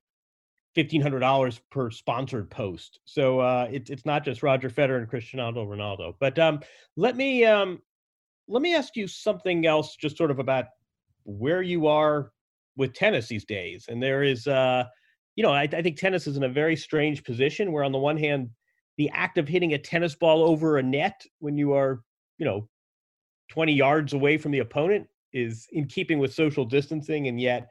fifteen 0.74 1.02
hundred 1.02 1.20
dollars 1.20 1.62
per 1.70 1.92
sponsored 1.92 2.50
post. 2.50 3.00
So 3.06 3.40
uh, 3.40 3.68
it's 3.72 3.90
it's 3.90 4.06
not 4.06 4.26
just 4.26 4.42
Roger 4.44 4.70
Federer 4.70 4.98
and 4.98 5.08
Cristiano 5.08 5.66
Ronaldo. 5.66 6.16
But 6.20 6.40
um, 6.40 6.62
let 6.96 7.16
me 7.16 7.46
um, 7.46 7.82
let 8.48 8.62
me 8.62 8.76
ask 8.76 8.96
you 8.96 9.08
something 9.08 9.66
else, 9.66 9.96
just 9.96 10.18
sort 10.18 10.32
of 10.32 10.40
about 10.40 10.66
where 11.24 11.62
you 11.62 11.88
are 11.88 12.32
with 12.76 12.94
tennis 12.94 13.28
these 13.28 13.46
days. 13.46 13.86
And 13.88 14.02
there 14.02 14.24
is, 14.24 14.48
uh, 14.48 14.86
you 15.36 15.44
know, 15.44 15.52
I, 15.52 15.64
I 15.64 15.82
think 15.82 15.98
tennis 15.98 16.28
is 16.28 16.38
in 16.38 16.44
a 16.44 16.50
very 16.50 16.76
strange 16.76 17.24
position 17.24 17.72
where, 17.72 17.84
on 17.84 17.92
the 17.92 18.00
one 18.00 18.18
hand, 18.18 18.50
the 18.98 19.10
act 19.10 19.38
of 19.38 19.48
hitting 19.48 19.74
a 19.74 19.78
tennis 19.78 20.16
ball 20.16 20.44
over 20.44 20.78
a 20.78 20.84
net 20.84 21.24
when 21.40 21.58
you 21.58 21.74
are, 21.74 22.02
you 22.38 22.46
know, 22.46 22.68
20 23.52 23.74
yards 23.74 24.14
away 24.14 24.38
from 24.38 24.52
the 24.52 24.60
opponent 24.60 25.08
is 25.34 25.68
in 25.72 25.88
keeping 25.88 26.20
with 26.20 26.34
social 26.34 26.66
distancing. 26.66 27.28
And 27.28 27.40
yet 27.40 27.70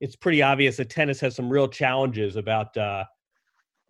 it's 0.00 0.16
pretty 0.16 0.42
obvious 0.42 0.76
that 0.78 0.90
tennis 0.90 1.20
has 1.20 1.36
some 1.36 1.50
real 1.50 1.68
challenges 1.68 2.36
about 2.36 2.76
uh, 2.76 3.04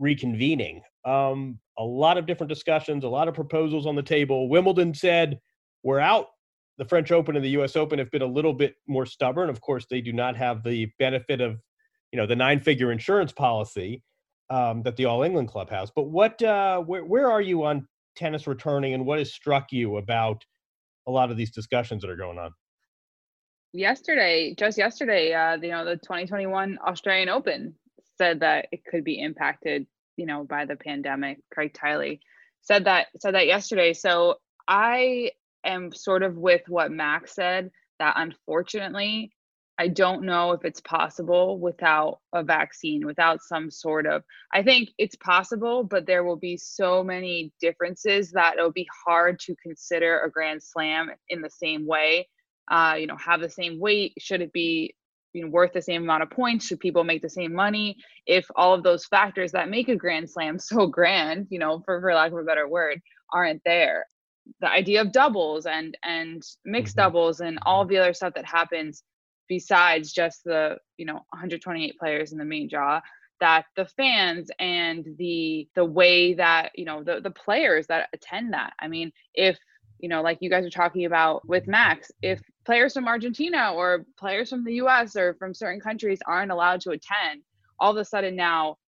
reconvening. 0.00 0.80
Um, 1.04 1.58
a 1.78 1.84
lot 1.84 2.18
of 2.18 2.26
different 2.26 2.48
discussions, 2.48 3.04
a 3.04 3.08
lot 3.08 3.28
of 3.28 3.34
proposals 3.34 3.86
on 3.86 3.94
the 3.94 4.02
table. 4.02 4.48
Wimbledon 4.48 4.94
said, 4.94 5.40
we're 5.82 6.00
out. 6.00 6.26
The 6.78 6.84
French 6.84 7.12
Open 7.12 7.36
and 7.36 7.44
the 7.44 7.50
US 7.60 7.76
Open 7.76 7.98
have 7.98 8.10
been 8.10 8.22
a 8.22 8.26
little 8.26 8.52
bit 8.52 8.74
more 8.86 9.06
stubborn. 9.06 9.48
Of 9.50 9.60
course, 9.60 9.86
they 9.88 10.00
do 10.00 10.12
not 10.12 10.36
have 10.36 10.62
the 10.62 10.90
benefit 10.98 11.40
of 11.40 11.60
you 12.12 12.18
know 12.18 12.26
the 12.26 12.36
nine 12.36 12.60
figure 12.60 12.92
insurance 12.92 13.32
policy 13.32 14.02
um, 14.52 14.82
that 14.82 14.96
the 14.96 15.06
All 15.06 15.22
England 15.22 15.48
Club 15.48 15.70
has. 15.70 15.90
But 15.90 16.10
what 16.10 16.40
uh, 16.42 16.80
where 16.80 17.04
where 17.04 17.30
are 17.30 17.40
you 17.40 17.64
on 17.64 17.88
tennis 18.14 18.46
returning, 18.46 18.92
and 18.92 19.06
what 19.06 19.18
has 19.18 19.32
struck 19.32 19.72
you 19.72 19.96
about 19.96 20.44
a 21.08 21.10
lot 21.10 21.30
of 21.30 21.36
these 21.36 21.50
discussions 21.50 22.02
that 22.02 22.10
are 22.10 22.16
going 22.16 22.38
on? 22.38 22.52
Yesterday, 23.72 24.54
just 24.56 24.76
yesterday, 24.76 25.32
uh, 25.32 25.56
you 25.56 25.70
know, 25.70 25.86
the 25.86 25.96
2021 25.96 26.78
Australian 26.86 27.30
Open 27.30 27.74
said 28.18 28.40
that 28.40 28.66
it 28.70 28.84
could 28.84 29.02
be 29.02 29.18
impacted, 29.18 29.86
you 30.18 30.26
know, 30.26 30.44
by 30.44 30.66
the 30.66 30.76
pandemic. 30.76 31.38
Craig 31.50 31.72
Tiley 31.72 32.20
said 32.60 32.84
that 32.84 33.06
said 33.20 33.34
that 33.34 33.46
yesterday. 33.46 33.94
So 33.94 34.36
I 34.68 35.30
am 35.64 35.92
sort 35.92 36.22
of 36.22 36.36
with 36.36 36.62
what 36.68 36.92
Max 36.92 37.34
said 37.34 37.70
that 37.98 38.14
unfortunately 38.18 39.32
I 39.78 39.88
don't 39.88 40.22
know 40.22 40.52
if 40.52 40.64
it's 40.64 40.80
possible 40.80 41.58
without 41.58 42.18
a 42.32 42.42
vaccine, 42.42 43.06
without 43.06 43.42
some 43.42 43.70
sort 43.70 44.06
of. 44.06 44.22
I 44.52 44.62
think 44.62 44.90
it's 44.98 45.16
possible, 45.16 45.82
but 45.82 46.06
there 46.06 46.24
will 46.24 46.36
be 46.36 46.56
so 46.56 47.02
many 47.02 47.52
differences 47.60 48.30
that 48.32 48.54
it'll 48.54 48.72
be 48.72 48.88
hard 49.06 49.40
to 49.40 49.56
consider 49.62 50.20
a 50.20 50.30
Grand 50.30 50.62
Slam 50.62 51.10
in 51.30 51.40
the 51.40 51.50
same 51.50 51.86
way. 51.86 52.28
Uh, 52.70 52.96
you 52.98 53.06
know, 53.06 53.16
have 53.16 53.40
the 53.40 53.50
same 53.50 53.80
weight. 53.80 54.12
Should 54.18 54.42
it 54.42 54.52
be 54.52 54.94
you 55.32 55.42
know 55.42 55.50
worth 55.50 55.72
the 55.72 55.82
same 55.82 56.02
amount 56.02 56.22
of 56.22 56.30
points? 56.30 56.66
Should 56.66 56.80
people 56.80 57.02
make 57.02 57.22
the 57.22 57.30
same 57.30 57.54
money? 57.54 57.96
If 58.26 58.46
all 58.54 58.74
of 58.74 58.82
those 58.82 59.06
factors 59.06 59.52
that 59.52 59.70
make 59.70 59.88
a 59.88 59.96
Grand 59.96 60.30
Slam 60.30 60.58
so 60.58 60.86
grand, 60.86 61.46
you 61.50 61.58
know, 61.58 61.82
for 61.84 62.00
for 62.00 62.14
lack 62.14 62.32
of 62.32 62.38
a 62.38 62.44
better 62.44 62.68
word, 62.68 63.00
aren't 63.32 63.62
there, 63.64 64.06
the 64.60 64.68
idea 64.70 65.00
of 65.00 65.12
doubles 65.12 65.66
and 65.66 65.96
and 66.04 66.42
mixed 66.64 66.96
mm-hmm. 66.96 67.06
doubles 67.06 67.40
and 67.40 67.58
all 67.64 67.86
the 67.86 67.98
other 67.98 68.14
stuff 68.14 68.34
that 68.34 68.44
happens 68.44 69.02
besides 69.52 70.14
just 70.14 70.44
the 70.44 70.78
you 70.96 71.04
know 71.04 71.12
128 71.12 71.98
players 71.98 72.32
in 72.32 72.38
the 72.38 72.44
main 72.44 72.66
draw 72.70 72.98
that 73.38 73.66
the 73.76 73.84
fans 73.84 74.50
and 74.58 75.06
the 75.18 75.68
the 75.74 75.84
way 75.84 76.32
that 76.32 76.70
you 76.74 76.86
know 76.86 77.02
the 77.02 77.20
the 77.20 77.30
players 77.30 77.86
that 77.88 78.08
attend 78.14 78.54
that. 78.54 78.72
I 78.80 78.88
mean 78.88 79.12
if 79.34 79.58
you 79.98 80.08
know 80.08 80.22
like 80.22 80.38
you 80.40 80.48
guys 80.48 80.64
are 80.64 80.70
talking 80.70 81.04
about 81.04 81.46
with 81.46 81.66
max 81.66 82.10
if 82.22 82.40
players 82.64 82.94
from 82.94 83.06
argentina 83.06 83.74
or 83.74 84.06
players 84.18 84.48
from 84.48 84.64
the 84.64 84.76
us 84.76 85.16
or 85.16 85.34
from 85.34 85.52
certain 85.52 85.80
countries 85.80 86.20
aren't 86.26 86.50
allowed 86.50 86.80
to 86.80 86.90
attend 86.92 87.42
all 87.78 87.90
of 87.90 87.98
a 87.98 88.04
sudden 88.06 88.34
now 88.34 88.78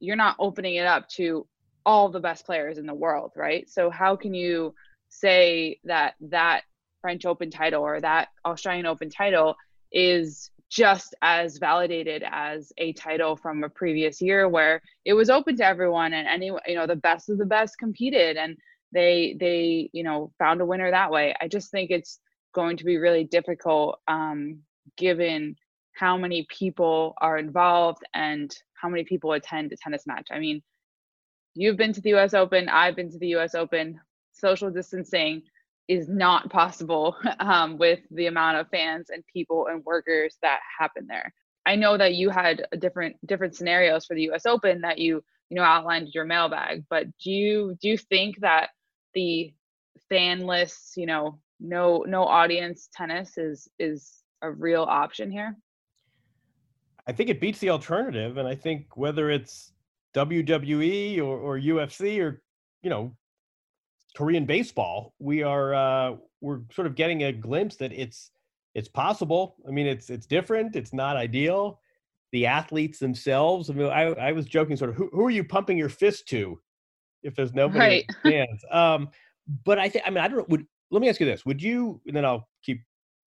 you're 0.00 0.16
not 0.16 0.34
opening 0.40 0.74
it 0.74 0.86
up 0.86 1.08
to 1.08 1.46
all 1.86 2.08
the 2.08 2.18
best 2.18 2.44
players 2.44 2.76
in 2.76 2.86
the 2.86 3.00
world 3.04 3.30
right? 3.36 3.70
So 3.70 3.88
how 3.88 4.16
can 4.16 4.34
you 4.34 4.74
say 5.10 5.78
that 5.84 6.14
that 6.20 6.62
french 7.00 7.24
open 7.24 7.50
title 7.50 7.82
or 7.82 8.00
that 8.00 8.28
australian 8.44 8.86
open 8.86 9.08
title 9.08 9.54
is 9.92 10.50
just 10.70 11.14
as 11.22 11.58
validated 11.58 12.22
as 12.30 12.72
a 12.76 12.92
title 12.92 13.36
from 13.36 13.64
a 13.64 13.68
previous 13.68 14.20
year 14.20 14.48
where 14.48 14.82
it 15.06 15.14
was 15.14 15.30
open 15.30 15.56
to 15.56 15.64
everyone 15.64 16.12
and 16.12 16.28
any 16.28 16.46
you 16.66 16.74
know 16.74 16.86
the 16.86 16.96
best 16.96 17.30
of 17.30 17.38
the 17.38 17.46
best 17.46 17.78
competed 17.78 18.36
and 18.36 18.56
they 18.92 19.36
they 19.40 19.88
you 19.92 20.04
know 20.04 20.30
found 20.38 20.60
a 20.60 20.66
winner 20.66 20.90
that 20.90 21.10
way. 21.10 21.34
I 21.40 21.48
just 21.48 21.70
think 21.70 21.90
it's 21.90 22.20
going 22.54 22.76
to 22.76 22.84
be 22.84 22.96
really 22.98 23.24
difficult 23.24 23.98
um, 24.08 24.60
given 24.96 25.56
how 25.94 26.16
many 26.16 26.46
people 26.48 27.14
are 27.20 27.38
involved 27.38 28.02
and 28.14 28.54
how 28.74 28.88
many 28.88 29.04
people 29.04 29.32
attend 29.32 29.72
a 29.72 29.76
tennis 29.76 30.06
match. 30.06 30.28
I 30.30 30.38
mean 30.38 30.62
you've 31.58 31.76
been 31.76 31.92
to 31.92 32.00
the 32.00 32.14
us 32.14 32.34
open 32.34 32.68
i've 32.68 32.94
been 32.94 33.10
to 33.10 33.18
the 33.18 33.34
us 33.34 33.54
open 33.54 34.00
social 34.32 34.70
distancing 34.70 35.42
is 35.88 36.08
not 36.08 36.50
possible 36.50 37.16
um, 37.40 37.78
with 37.78 38.00
the 38.10 38.26
amount 38.26 38.58
of 38.58 38.68
fans 38.68 39.10
and 39.10 39.24
people 39.32 39.66
and 39.68 39.84
workers 39.84 40.36
that 40.42 40.60
happen 40.78 41.06
there. 41.08 41.32
I 41.66 41.76
know 41.76 41.98
that 41.98 42.14
you 42.14 42.30
had 42.30 42.66
different 42.78 43.16
different 43.26 43.56
scenarios 43.56 44.06
for 44.06 44.14
the 44.14 44.22
U.S. 44.22 44.46
Open 44.46 44.82
that 44.82 44.98
you 44.98 45.22
you 45.50 45.54
know 45.56 45.62
outlined 45.62 46.08
your 46.14 46.24
mailbag, 46.24 46.84
but 46.88 47.06
do 47.18 47.30
you 47.30 47.76
do 47.80 47.88
you 47.88 47.98
think 47.98 48.40
that 48.40 48.70
the 49.14 49.52
fanless, 50.10 50.96
you 50.96 51.06
know, 51.06 51.38
no 51.60 52.04
no 52.06 52.24
audience 52.24 52.88
tennis 52.94 53.36
is 53.36 53.68
is 53.78 54.22
a 54.42 54.50
real 54.50 54.82
option 54.82 55.30
here? 55.30 55.56
I 57.06 57.12
think 57.12 57.30
it 57.30 57.40
beats 57.40 57.58
the 57.58 57.70
alternative, 57.70 58.36
and 58.36 58.46
I 58.46 58.54
think 58.54 58.96
whether 58.96 59.30
it's 59.30 59.72
WWE 60.14 61.18
or, 61.18 61.38
or 61.38 61.58
UFC 61.58 62.20
or 62.20 62.42
you 62.82 62.90
know 62.90 63.14
Korean 64.18 64.46
baseball, 64.46 65.14
we 65.20 65.44
are 65.44 65.74
uh, 65.74 66.16
we're 66.40 66.62
sort 66.72 66.88
of 66.88 66.96
getting 66.96 67.22
a 67.22 67.32
glimpse 67.32 67.76
that 67.76 67.92
it's 67.92 68.32
it's 68.74 68.88
possible. 68.88 69.54
I 69.64 69.70
mean, 69.70 69.86
it's 69.86 70.10
it's 70.10 70.26
different. 70.26 70.74
It's 70.74 70.92
not 70.92 71.16
ideal. 71.16 71.78
The 72.32 72.44
athletes 72.44 72.98
themselves. 72.98 73.70
I 73.70 73.74
mean, 73.74 73.86
I, 73.86 74.06
I 74.14 74.32
was 74.32 74.46
joking, 74.46 74.76
sort 74.76 74.90
of, 74.90 74.96
who, 74.96 75.08
who 75.12 75.24
are 75.24 75.30
you 75.30 75.44
pumping 75.44 75.78
your 75.78 75.88
fist 75.88 76.26
to, 76.30 76.60
if 77.22 77.36
there's 77.36 77.54
nobody 77.54 77.78
right. 77.78 78.04
stands? 78.26 78.64
Um, 78.72 79.08
but 79.64 79.78
I 79.78 79.88
think, 79.88 80.04
I 80.04 80.10
mean, 80.10 80.18
I 80.18 80.26
don't. 80.26 80.48
Would 80.48 80.66
let 80.90 81.00
me 81.00 81.08
ask 81.08 81.20
you 81.20 81.26
this: 81.26 81.46
Would 81.46 81.62
you? 81.62 82.00
And 82.08 82.16
then 82.16 82.24
I'll 82.24 82.48
keep 82.64 82.82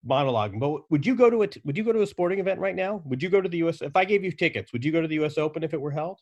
monologuing. 0.08 0.60
But 0.60 0.88
would 0.88 1.04
you 1.04 1.16
go 1.16 1.28
to 1.28 1.42
a 1.42 1.48
Would 1.64 1.76
you 1.76 1.82
go 1.82 1.90
to 1.90 2.02
a 2.02 2.06
sporting 2.06 2.38
event 2.38 2.60
right 2.60 2.76
now? 2.76 3.02
Would 3.06 3.24
you 3.24 3.28
go 3.28 3.40
to 3.40 3.48
the 3.48 3.58
U.S. 3.58 3.82
If 3.82 3.96
I 3.96 4.04
gave 4.04 4.22
you 4.22 4.30
tickets? 4.30 4.72
Would 4.72 4.84
you 4.84 4.92
go 4.92 5.02
to 5.02 5.08
the 5.08 5.16
U.S. 5.16 5.36
Open 5.36 5.64
if 5.64 5.74
it 5.74 5.80
were 5.80 5.90
held? 5.90 6.20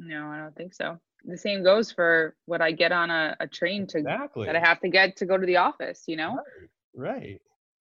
No, 0.00 0.26
I 0.26 0.38
don't 0.38 0.56
think 0.56 0.74
so 0.74 0.98
the 1.24 1.36
same 1.36 1.62
goes 1.62 1.90
for 1.90 2.34
what 2.46 2.60
I 2.60 2.72
get 2.72 2.92
on 2.92 3.10
a, 3.10 3.36
a 3.40 3.46
train 3.46 3.86
to 3.88 3.98
exactly. 3.98 4.46
that 4.46 4.56
I 4.56 4.60
have 4.60 4.80
to 4.80 4.88
get 4.88 5.16
to 5.16 5.26
go 5.26 5.38
to 5.38 5.46
the 5.46 5.56
office, 5.56 6.04
you 6.06 6.16
know? 6.16 6.38
Right. 6.94 7.16
right. 7.16 7.40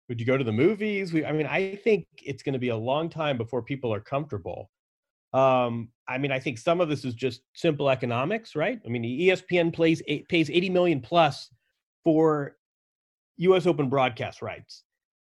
Would 0.10 0.20
you 0.20 0.26
go 0.26 0.38
to 0.38 0.44
the 0.44 0.52
movies? 0.52 1.14
We, 1.14 1.26
I 1.26 1.32
mean, 1.32 1.48
I 1.48 1.76
think 1.84 2.08
it's 2.18 2.44
going 2.44 2.54
to 2.54 2.60
be 2.60 2.70
a 2.70 2.78
long 2.78 3.10
time 3.10 3.38
before 3.38 3.62
people 3.62 3.94
are 3.94 4.00
comfortable. 4.00 4.70
Um, 5.34 5.90
I 6.08 6.18
mean, 6.18 6.32
I 6.32 6.40
think 6.40 6.58
some 6.58 6.82
of 6.82 6.90
this 6.90 7.06
is 7.06 7.14
just 7.14 7.42
simple 7.56 7.90
economics, 7.90 8.56
right? 8.56 8.80
I 8.86 8.90
mean, 8.90 9.04
ESPN 9.04 9.74
plays 9.74 10.02
pays 10.30 10.50
80 10.50 10.70
million 10.70 11.02
plus 11.02 11.50
for 12.04 12.58
US 13.38 13.66
Open 13.66 13.90
broadcast 13.90 14.42
rights. 14.42 14.84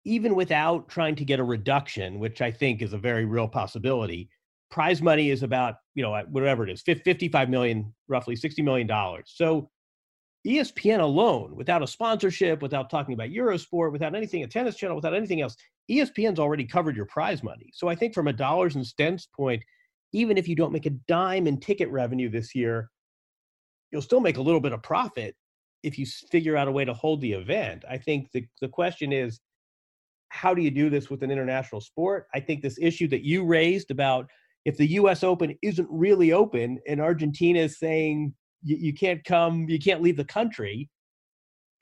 Even 0.05 0.35
without 0.35 0.89
trying 0.89 1.15
to 1.17 1.25
get 1.25 1.41
a 1.41 1.45
reduction, 1.45 2.19
which 2.19 2.41
I 2.41 2.51
think 2.51 2.81
is 2.81 2.95
a 2.95 2.99
very 2.99 3.27
real 3.27 3.49
possibility, 3.49 4.31
prize 4.71 5.03
money 5.03 5.31
is 5.31 5.43
about 5.43 5.77
you 5.95 6.03
know 6.03 6.23
whatever 6.31 6.65
it 6.65 6.71
is 6.71 6.83
55 6.83 7.51
million 7.51 7.93
roughly 8.09 8.37
60 8.37 8.63
million 8.63 8.87
dollars. 8.87 9.33
So 9.35 9.71
espn 10.47 11.01
alone 11.01 11.55
without 11.55 11.83
a 11.83 11.87
sponsorship 11.87 12.63
without 12.63 12.89
talking 12.89 13.13
about 13.13 13.29
eurosport 13.29 13.93
without 13.93 14.15
anything 14.15 14.43
a 14.43 14.47
tennis 14.47 14.75
channel 14.75 14.97
without 14.97 15.13
anything 15.15 15.43
else 15.43 15.55
espn's 15.91 16.39
already 16.39 16.65
covered 16.65 16.97
your 16.97 17.05
prize 17.07 17.43
money. 17.43 17.71
So 17.75 17.89
i 17.89 17.95
think 17.95 18.15
from 18.15 18.29
a 18.29 18.33
dollars 18.33 18.75
and 18.75 18.87
cents 18.87 19.29
point 19.37 19.63
even 20.13 20.39
if 20.39 20.49
you 20.49 20.57
don't 20.57 20.73
make 20.73 20.87
a 20.87 20.91
dime 21.09 21.47
in 21.47 21.61
ticket 21.61 21.91
revenue 21.91 22.31
this 22.31 22.55
year 22.55 22.91
you'll 23.91 24.03
still 24.03 24.21
make 24.21 24.39
a 24.39 24.43
little 24.43 24.61
bit 24.61 24.73
of 24.73 24.83
profit 24.83 25.35
if 25.83 25.99
you 25.99 26.07
figure 26.31 26.57
out 26.57 26.69
a 26.69 26.73
way 26.73 26.85
to 26.85 26.95
hold 26.95 27.21
the 27.21 27.33
event. 27.33 27.85
I 27.89 27.97
think 27.97 28.31
the, 28.33 28.47
the 28.61 28.69
question 28.69 29.13
is 29.13 29.41
how 30.29 30.55
do 30.55 30.63
you 30.63 30.71
do 30.71 30.91
this 30.91 31.11
with 31.11 31.23
an 31.23 31.31
international 31.31 31.81
sport? 31.81 32.29
I 32.35 32.41
think 32.41 32.63
this 32.63 32.79
issue 32.81 33.09
that 33.09 33.23
you 33.23 33.45
raised 33.45 33.91
about 33.91 34.31
if 34.65 34.77
the 34.77 34.87
U.S. 34.93 35.25
Open 35.25 35.57
isn't 35.63 35.89
really 35.91 36.33
open 36.33 36.79
and 36.87 37.01
Argentina 37.01 37.61
is 37.61 37.79
saying 37.79 38.35
you, 38.63 38.93
can't 38.93 39.25
come, 39.25 39.67
you 39.69 39.79
can't 39.79 40.03
leave 40.03 40.17
the 40.17 40.25
country, 40.25 40.89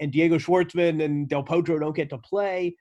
and 0.01 0.13
Diego 0.13 0.39
Schwartzman 0.39 1.03
and 1.03 1.29
Del 1.29 1.43
Potro 1.43 1.81
don't 1.81 1.97
get 1.97 2.09
to 2.11 2.19
play, 2.19 2.75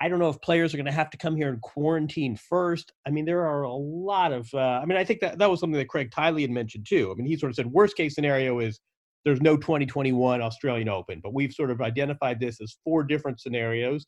I 0.00 0.08
don't 0.08 0.18
know 0.18 0.28
if 0.28 0.40
players 0.40 0.74
are 0.74 0.76
going 0.76 0.86
to 0.86 0.92
have 0.92 1.10
to 1.10 1.16
come 1.16 1.36
here 1.36 1.48
and 1.48 1.60
quarantine 1.60 2.36
first. 2.36 2.92
I 3.06 3.10
mean, 3.10 3.24
there 3.24 3.46
are 3.46 3.62
a 3.62 3.72
lot 3.72 4.32
of. 4.32 4.52
Uh, 4.52 4.80
I 4.82 4.84
mean, 4.84 4.98
I 4.98 5.04
think 5.04 5.20
that 5.20 5.38
that 5.38 5.50
was 5.50 5.60
something 5.60 5.78
that 5.78 5.88
Craig 5.88 6.10
Tiley 6.10 6.42
had 6.42 6.50
mentioned 6.50 6.86
too. 6.88 7.12
I 7.12 7.14
mean, 7.14 7.26
he 7.26 7.36
sort 7.36 7.50
of 7.50 7.56
said 7.56 7.66
worst 7.66 7.96
case 7.96 8.14
scenario 8.14 8.58
is 8.58 8.80
there's 9.24 9.40
no 9.40 9.56
2021 9.56 10.42
Australian 10.42 10.88
Open, 10.88 11.20
but 11.22 11.32
we've 11.32 11.52
sort 11.52 11.70
of 11.70 11.80
identified 11.80 12.40
this 12.40 12.60
as 12.60 12.76
four 12.84 13.04
different 13.04 13.40
scenarios 13.40 14.04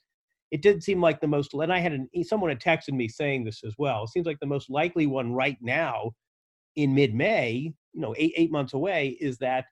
it 0.51 0.63
did 0.63 0.83
seem 0.83 1.01
like 1.01 1.21
the 1.21 1.27
most 1.27 1.53
and 1.55 1.73
i 1.73 1.79
had 1.79 1.93
an, 1.93 2.09
someone 2.23 2.51
had 2.51 2.61
texted 2.61 2.93
me 2.93 3.09
saying 3.09 3.45
this 3.45 3.63
as 3.65 3.75
well 3.79 4.05
it 4.05 4.11
seems 4.11 4.27
like 4.27 4.39
the 4.41 4.47
most 4.47 4.71
likely 4.71 5.07
one 5.07 5.33
right 5.33 5.59
now 5.61 6.11
in 6.77 6.95
mid-may 6.95 7.73
you 7.93 8.01
know 8.01 8.15
eight 8.19 8.33
eight 8.37 8.51
months 8.51 8.75
away 8.75 9.17
is 9.21 9.39
that 9.39 9.65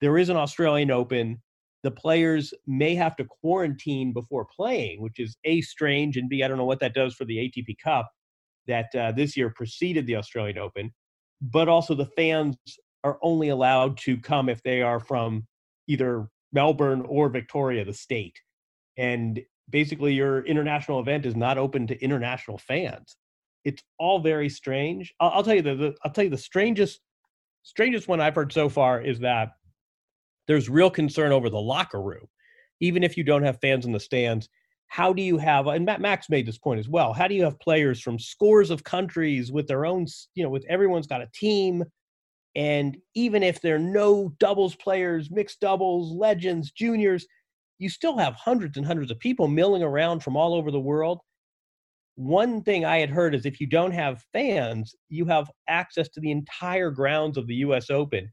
there 0.00 0.18
is 0.18 0.28
an 0.28 0.36
australian 0.36 0.90
open. 0.90 1.40
The 1.84 1.90
players 1.92 2.54
may 2.66 2.94
have 2.94 3.16
to 3.16 3.24
quarantine 3.24 4.12
before 4.12 4.44
playing 4.44 5.02
which 5.02 5.18
is 5.18 5.36
a 5.44 5.60
strange 5.62 6.16
and 6.16 6.28
b 6.28 6.42
i 6.42 6.48
don't 6.48 6.58
know 6.58 6.64
what 6.64 6.80
that 6.80 6.94
does 6.94 7.14
for 7.14 7.24
the 7.24 7.38
atp 7.38 7.76
cup 7.82 8.08
that 8.68 8.94
uh, 8.94 9.10
this 9.12 9.36
year 9.36 9.50
preceded 9.50 10.06
the 10.06 10.16
australian 10.16 10.58
open 10.58 10.92
but 11.40 11.68
also 11.68 11.94
the 11.94 12.06
fans 12.06 12.56
are 13.04 13.18
only 13.22 13.48
allowed 13.48 13.96
to 13.98 14.16
come 14.16 14.48
if 14.48 14.62
they 14.62 14.80
are 14.80 15.00
from 15.00 15.44
either 15.88 16.28
melbourne 16.52 17.02
or 17.08 17.28
victoria 17.28 17.84
the 17.84 17.92
state. 17.92 18.40
And 18.96 19.40
basically 19.70 20.14
your 20.14 20.44
international 20.44 21.00
event 21.00 21.26
is 21.26 21.36
not 21.36 21.58
open 21.58 21.86
to 21.86 22.02
international 22.02 22.58
fans. 22.58 23.16
It's 23.64 23.82
all 23.98 24.20
very 24.20 24.48
strange. 24.48 25.14
I'll, 25.20 25.30
I'll 25.30 25.42
tell 25.44 25.54
you 25.54 25.62
the, 25.62 25.74
the 25.74 25.94
I'll 26.04 26.12
tell 26.12 26.24
you 26.24 26.30
the 26.30 26.38
strangest 26.38 27.00
strangest 27.62 28.08
one 28.08 28.20
I've 28.20 28.34
heard 28.34 28.52
so 28.52 28.68
far 28.68 29.00
is 29.00 29.20
that 29.20 29.50
there's 30.48 30.68
real 30.68 30.90
concern 30.90 31.32
over 31.32 31.48
the 31.48 31.60
locker 31.60 32.02
room, 32.02 32.26
even 32.80 33.02
if 33.02 33.16
you 33.16 33.24
don't 33.24 33.44
have 33.44 33.60
fans 33.60 33.86
in 33.86 33.92
the 33.92 34.00
stands. 34.00 34.48
how 34.88 35.10
do 35.10 35.22
you 35.22 35.38
have 35.38 35.66
and 35.68 35.86
max 36.00 36.28
made 36.28 36.44
this 36.46 36.58
point 36.58 36.78
as 36.78 36.88
well 36.88 37.14
how 37.14 37.26
do 37.26 37.34
you 37.34 37.44
have 37.44 37.58
players 37.60 37.98
from 38.00 38.18
scores 38.18 38.70
of 38.70 38.84
countries 38.84 39.50
with 39.50 39.66
their 39.66 39.86
own 39.86 40.04
you 40.34 40.44
know 40.44 40.50
with 40.50 40.66
everyone's 40.68 41.06
got 41.06 41.22
a 41.22 41.28
team 41.32 41.82
and 42.56 42.98
even 43.14 43.42
if 43.42 43.62
there 43.62 43.76
are 43.76 43.78
no 43.78 44.34
doubles 44.38 44.76
players 44.76 45.30
mixed 45.30 45.60
doubles 45.60 46.12
legends 46.12 46.72
juniors 46.72 47.26
you 47.82 47.88
still 47.88 48.16
have 48.16 48.34
hundreds 48.34 48.76
and 48.76 48.86
hundreds 48.86 49.10
of 49.10 49.18
people 49.18 49.48
milling 49.48 49.82
around 49.82 50.20
from 50.22 50.36
all 50.36 50.54
over 50.54 50.70
the 50.70 50.80
world. 50.80 51.18
One 52.14 52.62
thing 52.62 52.84
i 52.84 52.98
had 52.98 53.10
heard 53.10 53.34
is 53.34 53.44
if 53.44 53.60
you 53.60 53.66
don't 53.66 53.92
have 53.92 54.24
fans 54.32 54.94
you 55.08 55.24
have 55.26 55.50
access 55.68 56.08
to 56.10 56.20
the 56.20 56.30
entire 56.30 56.90
grounds 56.90 57.36
of 57.36 57.46
the 57.46 57.54
us 57.56 57.90
open. 57.90 58.30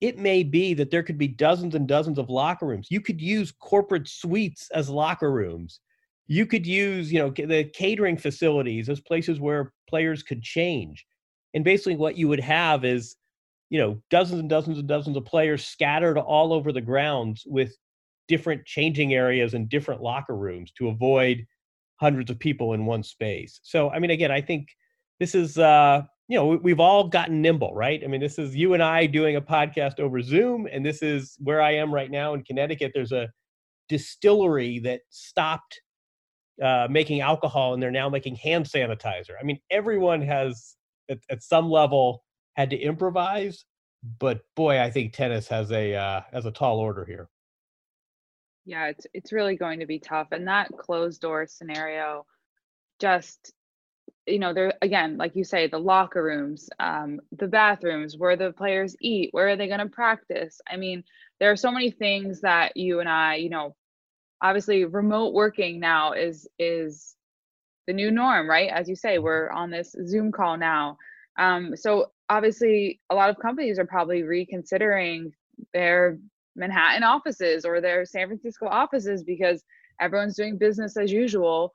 It 0.00 0.18
may 0.18 0.42
be 0.42 0.74
that 0.74 0.90
there 0.90 1.04
could 1.04 1.18
be 1.18 1.28
dozens 1.28 1.76
and 1.76 1.86
dozens 1.86 2.18
of 2.18 2.28
locker 2.28 2.66
rooms. 2.66 2.88
You 2.90 3.00
could 3.00 3.20
use 3.20 3.52
corporate 3.52 4.08
suites 4.08 4.68
as 4.74 4.90
locker 4.90 5.30
rooms. 5.30 5.80
You 6.26 6.44
could 6.44 6.66
use 6.66 7.12
you 7.12 7.20
know 7.20 7.30
the 7.30 7.64
catering 7.72 8.18
facilities 8.18 8.88
as 8.88 9.00
places 9.00 9.40
where 9.40 9.72
players 9.88 10.22
could 10.22 10.42
change. 10.42 11.06
And 11.54 11.64
basically 11.64 11.96
what 11.96 12.16
you 12.16 12.28
would 12.28 12.40
have 12.40 12.84
is 12.84 13.16
you 13.70 13.78
know 13.78 14.02
dozens 14.10 14.40
and 14.40 14.50
dozens 14.50 14.78
and 14.78 14.88
dozens 14.88 15.16
of 15.16 15.24
players 15.24 15.64
scattered 15.64 16.18
all 16.18 16.52
over 16.52 16.72
the 16.72 16.80
grounds 16.80 17.44
with 17.46 17.74
different 18.28 18.64
changing 18.64 19.14
areas 19.14 19.54
and 19.54 19.68
different 19.68 20.02
locker 20.02 20.36
rooms 20.36 20.72
to 20.72 20.88
avoid 20.88 21.44
hundreds 21.96 22.30
of 22.30 22.38
people 22.38 22.72
in 22.72 22.86
one 22.86 23.02
space 23.02 23.60
so 23.62 23.90
i 23.90 23.98
mean 23.98 24.10
again 24.10 24.30
i 24.30 24.40
think 24.40 24.68
this 25.20 25.34
is 25.34 25.58
uh 25.58 26.02
you 26.28 26.36
know 26.36 26.58
we've 26.62 26.80
all 26.80 27.08
gotten 27.08 27.42
nimble 27.42 27.74
right 27.74 28.02
i 28.04 28.06
mean 28.06 28.20
this 28.20 28.38
is 28.38 28.56
you 28.56 28.74
and 28.74 28.82
i 28.82 29.06
doing 29.06 29.36
a 29.36 29.40
podcast 29.40 30.00
over 30.00 30.20
zoom 30.20 30.66
and 30.72 30.84
this 30.84 31.02
is 31.02 31.36
where 31.38 31.60
i 31.60 31.72
am 31.72 31.92
right 31.92 32.10
now 32.10 32.34
in 32.34 32.42
connecticut 32.42 32.92
there's 32.94 33.12
a 33.12 33.28
distillery 33.88 34.78
that 34.78 35.00
stopped 35.10 35.80
uh, 36.62 36.86
making 36.90 37.20
alcohol 37.20 37.74
and 37.74 37.82
they're 37.82 37.90
now 37.90 38.08
making 38.08 38.36
hand 38.36 38.66
sanitizer. 38.66 39.32
I 39.40 39.44
mean, 39.44 39.58
everyone 39.70 40.20
has 40.22 40.76
at, 41.10 41.18
at 41.30 41.42
some 41.42 41.70
level 41.70 42.24
had 42.54 42.70
to 42.70 42.76
improvise, 42.76 43.64
but 44.18 44.40
boy, 44.54 44.80
I 44.80 44.90
think 44.90 45.12
tennis 45.12 45.48
has 45.48 45.70
a 45.72 45.94
uh, 45.94 46.20
has 46.32 46.46
a 46.46 46.50
tall 46.50 46.78
order 46.78 47.04
here. 47.04 47.28
Yeah, 48.64 48.86
it's 48.88 49.06
it's 49.12 49.32
really 49.32 49.56
going 49.56 49.80
to 49.80 49.86
be 49.86 49.98
tough, 49.98 50.28
and 50.32 50.46
that 50.48 50.70
closed 50.78 51.20
door 51.20 51.46
scenario, 51.46 52.26
just 53.00 53.52
you 54.26 54.38
know, 54.38 54.54
there 54.54 54.74
again, 54.82 55.16
like 55.18 55.36
you 55.36 55.44
say, 55.44 55.68
the 55.68 55.78
locker 55.78 56.22
rooms, 56.22 56.70
um, 56.80 57.20
the 57.32 57.48
bathrooms, 57.48 58.16
where 58.16 58.36
the 58.36 58.52
players 58.52 58.96
eat, 59.00 59.30
where 59.32 59.48
are 59.48 59.56
they 59.56 59.68
going 59.68 59.80
to 59.80 59.88
practice? 59.88 60.60
I 60.70 60.76
mean, 60.76 61.04
there 61.40 61.50
are 61.50 61.56
so 61.56 61.72
many 61.72 61.90
things 61.90 62.42
that 62.42 62.76
you 62.76 63.00
and 63.00 63.08
I, 63.08 63.36
you 63.36 63.50
know, 63.50 63.74
obviously 64.42 64.84
remote 64.84 65.32
working 65.34 65.80
now 65.80 66.12
is 66.12 66.48
is 66.58 67.16
the 67.86 67.92
new 67.92 68.10
norm 68.10 68.48
right 68.48 68.70
as 68.70 68.88
you 68.88 68.96
say 68.96 69.18
we're 69.18 69.50
on 69.50 69.70
this 69.70 69.94
zoom 70.06 70.32
call 70.32 70.56
now 70.56 70.96
um, 71.38 71.76
so 71.76 72.12
obviously 72.28 73.00
a 73.10 73.14
lot 73.14 73.30
of 73.30 73.38
companies 73.38 73.78
are 73.78 73.86
probably 73.86 74.22
reconsidering 74.22 75.32
their 75.72 76.18
manhattan 76.56 77.02
offices 77.02 77.64
or 77.64 77.80
their 77.80 78.04
san 78.04 78.26
francisco 78.26 78.66
offices 78.66 79.22
because 79.24 79.64
everyone's 80.00 80.36
doing 80.36 80.58
business 80.58 80.96
as 80.96 81.10
usual 81.10 81.72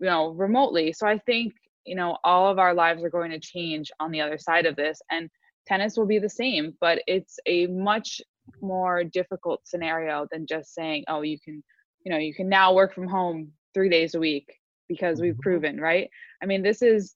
you 0.00 0.06
know 0.06 0.30
remotely. 0.30 0.92
So 0.92 1.06
i 1.06 1.18
think 1.18 1.52
you 1.84 1.94
know 1.94 2.16
all 2.24 2.50
of 2.50 2.58
our 2.58 2.74
lives 2.74 3.02
are 3.02 3.10
going 3.10 3.30
to 3.30 3.40
change 3.40 3.90
on 4.00 4.10
the 4.10 4.20
other 4.20 4.38
side 4.38 4.66
of 4.66 4.76
this 4.76 5.00
and 5.10 5.28
tennis 5.66 5.96
will 5.96 6.06
be 6.06 6.18
the 6.18 6.28
same 6.28 6.74
but 6.80 7.02
it's 7.06 7.38
a 7.46 7.66
much 7.66 8.20
more 8.62 9.04
difficult 9.04 9.60
scenario 9.66 10.26
than 10.30 10.46
just 10.46 10.74
saying 10.74 11.04
oh 11.08 11.22
you 11.22 11.38
can 11.38 11.62
you 12.04 12.12
know 12.12 12.18
you 12.18 12.34
can 12.34 12.48
now 12.48 12.72
work 12.72 12.94
from 12.94 13.06
home 13.06 13.52
three 13.74 13.88
days 13.88 14.14
a 14.14 14.18
week 14.18 14.58
because 14.88 15.20
we've 15.20 15.34
mm-hmm. 15.34 15.40
proven 15.40 15.80
right? 15.80 16.10
I 16.42 16.46
mean 16.46 16.62
this 16.62 16.82
is 16.82 17.14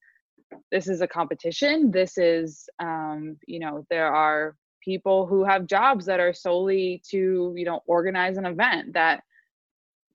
this 0.70 0.86
is 0.86 1.00
a 1.00 1.08
competition. 1.08 1.90
This 1.90 2.18
is 2.18 2.68
um, 2.78 3.36
you 3.46 3.58
know 3.58 3.86
there 3.90 4.12
are 4.12 4.54
people 4.84 5.26
who 5.26 5.44
have 5.44 5.66
jobs 5.66 6.06
that 6.06 6.20
are 6.20 6.32
solely 6.32 7.02
to 7.10 7.52
you 7.56 7.64
know 7.64 7.80
organize 7.86 8.36
an 8.36 8.46
event 8.46 8.94
that 8.94 9.22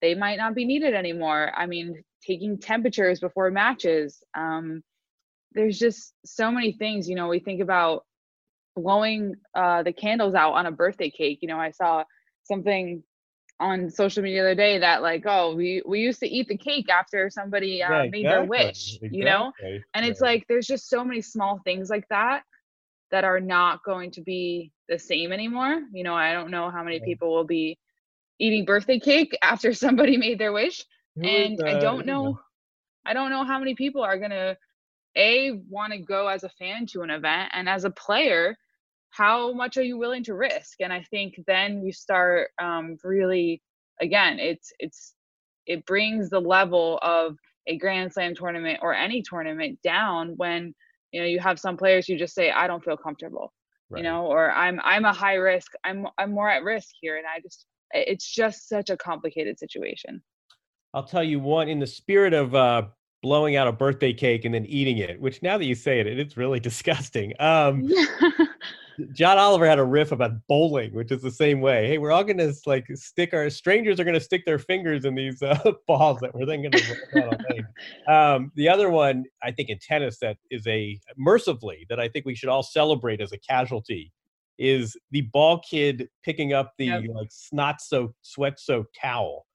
they 0.01 0.13
might 0.13 0.37
not 0.37 0.53
be 0.55 0.65
needed 0.65 0.93
anymore. 0.93 1.51
I 1.55 1.65
mean 1.65 2.03
taking 2.25 2.57
temperatures 2.57 3.19
before 3.19 3.51
matches 3.51 4.21
um, 4.35 4.83
there's 5.53 5.79
just 5.79 6.13
so 6.25 6.51
many 6.51 6.73
things 6.73 7.07
you 7.07 7.15
know 7.15 7.27
we 7.27 7.39
think 7.39 7.61
about 7.61 8.05
blowing 8.75 9.33
uh, 9.55 9.81
the 9.83 9.93
candles 9.93 10.35
out 10.35 10.53
on 10.53 10.65
a 10.65 10.71
birthday 10.71 11.09
cake. 11.09 11.39
You 11.41 11.47
know 11.47 11.59
i 11.59 11.71
saw 11.71 12.03
something 12.43 13.03
on 13.59 13.89
social 13.89 14.21
media 14.21 14.43
the 14.43 14.49
other 14.49 14.55
day 14.55 14.77
that 14.77 15.01
like 15.01 15.23
oh 15.25 15.55
we 15.55 15.81
we 15.85 15.99
used 15.99 16.19
to 16.19 16.27
eat 16.27 16.47
the 16.47 16.57
cake 16.57 16.89
after 16.89 17.29
somebody 17.29 17.81
uh, 17.81 18.03
yeah, 18.03 18.09
made 18.09 18.25
their 18.25 18.43
wish 18.43 18.99
you 19.01 19.25
know? 19.25 19.51
and 19.95 20.05
it's 20.05 20.21
like 20.21 20.45
there's 20.47 20.67
just 20.67 20.89
so 20.89 21.03
many 21.03 21.21
small 21.21 21.59
things 21.65 21.89
like 21.89 22.07
that 22.09 22.43
that 23.11 23.23
are 23.23 23.39
not 23.39 23.83
going 23.83 24.11
to 24.11 24.21
be 24.21 24.71
the 24.89 24.99
same 24.99 25.31
anymore 25.31 25.81
you 25.93 26.03
know 26.03 26.15
i 26.15 26.33
don't 26.33 26.51
know 26.51 26.69
how 26.69 26.83
many 26.83 26.99
people 26.99 27.33
will 27.33 27.45
be 27.45 27.77
eating 28.39 28.65
birthday 28.65 28.99
cake 28.99 29.37
after 29.43 29.73
somebody 29.73 30.17
made 30.17 30.39
their 30.39 30.53
wish 30.53 30.83
and 31.23 31.59
i 31.65 31.79
don't 31.79 32.05
know 32.05 32.39
i 33.05 33.13
don't 33.13 33.29
know 33.29 33.43
how 33.43 33.59
many 33.59 33.75
people 33.75 34.03
are 34.03 34.17
going 34.17 34.31
to 34.31 34.55
a 35.15 35.53
want 35.69 35.91
to 35.91 35.99
go 35.99 36.27
as 36.27 36.43
a 36.43 36.49
fan 36.49 36.85
to 36.85 37.01
an 37.01 37.09
event 37.09 37.49
and 37.53 37.67
as 37.67 37.85
a 37.85 37.89
player 37.91 38.55
how 39.09 39.51
much 39.53 39.77
are 39.77 39.83
you 39.83 39.97
willing 39.97 40.23
to 40.23 40.35
risk? 40.35 40.79
And 40.81 40.93
i 40.93 41.01
think 41.09 41.35
then 41.47 41.83
you 41.83 41.91
start 41.91 42.49
um, 42.61 42.97
really 43.03 43.61
again 43.99 44.39
it's 44.39 44.71
it's 44.79 45.13
it 45.65 45.85
brings 45.85 46.29
the 46.29 46.39
level 46.39 46.99
of 47.01 47.35
a 47.67 47.77
grand 47.77 48.13
slam 48.13 48.35
tournament 48.35 48.79
or 48.81 48.93
any 48.93 49.21
tournament 49.21 49.79
down 49.83 50.33
when 50.37 50.73
you 51.11 51.21
know 51.21 51.27
you 51.27 51.39
have 51.39 51.59
some 51.59 51.77
players 51.77 52.07
who 52.07 52.15
just 52.17 52.33
say 52.33 52.51
i 52.51 52.67
don't 52.67 52.83
feel 52.83 52.97
comfortable 52.97 53.53
right. 53.89 53.99
you 53.99 54.03
know 54.03 54.25
or 54.25 54.51
i'm 54.51 54.79
i'm 54.83 55.05
a 55.05 55.13
high 55.13 55.35
risk 55.35 55.71
i'm 55.83 56.07
i'm 56.17 56.31
more 56.31 56.49
at 56.49 56.63
risk 56.63 56.89
here 56.99 57.17
and 57.17 57.25
i 57.25 57.39
just 57.39 57.65
it's 57.91 58.29
just 58.29 58.67
such 58.67 58.89
a 58.89 58.97
complicated 58.97 59.57
situation 59.57 60.21
i'll 60.93 61.03
tell 61.03 61.23
you 61.23 61.39
one 61.39 61.69
in 61.69 61.79
the 61.79 61.87
spirit 61.87 62.33
of 62.33 62.55
uh 62.55 62.83
blowing 63.23 63.55
out 63.55 63.67
a 63.67 63.71
birthday 63.71 64.13
cake 64.13 64.45
and 64.45 64.53
then 64.53 64.65
eating 64.65 64.97
it 64.99 65.19
which 65.19 65.41
now 65.41 65.57
that 65.57 65.65
you 65.65 65.75
say 65.75 65.99
it 65.99 66.07
it's 66.07 66.37
really 66.37 66.59
disgusting 66.69 67.33
um 67.39 67.89
John 69.13 69.37
Oliver 69.37 69.67
had 69.67 69.79
a 69.79 69.83
riff 69.83 70.11
about 70.11 70.31
bowling, 70.47 70.93
which 70.93 71.11
is 71.11 71.21
the 71.21 71.31
same 71.31 71.61
way. 71.61 71.87
Hey, 71.87 71.97
we're 71.97 72.11
all 72.11 72.23
gonna 72.23 72.51
like 72.65 72.87
stick 72.95 73.33
our 73.33 73.49
strangers 73.49 73.99
are 73.99 74.03
gonna 74.03 74.19
stick 74.19 74.45
their 74.45 74.59
fingers 74.59 75.05
in 75.05 75.15
these 75.15 75.41
uh, 75.41 75.71
balls 75.87 76.19
that 76.21 76.33
we're 76.33 76.45
then 76.45 76.63
gonna. 76.63 77.67
um, 78.07 78.51
the 78.55 78.67
other 78.67 78.89
one, 78.89 79.25
I 79.43 79.51
think, 79.51 79.69
in 79.69 79.79
tennis 79.79 80.17
that 80.19 80.37
is 80.49 80.65
a 80.67 80.99
mercifully 81.15 81.85
that 81.89 81.99
I 81.99 82.07
think 82.07 82.25
we 82.25 82.35
should 82.35 82.49
all 82.49 82.63
celebrate 82.63 83.21
as 83.21 83.31
a 83.31 83.37
casualty 83.37 84.11
is 84.57 84.97
the 85.11 85.21
ball 85.21 85.59
kid 85.59 86.09
picking 86.23 86.53
up 86.53 86.73
the 86.77 86.85
yep. 86.85 87.03
like 87.13 87.31
snot 87.31 87.81
soaked, 87.81 88.15
sweat 88.23 88.59
soaked 88.59 88.97
towel. 88.99 89.45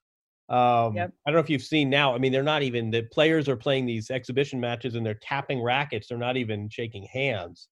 Um, 0.49 0.95
yep. 0.97 1.13
I 1.27 1.31
don't 1.31 1.37
know 1.37 1.43
if 1.43 1.51
you've 1.51 1.63
seen 1.63 1.89
now. 1.89 2.15
I 2.15 2.19
mean, 2.19 2.31
they're 2.31 2.43
not 2.43 2.63
even 2.63 2.91
the 2.91 3.03
players 3.03 3.49
are 3.49 3.57
playing 3.57 3.87
these 3.87 4.11
exhibition 4.11 4.61
matches 4.61 4.95
and 4.95 5.05
they're 5.05 5.19
tapping 5.23 5.63
rackets. 5.63 6.09
They're 6.09 6.19
not 6.19 6.37
even 6.37 6.69
shaking 6.69 7.05
hands. 7.05 7.69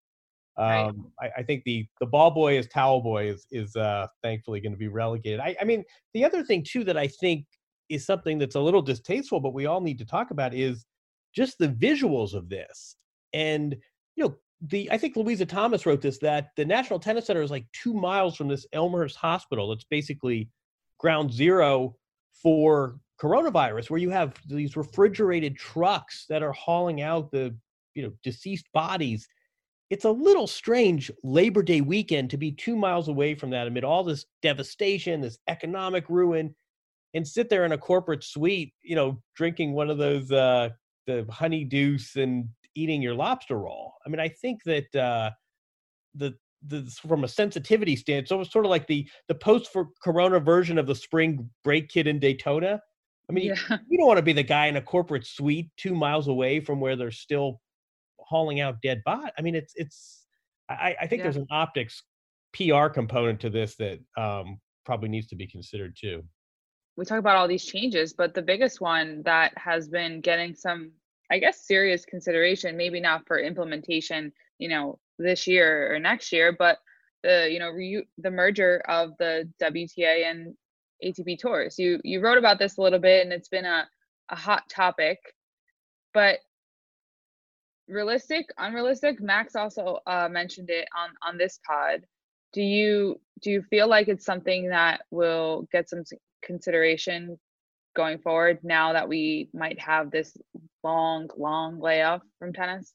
Right. 0.61 0.83
Um, 0.83 1.11
I, 1.19 1.31
I, 1.39 1.43
think 1.43 1.65
the 1.65 1.87
the 2.01 2.07
ball 2.07 2.31
boy 2.31 2.59
is 2.59 2.67
towel 2.67 3.01
boy 3.01 3.31
is 3.31 3.47
is 3.51 3.75
uh, 3.77 4.07
thankfully 4.23 4.61
going 4.61 4.73
to 4.73 4.79
be 4.79 4.89
relegated. 4.89 5.41
I, 5.41 5.57
I 5.59 5.65
mean, 5.65 5.85
the 6.13 6.23
other 6.23 6.45
thing 6.45 6.63
too 6.63 6.85
that 6.85 6.99
I 6.99 7.07
think 7.07 7.47
is 7.89 8.05
something 8.05 8.39
that's 8.39 8.57
a 8.57 8.61
little 8.61 8.83
distasteful, 8.83 9.41
but 9.41 9.55
we 9.55 9.65
all 9.65 9.81
need 9.81 9.99
to 10.01 10.05
talk 10.05 10.33
about 10.33 10.53
is 10.53 10.85
just 11.35 11.57
the 11.59 11.69
visuals 11.69 12.35
of 12.35 12.51
this. 12.51 12.97
And 13.33 13.75
you 14.17 14.25
know, 14.25 14.37
the 14.61 14.91
I 14.91 14.99
think 14.99 15.17
Louisa 15.17 15.47
Thomas 15.47 15.87
wrote 15.87 16.03
this 16.03 16.19
that 16.19 16.51
the 16.57 16.65
National 16.67 16.99
Tennis 16.99 17.25
Center 17.27 17.41
is 17.41 17.51
like 17.51 17.65
two 17.73 17.95
miles 17.95 18.37
from 18.37 18.49
this 18.49 18.67
Elmhurst 18.75 19.17
Hospital. 19.17 19.73
It's 19.73 19.85
basically 19.85 20.51
ground 20.99 21.33
zero 21.33 21.97
for 22.43 22.99
coronavirus, 23.19 23.89
where 23.89 24.01
you 24.01 24.11
have 24.11 24.35
these 24.47 24.77
refrigerated 24.77 25.57
trucks 25.57 26.27
that 26.29 26.43
are 26.43 26.53
hauling 26.53 27.01
out 27.01 27.31
the 27.31 27.57
you 27.95 28.03
know 28.03 28.13
deceased 28.23 28.67
bodies 28.75 29.27
it's 29.91 30.05
a 30.05 30.11
little 30.11 30.47
strange 30.47 31.11
Labor 31.25 31.63
Day 31.63 31.81
weekend 31.81 32.31
to 32.31 32.37
be 32.37 32.53
two 32.53 32.77
miles 32.77 33.09
away 33.09 33.35
from 33.35 33.51
that 33.51 33.67
amid 33.67 33.85
all 33.85 34.05
this 34.05 34.25
devastation, 34.41 35.21
this 35.21 35.39
economic 35.49 36.09
ruin, 36.09 36.55
and 37.13 37.27
sit 37.27 37.51
there 37.51 37.65
in 37.65 37.73
a 37.73 37.79
corporate 37.79 38.23
suite, 38.23 38.73
you 38.83 38.95
know, 38.95 39.21
drinking 39.35 39.73
one 39.73 39.91
of 39.91 39.99
those 39.99 40.31
uh, 40.31 40.69
the 41.07 41.27
honey 41.29 41.65
deuce 41.65 42.15
and 42.15 42.49
eating 42.77 43.03
your 43.03 43.15
lobster 43.15 43.59
roll. 43.59 43.95
I 44.07 44.09
mean, 44.09 44.21
I 44.21 44.29
think 44.29 44.63
that 44.65 44.95
uh, 44.95 45.31
the 46.15 46.35
the 46.69 46.83
from 47.07 47.25
a 47.25 47.29
sensitivity 47.29 47.97
stance, 47.97 48.29
so 48.29 48.41
it's 48.41 48.53
sort 48.53 48.65
of 48.65 48.71
like 48.71 48.87
the 48.87 49.09
the 49.27 49.35
post 49.35 49.73
for 49.73 49.89
Corona 50.05 50.39
version 50.39 50.79
of 50.79 50.87
the 50.87 50.95
spring 50.95 51.51
break 51.65 51.89
kid 51.89 52.07
in 52.07 52.21
Daytona. 52.21 52.81
I 53.29 53.33
mean, 53.33 53.47
yeah. 53.47 53.55
you, 53.71 53.77
you 53.91 53.99
don't 53.99 54.07
want 54.07 54.19
to 54.19 54.23
be 54.23 54.33
the 54.33 54.43
guy 54.45 54.67
in 54.67 54.77
a 54.77 54.83
corporate 54.83 55.27
suite 55.27 55.71
two 55.77 55.95
miles 55.95 56.29
away 56.29 56.61
from 56.61 56.81
where 56.81 56.95
there's 56.95 57.19
still 57.19 57.61
hauling 58.31 58.61
out 58.61 58.81
dead 58.83 59.03
bot. 59.05 59.33
I 59.37 59.43
mean, 59.43 59.55
it's 59.55 59.75
it's. 59.77 60.27
I, 60.69 60.95
I 61.01 61.07
think 61.09 61.19
yeah. 61.19 61.25
there's 61.25 61.37
an 61.37 61.49
optics 61.51 62.05
PR 62.55 62.87
component 62.87 63.41
to 63.41 63.51
this 63.51 63.75
that 63.77 63.99
um, 64.17 64.61
probably 64.87 65.09
needs 65.09 65.27
to 65.29 65.37
be 65.37 65.47
considered 65.47 65.97
too. 66.01 66.23
we 66.97 67.05
talk 67.05 67.19
about 67.19 67.37
all 67.37 67.49
these 67.49 67.65
changes, 67.65 68.13
but 68.13 68.35
the 68.35 68.43
biggest 68.43 68.81
one 68.81 69.23
that 69.25 69.53
has 69.59 69.89
been 69.89 70.21
getting 70.21 70.55
some, 70.55 70.93
I 71.31 71.39
guess, 71.39 71.67
serious 71.67 72.05
consideration, 72.05 72.77
maybe 72.77 73.01
not 73.01 73.27
for 73.27 73.41
implementation, 73.41 74.33
you 74.59 74.69
know, 74.69 74.99
this 75.19 75.47
year 75.47 75.93
or 75.93 75.99
next 75.99 76.33
year, 76.33 76.55
but 76.57 76.79
the 77.23 77.49
you 77.51 77.59
know 77.59 77.71
re- 77.71 78.07
the 78.19 78.31
merger 78.31 78.83
of 78.89 79.11
the 79.19 79.49
WTA 79.63 80.31
and 80.31 80.55
ATP 81.05 81.39
tours. 81.39 81.79
You 81.79 82.01
you 82.05 82.21
wrote 82.21 82.39
about 82.39 82.59
this 82.59 82.77
a 82.77 82.83
little 82.83 82.99
bit, 82.99 83.25
and 83.25 83.33
it's 83.33 83.49
been 83.49 83.65
a 83.65 83.89
a 84.31 84.37
hot 84.37 84.69
topic, 84.69 85.19
but 86.15 86.39
realistic, 87.91 88.47
unrealistic. 88.59 89.21
Max 89.21 89.57
also 89.57 89.99
uh, 90.07 90.29
mentioned 90.31 90.71
it 90.71 90.89
on 90.97 91.11
on 91.27 91.39
this 91.39 91.61
pod. 91.67 92.03
Do 92.53 92.63
you 92.63 93.21
do 93.43 93.51
you 93.51 93.63
feel 93.63 93.89
like 93.89 94.09
it's 94.09 94.25
something 94.25 94.69
that 94.69 95.03
will 95.11 95.67
get 95.73 95.89
some 95.89 96.03
consideration 96.43 97.39
going 97.97 98.19
forward 98.19 98.59
now 98.63 98.93
that 98.93 99.09
we 99.09 99.49
might 99.53 99.79
have 99.81 100.11
this 100.11 100.37
long, 100.83 101.29
long 101.37 101.81
layoff 101.81 102.23
from 102.39 102.53
tennis? 102.53 102.93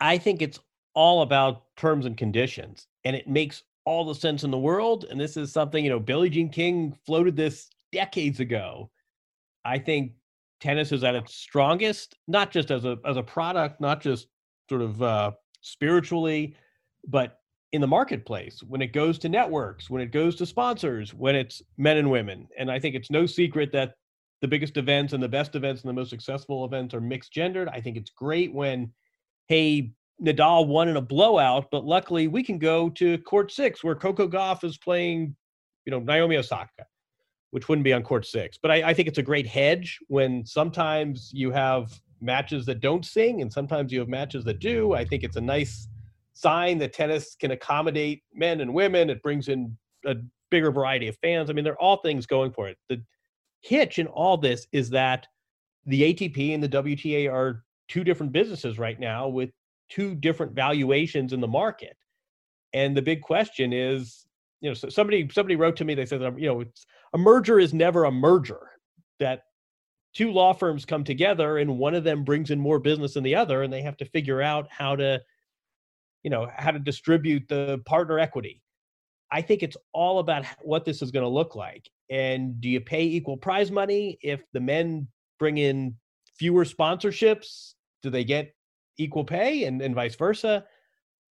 I 0.00 0.18
think 0.18 0.42
it's 0.42 0.58
all 0.94 1.22
about 1.22 1.64
terms 1.76 2.06
and 2.06 2.16
conditions, 2.16 2.86
and 3.04 3.14
it 3.14 3.28
makes 3.28 3.62
all 3.84 4.04
the 4.04 4.14
sense 4.14 4.44
in 4.44 4.50
the 4.50 4.58
world. 4.58 5.06
And 5.10 5.20
this 5.20 5.36
is 5.36 5.52
something, 5.52 5.84
you 5.84 5.90
know, 5.90 6.00
Billie 6.00 6.30
Jean 6.30 6.48
King 6.48 6.96
floated 7.06 7.36
this 7.36 7.68
decades 7.92 8.40
ago. 8.40 8.90
I 9.64 9.78
think 9.78 10.12
tennis 10.60 10.92
is 10.92 11.04
at 11.04 11.14
its 11.14 11.34
strongest, 11.34 12.16
not 12.28 12.50
just 12.50 12.70
as 12.70 12.84
a 12.84 12.98
as 13.04 13.16
a 13.16 13.22
product, 13.22 13.80
not 13.80 14.00
just 14.00 14.28
sort 14.68 14.82
of 14.82 15.02
uh, 15.02 15.32
spiritually, 15.60 16.54
but 17.06 17.38
in 17.72 17.80
the 17.80 17.86
marketplace 17.86 18.62
when 18.62 18.82
it 18.82 18.92
goes 18.92 19.18
to 19.18 19.28
networks, 19.28 19.88
when 19.88 20.02
it 20.02 20.10
goes 20.12 20.34
to 20.36 20.46
sponsors, 20.46 21.14
when 21.14 21.36
it's 21.36 21.62
men 21.78 21.96
and 21.98 22.10
women. 22.10 22.48
And 22.58 22.70
I 22.70 22.80
think 22.80 22.94
it's 22.94 23.10
no 23.10 23.26
secret 23.26 23.70
that 23.72 23.94
the 24.40 24.48
biggest 24.48 24.76
events 24.76 25.12
and 25.12 25.22
the 25.22 25.28
best 25.28 25.54
events 25.54 25.82
and 25.82 25.88
the 25.88 25.94
most 25.94 26.10
successful 26.10 26.64
events 26.64 26.94
are 26.94 27.00
mixed 27.00 27.32
gendered. 27.32 27.68
I 27.68 27.80
think 27.80 27.96
it's 27.96 28.10
great 28.10 28.52
when, 28.52 28.92
hey, 29.48 29.92
Nadal 30.20 30.66
won 30.66 30.88
in 30.88 30.96
a 30.96 31.00
blowout, 31.00 31.70
but 31.70 31.84
luckily 31.84 32.26
we 32.26 32.42
can 32.42 32.58
go 32.58 32.90
to 32.90 33.18
court 33.18 33.52
six 33.52 33.84
where 33.84 33.94
Coco 33.94 34.26
Gauff 34.26 34.64
is 34.64 34.76
playing, 34.78 35.36
you 35.84 35.90
know, 35.90 36.00
Naomi 36.00 36.36
Osaka, 36.36 36.86
which 37.50 37.68
wouldn't 37.68 37.84
be 37.84 37.92
on 37.92 38.02
court 38.02 38.26
six. 38.26 38.58
But 38.60 38.70
I, 38.70 38.90
I 38.90 38.94
think 38.94 39.08
it's 39.08 39.18
a 39.18 39.22
great 39.22 39.46
hedge 39.46 39.98
when 40.08 40.44
sometimes 40.46 41.30
you 41.32 41.50
have 41.50 42.00
matches 42.20 42.66
that 42.66 42.80
don't 42.80 43.04
sing 43.04 43.42
and 43.42 43.52
sometimes 43.52 43.92
you 43.92 43.98
have 43.98 44.08
matches 44.08 44.44
that 44.44 44.58
do. 44.58 44.94
I 44.94 45.04
think 45.04 45.24
it's 45.24 45.36
a 45.36 45.40
nice 45.40 45.88
sign 46.32 46.78
that 46.78 46.92
tennis 46.92 47.34
can 47.34 47.50
accommodate 47.50 48.22
men 48.34 48.60
and 48.60 48.72
women. 48.72 49.10
It 49.10 49.22
brings 49.22 49.48
in 49.48 49.76
a 50.06 50.16
bigger 50.50 50.70
variety 50.70 51.08
of 51.08 51.16
fans. 51.18 51.50
I 51.50 51.52
mean, 51.52 51.64
there 51.64 51.74
are 51.74 51.82
all 51.82 51.98
things 51.98 52.26
going 52.26 52.52
for 52.52 52.68
it. 52.68 52.76
The 52.88 53.02
hitch 53.62 53.98
in 53.98 54.06
all 54.06 54.36
this 54.36 54.66
is 54.72 54.90
that 54.90 55.26
the 55.86 56.14
ATP 56.14 56.54
and 56.54 56.62
the 56.62 56.68
WTA 56.68 57.32
are 57.32 57.64
two 57.88 58.04
different 58.04 58.32
businesses 58.32 58.78
right 58.78 58.98
now 58.98 59.28
with 59.28 59.50
two 59.88 60.14
different 60.14 60.52
valuations 60.52 61.32
in 61.32 61.40
the 61.40 61.48
market. 61.48 61.96
And 62.72 62.96
the 62.96 63.02
big 63.02 63.22
question 63.22 63.72
is, 63.72 64.26
you 64.60 64.70
know, 64.70 64.74
so 64.74 64.88
somebody 64.88 65.28
somebody 65.32 65.56
wrote 65.56 65.76
to 65.76 65.84
me. 65.84 65.94
They 65.94 66.06
said, 66.06 66.20
that 66.20 66.38
you 66.38 66.48
know, 66.48 66.64
a 67.12 67.18
merger 67.18 67.58
is 67.58 67.72
never 67.72 68.04
a 68.04 68.10
merger. 68.10 68.70
That 69.18 69.44
two 70.14 70.32
law 70.32 70.52
firms 70.52 70.84
come 70.84 71.04
together 71.04 71.58
and 71.58 71.78
one 71.78 71.94
of 71.94 72.04
them 72.04 72.24
brings 72.24 72.50
in 72.50 72.60
more 72.60 72.78
business 72.78 73.14
than 73.14 73.24
the 73.24 73.34
other, 73.34 73.62
and 73.62 73.72
they 73.72 73.82
have 73.82 73.96
to 73.98 74.04
figure 74.04 74.42
out 74.42 74.68
how 74.70 74.96
to 74.96 75.20
you 76.22 76.30
know 76.30 76.48
how 76.54 76.70
to 76.70 76.78
distribute 76.78 77.48
the 77.48 77.80
partner 77.86 78.18
equity 78.18 78.62
i 79.30 79.40
think 79.40 79.62
it's 79.62 79.76
all 79.92 80.18
about 80.18 80.44
what 80.60 80.84
this 80.84 81.02
is 81.02 81.10
going 81.10 81.24
to 81.24 81.28
look 81.28 81.54
like 81.54 81.88
and 82.10 82.60
do 82.60 82.68
you 82.68 82.80
pay 82.80 83.04
equal 83.04 83.36
prize 83.36 83.70
money 83.70 84.18
if 84.22 84.42
the 84.52 84.60
men 84.60 85.06
bring 85.38 85.58
in 85.58 85.94
fewer 86.36 86.64
sponsorships 86.64 87.74
do 88.02 88.10
they 88.10 88.24
get 88.24 88.54
equal 88.98 89.24
pay 89.24 89.64
and, 89.64 89.80
and 89.82 89.94
vice 89.94 90.14
versa 90.14 90.64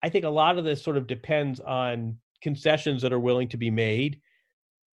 i 0.02 0.08
think 0.08 0.24
a 0.24 0.28
lot 0.28 0.58
of 0.58 0.64
this 0.64 0.82
sort 0.82 0.96
of 0.96 1.06
depends 1.06 1.60
on 1.60 2.16
concessions 2.42 3.02
that 3.02 3.12
are 3.12 3.20
willing 3.20 3.48
to 3.48 3.56
be 3.56 3.70
made. 3.70 4.20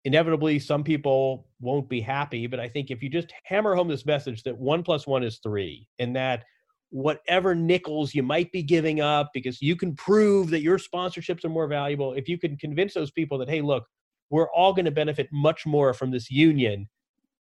Inevitably 0.03 0.59
some 0.59 0.83
people 0.83 1.47
won't 1.59 1.89
be 1.89 1.99
happy 1.99 2.47
but 2.47 2.59
i 2.59 2.69
think 2.69 2.91
if 2.91 3.01
you 3.01 3.09
just 3.09 3.33
hammer 3.43 3.75
home 3.75 3.87
this 3.87 4.05
message 4.05 4.43
that 4.43 4.57
one 4.57 4.83
plus 4.83 5.07
one 5.07 5.23
is 5.23 5.39
three 5.39 5.87
and 5.99 6.15
that 6.15 6.43
whatever 6.91 7.55
nickels 7.55 8.13
you 8.13 8.21
might 8.21 8.51
be 8.51 8.61
giving 8.61 9.01
up 9.01 9.31
because 9.33 9.61
you 9.61 9.75
can 9.75 9.95
prove 9.95 10.49
that 10.49 10.61
your 10.61 10.77
sponsorships 10.77 11.43
are 11.43 11.49
more 11.49 11.67
valuable 11.67 12.13
if 12.13 12.29
you 12.29 12.37
can 12.37 12.55
convince 12.57 12.93
those 12.93 13.11
people 13.11 13.37
that 13.37 13.49
hey 13.49 13.61
look 13.61 13.85
we're 14.29 14.49
all 14.51 14.73
going 14.73 14.85
to 14.85 14.91
benefit 14.91 15.27
much 15.31 15.65
more 15.65 15.93
from 15.93 16.11
this 16.11 16.29
union 16.29 16.87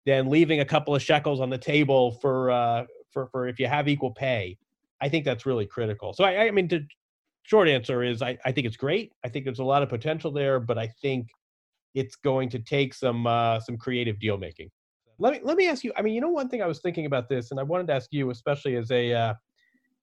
than 0.06 0.28
leaving 0.28 0.60
a 0.60 0.64
couple 0.64 0.94
of 0.94 1.02
shekels 1.02 1.40
on 1.40 1.50
the 1.50 1.58
table 1.58 2.12
for 2.20 2.50
uh, 2.50 2.84
for 3.10 3.26
for 3.28 3.46
if 3.46 3.58
you 3.58 3.66
have 3.66 3.88
equal 3.88 4.10
pay 4.10 4.56
i 5.00 5.08
think 5.08 5.24
that's 5.24 5.46
really 5.46 5.66
critical. 5.66 6.12
So 6.12 6.24
i 6.24 6.46
i 6.46 6.50
mean 6.50 6.68
the 6.68 6.86
short 7.44 7.68
answer 7.68 8.02
is 8.02 8.20
i 8.20 8.36
i 8.44 8.52
think 8.52 8.66
it's 8.66 8.76
great 8.76 9.12
i 9.24 9.28
think 9.28 9.44
there's 9.44 9.60
a 9.60 9.64
lot 9.64 9.82
of 9.82 9.88
potential 9.88 10.30
there 10.30 10.60
but 10.60 10.76
i 10.76 10.86
think 11.00 11.28
it's 11.94 12.16
going 12.16 12.48
to 12.48 12.58
take 12.58 12.92
some 12.92 13.26
uh, 13.26 13.60
some 13.60 13.76
creative 13.76 14.18
deal 14.18 14.36
making 14.36 14.68
let 15.18 15.32
me 15.32 15.40
let 15.42 15.56
me 15.56 15.68
ask 15.68 15.84
you. 15.84 15.92
I 15.96 16.02
mean, 16.02 16.14
you 16.14 16.20
know, 16.20 16.28
one 16.28 16.48
thing 16.48 16.62
I 16.62 16.66
was 16.66 16.80
thinking 16.80 17.06
about 17.06 17.28
this, 17.28 17.50
and 17.50 17.60
I 17.60 17.62
wanted 17.62 17.86
to 17.88 17.94
ask 17.94 18.08
you, 18.12 18.30
especially 18.30 18.76
as 18.76 18.90
a 18.90 19.12
uh, 19.12 19.34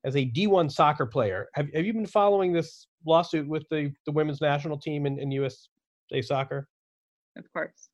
as 0.03 0.15
a 0.15 0.25
D1 0.25 0.71
soccer 0.71 1.05
player, 1.05 1.47
have 1.53 1.69
have 1.73 1.85
you 1.85 1.93
been 1.93 2.05
following 2.05 2.53
this 2.53 2.87
lawsuit 3.05 3.47
with 3.47 3.67
the 3.69 3.91
the 4.05 4.11
women's 4.11 4.41
national 4.41 4.77
team 4.77 5.05
in, 5.05 5.19
in 5.19 5.31
USA 5.31 6.21
soccer? 6.21 6.67
Of 7.37 7.51
course. 7.51 7.89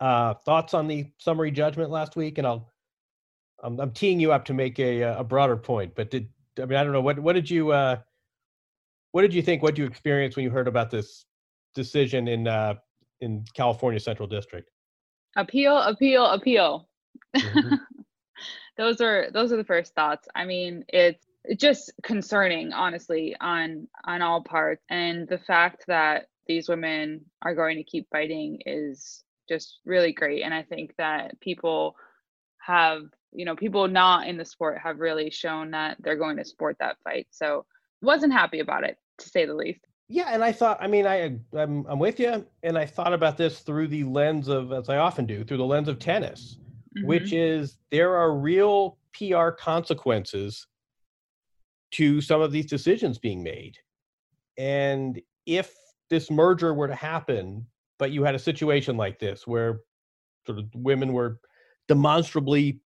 Uh, 0.00 0.34
thoughts 0.44 0.74
on 0.74 0.86
the 0.86 1.10
summary 1.18 1.50
judgment 1.50 1.90
last 1.90 2.16
week, 2.16 2.38
and 2.38 2.46
I'll 2.46 2.72
I'm, 3.62 3.78
I'm 3.80 3.92
teeing 3.92 4.20
you 4.20 4.32
up 4.32 4.44
to 4.46 4.54
make 4.54 4.78
a 4.78 5.02
a 5.02 5.24
broader 5.24 5.56
point, 5.56 5.94
but 5.94 6.10
did 6.10 6.28
I 6.60 6.64
mean 6.64 6.78
I 6.78 6.84
don't 6.84 6.92
know 6.92 7.02
what 7.02 7.18
what 7.18 7.34
did 7.34 7.50
you 7.50 7.72
uh, 7.72 7.96
what 9.16 9.22
did 9.22 9.34
you 9.34 9.42
think? 9.42 9.62
What 9.62 9.74
did 9.74 9.80
you 9.80 9.86
experience 9.88 10.36
when 10.36 10.44
you 10.44 10.50
heard 10.50 10.68
about 10.68 10.90
this 10.90 11.24
decision 11.74 12.28
in 12.28 12.46
uh, 12.46 12.74
in 13.20 13.44
California 13.54 13.98
Central 13.98 14.28
District? 14.28 14.70
appeal 15.36 15.78
appeal 15.78 16.26
appeal 16.26 16.88
mm-hmm. 17.36 17.74
those 18.76 19.00
are 19.00 19.28
those 19.32 19.52
are 19.52 19.56
the 19.56 19.64
first 19.64 19.94
thoughts 19.94 20.26
i 20.34 20.44
mean 20.44 20.84
it's 20.88 21.26
just 21.56 21.92
concerning 22.02 22.72
honestly 22.72 23.36
on 23.40 23.86
on 24.04 24.22
all 24.22 24.42
parts 24.42 24.82
and 24.90 25.28
the 25.28 25.38
fact 25.38 25.84
that 25.86 26.26
these 26.46 26.68
women 26.68 27.20
are 27.42 27.54
going 27.54 27.76
to 27.76 27.84
keep 27.84 28.08
fighting 28.10 28.58
is 28.66 29.22
just 29.48 29.80
really 29.84 30.12
great 30.12 30.42
and 30.42 30.54
i 30.54 30.62
think 30.62 30.92
that 30.96 31.38
people 31.40 31.94
have 32.58 33.02
you 33.32 33.44
know 33.44 33.54
people 33.54 33.86
not 33.86 34.26
in 34.26 34.36
the 34.36 34.44
sport 34.44 34.78
have 34.78 34.98
really 34.98 35.30
shown 35.30 35.70
that 35.70 35.96
they're 36.00 36.16
going 36.16 36.36
to 36.36 36.44
support 36.44 36.76
that 36.80 36.96
fight 37.04 37.26
so 37.30 37.64
wasn't 38.02 38.32
happy 38.32 38.60
about 38.60 38.84
it 38.84 38.96
to 39.18 39.28
say 39.28 39.44
the 39.44 39.54
least 39.54 39.80
yeah, 40.08 40.28
and 40.32 40.44
I 40.44 40.52
thought, 40.52 40.78
I 40.80 40.86
mean, 40.86 41.06
I 41.06 41.36
I'm, 41.56 41.84
I'm 41.88 41.98
with 41.98 42.20
you, 42.20 42.46
and 42.62 42.78
I 42.78 42.86
thought 42.86 43.12
about 43.12 43.36
this 43.36 43.60
through 43.60 43.88
the 43.88 44.04
lens 44.04 44.46
of, 44.48 44.72
as 44.72 44.88
I 44.88 44.98
often 44.98 45.26
do, 45.26 45.42
through 45.42 45.56
the 45.56 45.64
lens 45.64 45.88
of 45.88 45.98
tennis, 45.98 46.58
mm-hmm. 46.96 47.08
which 47.08 47.32
is 47.32 47.78
there 47.90 48.16
are 48.16 48.38
real 48.38 48.98
PR 49.14 49.48
consequences 49.48 50.66
to 51.92 52.20
some 52.20 52.40
of 52.40 52.52
these 52.52 52.66
decisions 52.66 53.18
being 53.18 53.42
made, 53.42 53.74
and 54.58 55.20
if 55.44 55.74
this 56.08 56.30
merger 56.30 56.72
were 56.72 56.88
to 56.88 56.94
happen, 56.94 57.66
but 57.98 58.12
you 58.12 58.22
had 58.22 58.36
a 58.36 58.40
situation 58.40 58.96
like 58.96 59.18
this 59.18 59.44
where 59.44 59.80
sort 60.46 60.60
of 60.60 60.66
women 60.72 61.12
were 61.12 61.40
demonstrably 61.88 62.80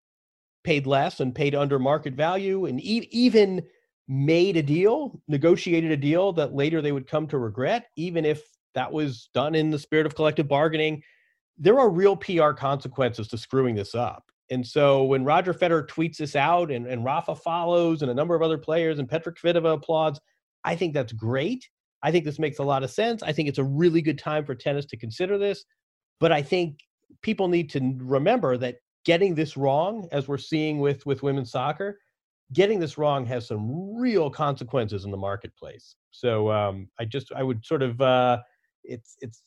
paid 0.64 0.86
less 0.86 1.20
and 1.20 1.34
paid 1.34 1.56
under 1.56 1.80
market 1.80 2.14
value, 2.14 2.68
and 2.68 2.80
e- 2.80 3.10
even 3.10 3.64
made 4.08 4.58
a 4.58 4.64
deal, 4.64 5.22
negotiated 5.28 5.92
a 5.92 5.98
deal 5.98 6.32
that 6.34 6.54
later 6.54 6.82
they 6.82 6.92
would 6.92 7.08
come 7.08 7.28
to 7.28 7.38
regret, 7.38 7.88
even 7.96 8.26
if 8.26 8.42
that 8.74 8.92
was 8.92 9.30
done 9.34 9.56
in 9.56 9.70
the 9.70 9.80
spirit 9.80 10.06
of 10.06 10.16
collective 10.16 10.48
bargaining. 10.48 11.02
There 11.58 11.80
are 11.80 11.90
real 11.90 12.16
PR 12.16 12.52
consequences 12.52 13.28
to 13.30 13.38
screwing 13.38 13.76
this 13.76 13.96
up. 13.96 14.24
And 14.50 14.66
so 14.66 15.04
when 15.04 15.26
Roger 15.26 15.54
Federer 15.54 15.88
tweets 15.88 16.18
this 16.18 16.36
out 16.36 16.72
and, 16.72 16.88
and 16.88 17.04
Rafa 17.04 17.36
follows 17.36 18.02
and 18.02 18.10
a 18.10 18.14
number 18.14 18.36
of 18.36 18.42
other 18.42 18.58
players 18.58 19.00
and 19.00 19.10
Petra 19.10 19.34
Kvitova 19.34 19.74
applauds, 19.74 20.22
I 20.64 20.76
think 20.76 20.94
that's 20.94 21.12
great. 21.12 21.68
I 22.04 22.12
think 22.12 22.24
this 22.24 22.40
makes 22.40 22.60
a 22.60 22.64
lot 22.64 22.84
of 22.84 22.92
sense. 22.92 23.24
I 23.24 23.34
think 23.34 23.50
it's 23.50 23.58
a 23.58 23.64
really 23.64 24.02
good 24.02 24.20
time 24.20 24.46
for 24.46 24.56
tennis 24.56 24.86
to 24.88 24.98
consider 24.98 25.38
this. 25.38 25.66
But 26.20 26.32
I 26.32 26.42
think 26.42 26.80
people 27.22 27.48
need 27.48 27.70
to 27.72 27.96
remember 27.98 28.58
that 28.58 28.76
getting 29.06 29.36
this 29.36 29.58
wrong, 29.58 30.08
as 30.12 30.28
we're 30.28 30.38
seeing 30.38 30.80
with, 30.80 31.06
with 31.06 31.24
women's 31.24 31.52
soccer, 31.52 32.00
getting 32.54 32.80
this 32.80 32.98
wrong 32.98 33.26
has 33.26 33.48
some 33.48 33.96
real 33.96 34.30
consequences 34.30 35.06
in 35.06 35.12
the 35.12 35.18
marketplace. 35.18 35.96
So 36.12 36.52
um, 36.52 36.90
I 37.00 37.06
just 37.06 37.32
I 37.36 37.44
would 37.44 37.66
sort 37.66 37.82
of 37.82 38.00
uh, 38.02 38.40
it's 38.84 39.18
it's 39.22 39.42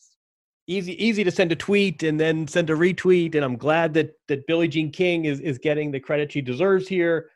easy 0.66 1.03
easy 1.05 1.24
to 1.24 1.30
send 1.30 1.53
a 1.53 1.57
tweet 1.57 2.03
and 2.03 2.18
then 2.18 2.46
send 2.46 2.70
a 2.70 2.74
retweet, 2.74 3.34
and 3.34 3.44
I'm 3.44 3.57
glad 3.57 3.94
that 3.94 4.12
that 4.28 4.46
Billie 4.46 4.68
Jean 4.68 4.90
King 4.90 5.24
is 5.24 5.40
is 5.40 5.59
getting 5.59 5.90
the 5.90 6.01
credit 6.01 6.32
she 6.32 6.40
deserves 6.40 6.86
here, 6.86 7.30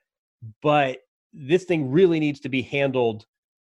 but 0.62 0.98
this 1.32 1.64
thing 1.64 1.90
really 1.90 2.20
needs 2.20 2.40
to 2.40 2.48
be 2.48 2.62
handled 2.62 3.26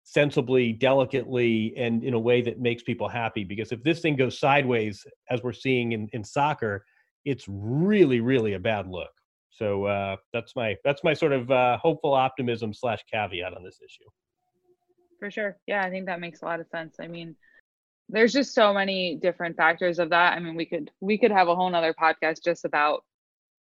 sensibly, 0.02 0.72
delicately, 0.72 1.74
and 1.76 2.02
in 2.02 2.14
a 2.14 2.18
way 2.18 2.42
that 2.42 2.58
makes 2.58 2.82
people 2.82 3.08
happy. 3.08 3.44
Because 3.44 3.70
if 3.70 3.82
this 3.82 4.00
thing 4.00 4.16
goes 4.16 4.38
sideways, 4.38 5.06
as 5.28 5.42
we're 5.42 5.52
seeing 5.52 5.92
in, 5.92 6.08
in 6.12 6.24
soccer, 6.24 6.84
it's 7.24 7.44
really, 7.48 8.20
really 8.20 8.54
a 8.54 8.58
bad 8.58 8.88
look. 8.88 9.10
So 9.60 9.84
uh, 9.84 10.16
that's 10.32 10.56
my 10.56 10.76
that's 10.84 11.04
my 11.04 11.12
sort 11.12 11.32
of 11.32 11.50
uh, 11.50 11.76
hopeful 11.76 12.14
optimism 12.14 12.72
slash 12.72 13.04
caveat 13.12 13.54
on 13.54 13.62
this 13.62 13.78
issue. 13.84 14.08
For 15.18 15.30
sure, 15.30 15.58
yeah, 15.66 15.84
I 15.84 15.90
think 15.90 16.06
that 16.06 16.18
makes 16.18 16.40
a 16.40 16.46
lot 16.46 16.60
of 16.60 16.66
sense. 16.68 16.96
I 16.98 17.08
mean, 17.08 17.36
there's 18.08 18.32
just 18.32 18.54
so 18.54 18.72
many 18.72 19.16
different 19.16 19.58
factors 19.58 19.98
of 19.98 20.08
that. 20.10 20.32
I 20.32 20.40
mean, 20.40 20.54
we 20.56 20.64
could 20.64 20.90
we 21.00 21.18
could 21.18 21.30
have 21.30 21.48
a 21.48 21.54
whole 21.54 21.68
nother 21.68 21.92
podcast 21.92 22.42
just 22.42 22.64
about 22.64 23.04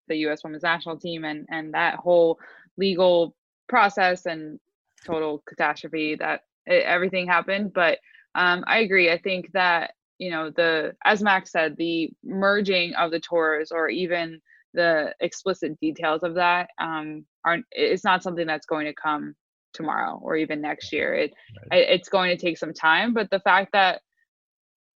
the 0.08 0.18
U.S. 0.18 0.44
Women's 0.44 0.62
National 0.62 0.98
Team 0.98 1.26
and 1.26 1.48
and 1.50 1.74
that 1.74 1.96
whole 1.96 2.40
legal 2.78 3.36
process 3.68 4.28
and 4.28 4.60
total 5.04 5.42
catastrophe 5.48 6.16
that 6.16 6.42
it, 6.68 6.84
everything 6.84 7.26
happened. 7.28 7.74
But 7.74 7.98
um, 8.36 8.64
I 8.68 8.80
agree. 8.80 9.12
I 9.12 9.18
think 9.18 9.52
that 9.54 9.96
you 10.20 10.30
know 10.30 10.52
the 10.52 10.94
as 11.04 11.24
Max 11.24 11.52
said, 11.52 11.76
the 11.76 12.12
merging 12.24 12.94
of 12.94 13.10
the 13.10 13.20
tours 13.20 13.72
or 13.72 13.90
even 13.90 14.40
the 14.78 15.14
explicit 15.20 15.78
details 15.82 16.24
of 16.24 16.36
that 16.36 16.70
um, 16.80 17.26
aren't. 17.44 17.66
It's 17.72 18.06
not 18.06 18.24
something 18.24 18.48
that's 18.48 18.66
going 18.66 18.86
to 18.86 18.94
come 18.94 19.36
tomorrow 19.74 20.20
or 20.24 20.38
even 20.38 20.62
next 20.62 20.94
year. 20.94 21.14
It, 21.14 21.34
right. 21.72 21.82
it 21.82 21.90
it's 21.90 22.08
going 22.08 22.30
to 22.30 22.42
take 22.42 22.58
some 22.58 22.74
time. 22.74 23.14
But 23.14 23.30
the 23.30 23.42
fact 23.42 23.74
that 23.74 24.02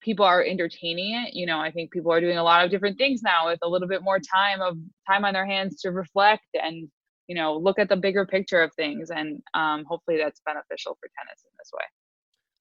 people 0.01 0.25
are 0.25 0.41
entertaining 0.41 1.13
it 1.13 1.34
you 1.34 1.45
know 1.45 1.59
i 1.59 1.69
think 1.69 1.91
people 1.91 2.09
are 2.09 2.21
doing 2.21 2.38
a 2.38 2.43
lot 2.43 2.63
of 2.63 2.71
different 2.71 2.97
things 2.97 3.21
now 3.21 3.47
with 3.47 3.59
a 3.63 3.67
little 3.67 3.88
bit 3.88 4.01
more 4.01 4.17
time 4.17 4.61
of 4.61 4.77
time 5.05 5.25
on 5.25 5.34
their 5.34 5.45
hands 5.45 5.82
to 5.82 5.91
reflect 5.91 6.45
and 6.53 6.88
you 7.27 7.36
know 7.36 7.57
look 7.57 7.77
at 7.77 7.89
the 7.89 7.97
bigger 7.97 8.25
picture 8.25 8.61
of 8.61 8.73
things 8.75 9.09
and 9.09 9.41
um, 9.55 9.84
hopefully 9.89 10.17
that's 10.17 10.41
beneficial 10.45 10.97
for 11.01 11.09
tennis 11.17 11.43
in 11.43 11.51
this 11.59 11.69
way 11.73 11.84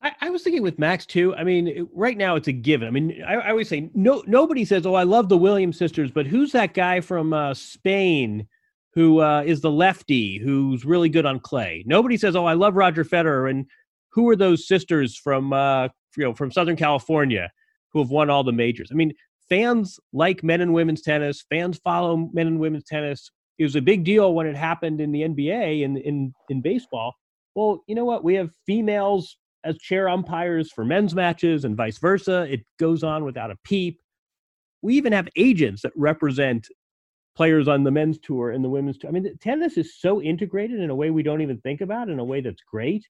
I, 0.02 0.12
I, 0.20 0.30
was 0.30 0.42
thinking 0.42 0.62
with 0.62 0.78
Max 0.78 1.06
too. 1.06 1.34
I 1.34 1.42
mean, 1.42 1.88
right 1.92 2.16
now 2.16 2.36
it's 2.36 2.48
a 2.48 2.52
given. 2.52 2.86
I 2.86 2.90
mean, 2.90 3.22
I, 3.26 3.34
I, 3.34 3.50
always 3.50 3.68
say 3.68 3.90
no. 3.94 4.22
Nobody 4.26 4.64
says, 4.64 4.86
"Oh, 4.86 4.94
I 4.94 5.02
love 5.02 5.28
the 5.28 5.36
Williams 5.36 5.76
sisters," 5.76 6.10
but 6.10 6.26
who's 6.26 6.52
that 6.52 6.74
guy 6.74 7.00
from 7.00 7.32
uh, 7.32 7.54
Spain 7.54 8.46
who 8.94 9.20
uh, 9.20 9.42
is 9.42 9.60
the 9.60 9.70
lefty 9.70 10.38
who's 10.38 10.84
really 10.84 11.08
good 11.08 11.26
on 11.26 11.40
clay? 11.40 11.82
Nobody 11.86 12.16
says, 12.16 12.36
"Oh, 12.36 12.44
I 12.44 12.54
love 12.54 12.76
Roger 12.76 13.04
Federer." 13.04 13.50
And 13.50 13.66
who 14.10 14.28
are 14.28 14.36
those 14.36 14.68
sisters 14.68 15.16
from 15.16 15.52
uh, 15.52 15.88
you 16.16 16.24
know 16.24 16.34
from 16.34 16.52
Southern 16.52 16.76
California 16.76 17.50
who 17.92 17.98
have 17.98 18.10
won 18.10 18.30
all 18.30 18.44
the 18.44 18.52
majors? 18.52 18.90
I 18.92 18.94
mean, 18.94 19.12
fans 19.48 19.98
like 20.12 20.44
men 20.44 20.60
and 20.60 20.72
women's 20.72 21.02
tennis. 21.02 21.44
Fans 21.50 21.78
follow 21.78 22.30
men 22.32 22.46
and 22.46 22.60
women's 22.60 22.84
tennis 22.84 23.30
it 23.58 23.64
was 23.64 23.76
a 23.76 23.82
big 23.82 24.04
deal 24.04 24.34
when 24.34 24.46
it 24.46 24.56
happened 24.56 25.00
in 25.00 25.12
the 25.12 25.22
NBA 25.22 25.84
and 25.84 25.98
in, 25.98 26.04
in, 26.04 26.34
in 26.48 26.62
baseball. 26.62 27.14
Well, 27.54 27.82
you 27.88 27.94
know 27.94 28.04
what? 28.04 28.22
We 28.22 28.34
have 28.34 28.50
females 28.66 29.36
as 29.64 29.78
chair 29.78 30.08
umpires 30.08 30.70
for 30.72 30.84
men's 30.84 31.14
matches 31.14 31.64
and 31.64 31.76
vice 31.76 31.98
versa. 31.98 32.46
It 32.50 32.64
goes 32.78 33.02
on 33.02 33.24
without 33.24 33.50
a 33.50 33.56
peep. 33.64 34.00
We 34.82 34.94
even 34.94 35.12
have 35.12 35.28
agents 35.36 35.82
that 35.82 35.92
represent 35.96 36.68
players 37.36 37.68
on 37.68 37.84
the 37.84 37.90
men's 37.90 38.18
tour 38.18 38.50
and 38.50 38.64
the 38.64 38.68
women's 38.68 38.98
tour. 38.98 39.10
I 39.10 39.12
mean, 39.12 39.36
tennis 39.40 39.76
is 39.76 39.98
so 39.98 40.20
integrated 40.22 40.80
in 40.80 40.90
a 40.90 40.94
way 40.94 41.10
we 41.10 41.22
don't 41.22 41.40
even 41.40 41.58
think 41.58 41.80
about, 41.80 42.08
in 42.08 42.18
a 42.18 42.24
way 42.24 42.40
that's 42.40 42.62
great. 42.62 43.06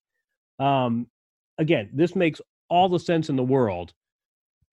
Um, 0.58 1.06
again, 1.58 1.90
this 1.92 2.14
makes 2.14 2.40
all 2.68 2.88
the 2.88 2.98
sense 2.98 3.28
in 3.28 3.36
the 3.36 3.42
world. 3.42 3.92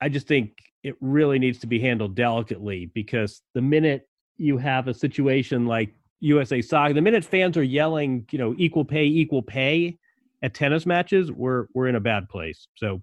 I 0.01 0.09
just 0.09 0.27
think 0.27 0.51
it 0.83 0.95
really 0.99 1.39
needs 1.39 1.59
to 1.59 1.67
be 1.67 1.79
handled 1.79 2.15
delicately 2.15 2.87
because 2.93 3.41
the 3.53 3.61
minute 3.61 4.07
you 4.37 4.57
have 4.57 4.87
a 4.87 4.93
situation 4.93 5.65
like 5.65 5.93
USA 6.19 6.61
Soccer, 6.61 6.93
the 6.93 7.01
minute 7.01 7.23
fans 7.23 7.57
are 7.57 7.63
yelling, 7.63 8.25
you 8.31 8.37
know, 8.37 8.55
equal 8.57 8.85
pay, 8.85 9.05
equal 9.05 9.41
pay 9.41 9.97
at 10.45 10.53
tennis 10.53 10.85
matches, 10.85 11.31
we're 11.31 11.65
we're 11.73 11.87
in 11.87 11.95
a 11.95 11.99
bad 11.99 12.29
place. 12.29 12.67
So 12.75 13.01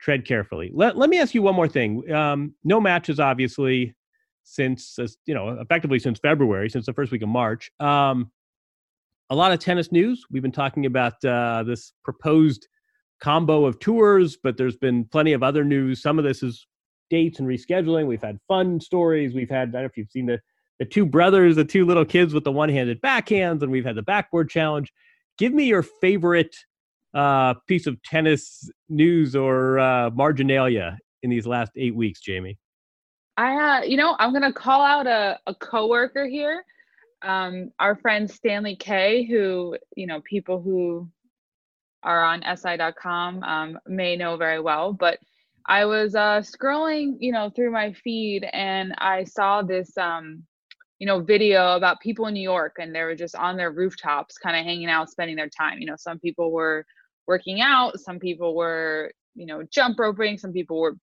tread 0.00 0.26
carefully. 0.26 0.70
Let 0.74 0.98
let 0.98 1.08
me 1.08 1.18
ask 1.18 1.34
you 1.34 1.40
one 1.40 1.54
more 1.54 1.66
thing. 1.66 2.12
Um, 2.12 2.54
no 2.62 2.78
matches, 2.78 3.18
obviously, 3.18 3.94
since 4.44 4.98
uh, 4.98 5.08
you 5.24 5.34
know, 5.34 5.58
effectively 5.60 5.98
since 5.98 6.18
February, 6.18 6.68
since 6.68 6.84
the 6.84 6.92
first 6.92 7.10
week 7.10 7.22
of 7.22 7.30
March. 7.30 7.70
Um, 7.80 8.30
a 9.30 9.34
lot 9.34 9.52
of 9.52 9.58
tennis 9.58 9.90
news. 9.90 10.22
We've 10.30 10.42
been 10.42 10.52
talking 10.52 10.84
about 10.84 11.24
uh, 11.24 11.62
this 11.66 11.94
proposed 12.04 12.68
combo 13.18 13.64
of 13.64 13.80
tours, 13.80 14.36
but 14.36 14.58
there's 14.58 14.76
been 14.76 15.06
plenty 15.06 15.32
of 15.32 15.42
other 15.42 15.64
news. 15.64 16.02
Some 16.02 16.18
of 16.18 16.24
this 16.24 16.42
is 16.42 16.66
dates 17.08 17.38
and 17.38 17.48
rescheduling. 17.48 18.06
We've 18.06 18.22
had 18.22 18.38
fun 18.46 18.78
stories. 18.78 19.32
We've 19.32 19.48
had 19.48 19.70
I 19.70 19.72
don't 19.72 19.82
know 19.82 19.86
if 19.86 19.96
you've 19.96 20.10
seen 20.10 20.26
the 20.26 20.38
the 20.78 20.84
two 20.84 21.06
brothers, 21.06 21.56
the 21.56 21.64
two 21.64 21.86
little 21.86 22.04
kids 22.04 22.34
with 22.34 22.44
the 22.44 22.52
one-handed 22.52 23.00
backhands, 23.00 23.62
and 23.62 23.72
we've 23.72 23.86
had 23.86 23.96
the 23.96 24.02
backboard 24.02 24.50
challenge. 24.50 24.92
Give 25.38 25.54
me 25.54 25.64
your 25.64 25.82
favorite 25.82 26.54
uh, 27.14 27.54
piece 27.66 27.86
of 27.86 28.02
tennis 28.02 28.68
news 28.88 29.36
or 29.36 29.78
uh, 29.78 30.10
marginalia 30.10 30.98
in 31.22 31.30
these 31.30 31.46
last 31.46 31.72
eight 31.76 31.94
weeks, 31.94 32.20
Jamie. 32.20 32.58
I, 33.36 33.78
uh, 33.78 33.82
you 33.84 33.96
know, 33.96 34.16
I'm 34.18 34.32
gonna 34.32 34.52
call 34.52 34.82
out 34.82 35.06
a, 35.06 35.38
a 35.46 35.54
coworker 35.54 36.26
here, 36.26 36.64
um, 37.22 37.70
our 37.78 37.96
friend 37.96 38.30
Stanley 38.30 38.76
Kay, 38.76 39.24
who 39.24 39.76
you 39.96 40.06
know 40.06 40.20
people 40.22 40.60
who 40.60 41.08
are 42.02 42.22
on 42.22 42.42
SI.com 42.56 43.42
um, 43.42 43.78
may 43.86 44.14
know 44.16 44.36
very 44.36 44.60
well, 44.60 44.92
but 44.92 45.18
I 45.66 45.86
was 45.86 46.14
uh, 46.14 46.42
scrolling, 46.42 47.16
you 47.20 47.32
know, 47.32 47.48
through 47.48 47.70
my 47.70 47.94
feed 47.94 48.46
and 48.52 48.94
I 48.98 49.24
saw 49.24 49.62
this 49.62 49.96
um, 49.96 50.44
you 50.98 51.06
know, 51.06 51.20
video 51.20 51.76
about 51.76 52.00
people 52.00 52.26
in 52.26 52.34
New 52.34 52.42
York 52.42 52.76
and 52.78 52.94
they 52.94 53.02
were 53.02 53.14
just 53.14 53.34
on 53.34 53.56
their 53.56 53.72
rooftops, 53.72 54.38
kind 54.38 54.56
of 54.56 54.64
hanging 54.64 54.88
out, 54.88 55.10
spending 55.10 55.36
their 55.36 55.48
time. 55.48 55.78
You 55.78 55.86
know, 55.86 55.96
some 55.96 56.18
people 56.18 56.52
were 56.52 56.86
working 57.26 57.60
out, 57.60 58.00
some 58.00 58.18
people 58.18 58.54
were, 58.54 59.12
you 59.34 59.46
know, 59.46 59.62
jump 59.70 59.98
roping, 59.98 60.38
some 60.38 60.52
people 60.52 60.80
were 60.80 60.96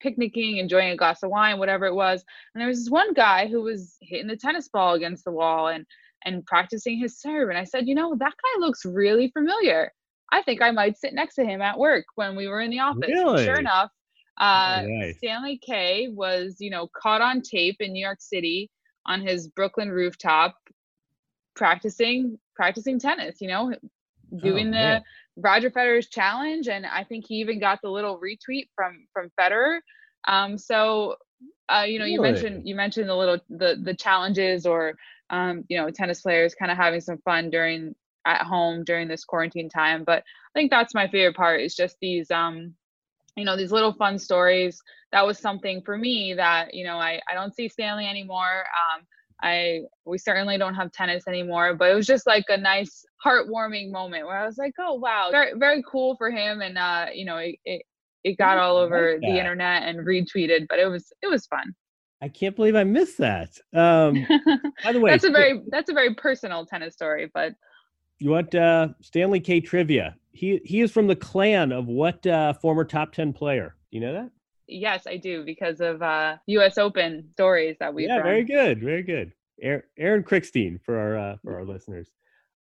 picnicking, 0.00 0.58
enjoying 0.58 0.90
a 0.90 0.96
glass 0.96 1.22
of 1.22 1.30
wine, 1.30 1.58
whatever 1.58 1.86
it 1.86 1.94
was. 1.94 2.24
And 2.54 2.60
there 2.60 2.68
was 2.68 2.80
this 2.80 2.90
one 2.90 3.12
guy 3.14 3.46
who 3.46 3.62
was 3.62 3.96
hitting 4.02 4.26
the 4.26 4.36
tennis 4.36 4.68
ball 4.68 4.94
against 4.94 5.24
the 5.24 5.32
wall 5.32 5.68
and 5.68 5.86
and 6.24 6.44
practicing 6.44 6.98
his 6.98 7.20
serve. 7.20 7.50
And 7.50 7.58
I 7.58 7.64
said, 7.64 7.86
you 7.86 7.94
know, 7.94 8.16
that 8.16 8.32
guy 8.32 8.60
looks 8.60 8.84
really 8.84 9.30
familiar. 9.30 9.92
I 10.32 10.42
think 10.42 10.60
I 10.60 10.72
might 10.72 10.98
sit 10.98 11.14
next 11.14 11.36
to 11.36 11.44
him 11.44 11.62
at 11.62 11.78
work 11.78 12.04
when 12.16 12.34
we 12.34 12.48
were 12.48 12.60
in 12.60 12.70
the 12.70 12.80
office. 12.80 13.08
Really? 13.08 13.44
Sure 13.44 13.60
enough, 13.60 13.90
uh, 14.38 14.82
Stanley 15.18 15.58
Kay 15.64 16.08
was, 16.08 16.56
you 16.58 16.70
know, 16.70 16.88
caught 17.00 17.20
on 17.20 17.42
tape 17.42 17.76
in 17.80 17.92
New 17.92 18.04
York 18.04 18.20
City 18.20 18.70
on 19.06 19.20
his 19.20 19.48
Brooklyn 19.48 19.90
rooftop 19.90 20.56
practicing 21.54 22.38
practicing 22.54 22.98
tennis, 22.98 23.40
you 23.40 23.48
know, 23.48 23.72
doing 24.42 24.68
oh, 24.68 24.72
the. 24.72 25.02
Roger 25.36 25.70
Federer's 25.70 26.08
challenge 26.08 26.68
and 26.68 26.86
I 26.86 27.04
think 27.04 27.26
he 27.28 27.36
even 27.36 27.60
got 27.60 27.80
the 27.82 27.90
little 27.90 28.18
retweet 28.18 28.68
from 28.74 29.06
from 29.12 29.30
Federer. 29.40 29.80
Um 30.26 30.58
so 30.58 31.16
uh, 31.68 31.84
you 31.86 31.98
know, 31.98 32.04
really? 32.04 32.14
you 32.14 32.22
mentioned 32.22 32.62
you 32.68 32.74
mentioned 32.74 33.08
the 33.08 33.14
little 33.14 33.38
the 33.50 33.78
the 33.82 33.94
challenges 33.94 34.66
or 34.66 34.94
um, 35.30 35.64
you 35.68 35.76
know, 35.76 35.90
tennis 35.90 36.20
players 36.20 36.54
kind 36.54 36.70
of 36.70 36.76
having 36.76 37.00
some 37.00 37.18
fun 37.24 37.50
during 37.50 37.94
at 38.24 38.42
home 38.42 38.84
during 38.84 39.08
this 39.08 39.24
quarantine 39.24 39.68
time. 39.68 40.04
But 40.04 40.18
I 40.18 40.52
think 40.54 40.70
that's 40.70 40.94
my 40.94 41.08
favorite 41.08 41.36
part 41.36 41.60
is 41.60 41.74
just 41.74 41.96
these 42.00 42.30
um 42.30 42.74
you 43.36 43.44
know 43.44 43.56
these 43.56 43.72
little 43.72 43.92
fun 43.92 44.18
stories 44.18 44.80
that 45.12 45.26
was 45.26 45.38
something 45.38 45.82
for 45.82 45.96
me 45.96 46.34
that 46.34 46.74
you 46.74 46.84
know 46.84 46.96
i, 46.96 47.20
I 47.30 47.34
don't 47.34 47.54
see 47.54 47.68
stanley 47.68 48.06
anymore 48.06 48.64
um, 48.64 49.06
i 49.42 49.80
we 50.04 50.18
certainly 50.18 50.56
don't 50.58 50.74
have 50.74 50.90
tennis 50.92 51.24
anymore 51.28 51.74
but 51.74 51.90
it 51.90 51.94
was 51.94 52.06
just 52.06 52.26
like 52.26 52.44
a 52.48 52.56
nice 52.56 53.04
heartwarming 53.24 53.90
moment 53.90 54.26
where 54.26 54.38
i 54.38 54.46
was 54.46 54.56
like 54.58 54.72
oh 54.80 54.94
wow 54.94 55.28
very, 55.30 55.52
very 55.56 55.82
cool 55.90 56.16
for 56.16 56.30
him 56.30 56.60
and 56.60 56.78
uh, 56.78 57.06
you 57.12 57.24
know 57.24 57.36
it, 57.36 57.56
it, 57.64 57.82
it 58.24 58.38
got 58.38 58.58
all 58.58 58.76
over 58.76 59.12
like 59.12 59.20
the 59.20 59.38
internet 59.38 59.82
and 59.82 60.06
retweeted 60.06 60.66
but 60.68 60.78
it 60.78 60.86
was 60.86 61.12
it 61.22 61.28
was 61.28 61.46
fun 61.46 61.74
I 62.22 62.28
can't 62.28 62.56
believe 62.56 62.74
I 62.74 62.82
missed 62.82 63.18
that. 63.18 63.50
Um, 63.74 64.26
by 64.82 64.94
the 64.94 65.00
way, 65.00 65.10
that's 65.10 65.24
a 65.24 65.30
very 65.30 65.60
that's 65.68 65.90
a 65.90 65.92
very 65.92 66.14
personal 66.14 66.64
tennis 66.64 66.94
story. 66.94 67.30
But 67.34 67.52
you 68.18 68.30
want 68.30 68.54
uh, 68.54 68.88
Stanley 69.02 69.38
Kay 69.38 69.60
trivia? 69.60 70.16
he 70.36 70.60
he 70.64 70.80
is 70.80 70.92
from 70.92 71.06
the 71.06 71.16
clan 71.16 71.72
of 71.72 71.86
what 71.86 72.24
uh, 72.26 72.52
former 72.52 72.84
top 72.84 73.12
10 73.12 73.32
player 73.32 73.74
do 73.90 73.98
you 73.98 74.04
know 74.04 74.12
that 74.12 74.30
yes 74.68 75.06
i 75.06 75.16
do 75.16 75.44
because 75.44 75.80
of 75.80 76.02
uh, 76.02 76.36
us 76.48 76.78
open 76.78 77.28
stories 77.32 77.76
that 77.80 77.92
we've 77.92 78.08
yeah 78.08 78.16
run. 78.16 78.24
very 78.24 78.44
good 78.44 78.80
very 78.80 79.02
good. 79.02 79.32
Aaron 79.62 80.22
Krickstein 80.22 80.80
for 80.82 80.98
our 80.98 81.16
uh, 81.16 81.36
for 81.42 81.56
our 81.56 81.64
listeners. 81.64 82.10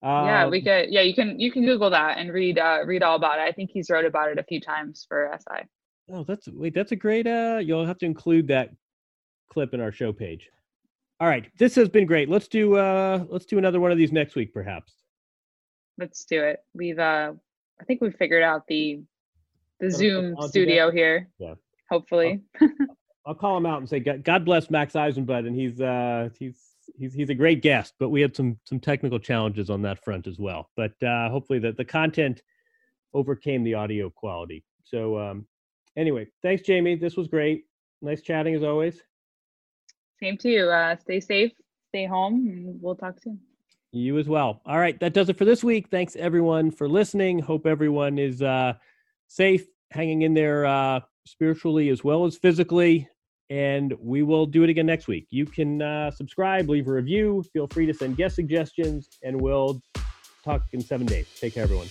Um, 0.03 0.27
yeah 0.27 0.47
we 0.47 0.63
could 0.63 0.91
yeah 0.91 1.01
you 1.01 1.15
can 1.15 1.41
you 1.41 1.51
can 1.51 1.65
google 1.65 1.91
that 1.91 2.19
and 2.19 2.33
read 2.33 2.59
uh, 2.59 2.81
read 2.85 3.03
all 3.03 3.17
about 3.17 3.39
it. 3.39 3.43
I 3.43 3.53
think 3.53 3.71
he's 3.73 3.91
wrote 3.91 4.05
about 4.05 4.31
it 4.31 4.39
a 4.39 4.45
few 4.45 4.61
times 4.61 5.05
for 5.09 5.31
si 5.39 5.65
oh 6.11 6.25
that's 6.25 6.47
wait 6.49 6.75
that's 6.75 6.93
a 6.93 6.97
great 6.97 7.27
uh 7.27 7.59
you'll 7.63 7.87
have 7.87 7.99
to 7.99 8.07
include 8.07 8.49
that 8.49 8.71
clip 9.51 9.73
in 9.73 9.81
our 9.81 9.93
show 9.93 10.13
page. 10.13 10.49
All 11.21 11.29
right 11.29 11.51
this 11.59 11.75
has 11.77 11.89
been 11.89 12.07
great. 12.07 12.29
Let's 12.29 12.49
do 12.49 12.77
uh 12.77 13.25
let's 13.29 13.47
do 13.47 13.59
another 13.59 13.81
one 13.81 13.93
of 13.93 13.99
these 13.99 14.13
next 14.13 14.35
week 14.35 14.53
perhaps. 14.53 14.93
Let's 15.97 16.25
do 16.27 16.43
it. 16.43 16.59
We've 16.75 16.99
uh 16.99 17.33
I 17.81 17.85
think 17.85 18.03
we 18.03 18.11
figured 18.11 18.43
out 18.43 18.67
the 18.69 19.03
the 19.81 19.91
Zoom 19.91 20.37
studio 20.43 20.91
here. 20.91 21.29
Yeah. 21.39 21.55
Hopefully. 21.91 22.43
I'll, 22.61 22.69
I'll, 23.27 23.35
call 23.35 23.57
him 23.57 23.67
out 23.67 23.79
and 23.79 23.89
say 23.89 24.01
God 24.01 24.45
bless 24.45 24.71
Max 24.71 24.95
Eisenbud, 24.95 25.47
and 25.47 25.55
he's 25.55 25.81
uh 25.81 26.29
he's 26.39 26.57
he's 26.97 27.15
he's 27.15 27.31
a 27.31 27.35
great 27.35 27.63
guest. 27.63 27.95
But 27.99 28.11
we 28.11 28.21
had 28.21 28.35
some 28.35 28.59
some 28.65 28.81
technical 28.81 29.19
challenges 29.19 29.71
on 29.71 29.83
that 29.83 30.03
front 30.05 30.27
as 30.27 30.39
well. 30.39 30.71
But 30.77 31.01
uh, 31.03 31.29
hopefully 31.31 31.59
the 31.59 31.73
the 31.73 31.85
content 31.85 32.43
overcame 33.13 33.63
the 33.63 33.75
audio 33.75 34.11
quality. 34.11 34.65
So 34.85 35.19
um, 35.19 35.47
anyway, 35.97 36.27
thanks, 36.43 36.63
Jamie. 36.63 36.97
This 36.97 37.17
was 37.17 37.29
great. 37.29 37.65
Nice 38.03 38.23
chatting 38.23 38.55
as 38.55 38.63
always. 38.63 39.01
Same 40.23 40.37
to 40.39 40.49
you. 40.49 40.69
Uh, 40.69 40.97
stay 40.97 41.21
safe, 41.21 41.53
stay 41.89 42.07
home, 42.07 42.47
and 42.47 42.81
we'll 42.81 42.95
talk 42.95 43.21
soon. 43.23 43.41
You 43.93 44.19
as 44.19 44.29
well. 44.29 44.61
All 44.67 44.79
right, 44.79 44.99
that 45.01 45.13
does 45.13 45.29
it 45.29 45.39
for 45.39 45.45
this 45.45 45.63
week. 45.63 45.89
Thanks 45.89 46.17
everyone 46.17 46.71
for 46.71 46.89
listening. 46.89 47.39
Hope 47.39 47.65
everyone 47.67 48.19
is 48.19 48.43
uh, 48.43 48.75
safe, 49.29 49.67
hanging 49.91 50.23
in 50.23 50.35
there 50.35 50.67
uh, 50.67 51.01
spiritually 51.27 51.89
as 51.89 52.05
well 52.05 52.25
as 52.25 52.37
physically. 52.37 53.09
And 53.51 53.95
we 54.01 54.23
will 54.23 54.47
do 54.47 54.63
it 54.63 54.71
again 54.71 54.87
next 54.87 55.07
week. 55.07 55.27
You 55.31 55.45
can 55.45 55.83
uh, 55.83 56.11
subscribe, 56.11 56.69
leave 56.69 56.89
a 56.89 56.93
review. 56.93 57.45
Feel 57.53 57.67
free 57.67 57.87
to 57.87 57.93
send 57.93 58.17
guest 58.17 58.37
suggestions, 58.37 59.11
and 59.23 59.39
we'll 59.41 59.83
talk 60.43 60.63
in 60.73 60.81
seven 60.81 61.07
days. 61.07 61.29
Take 61.39 61.55
care, 61.55 61.65
everyone. 61.65 61.89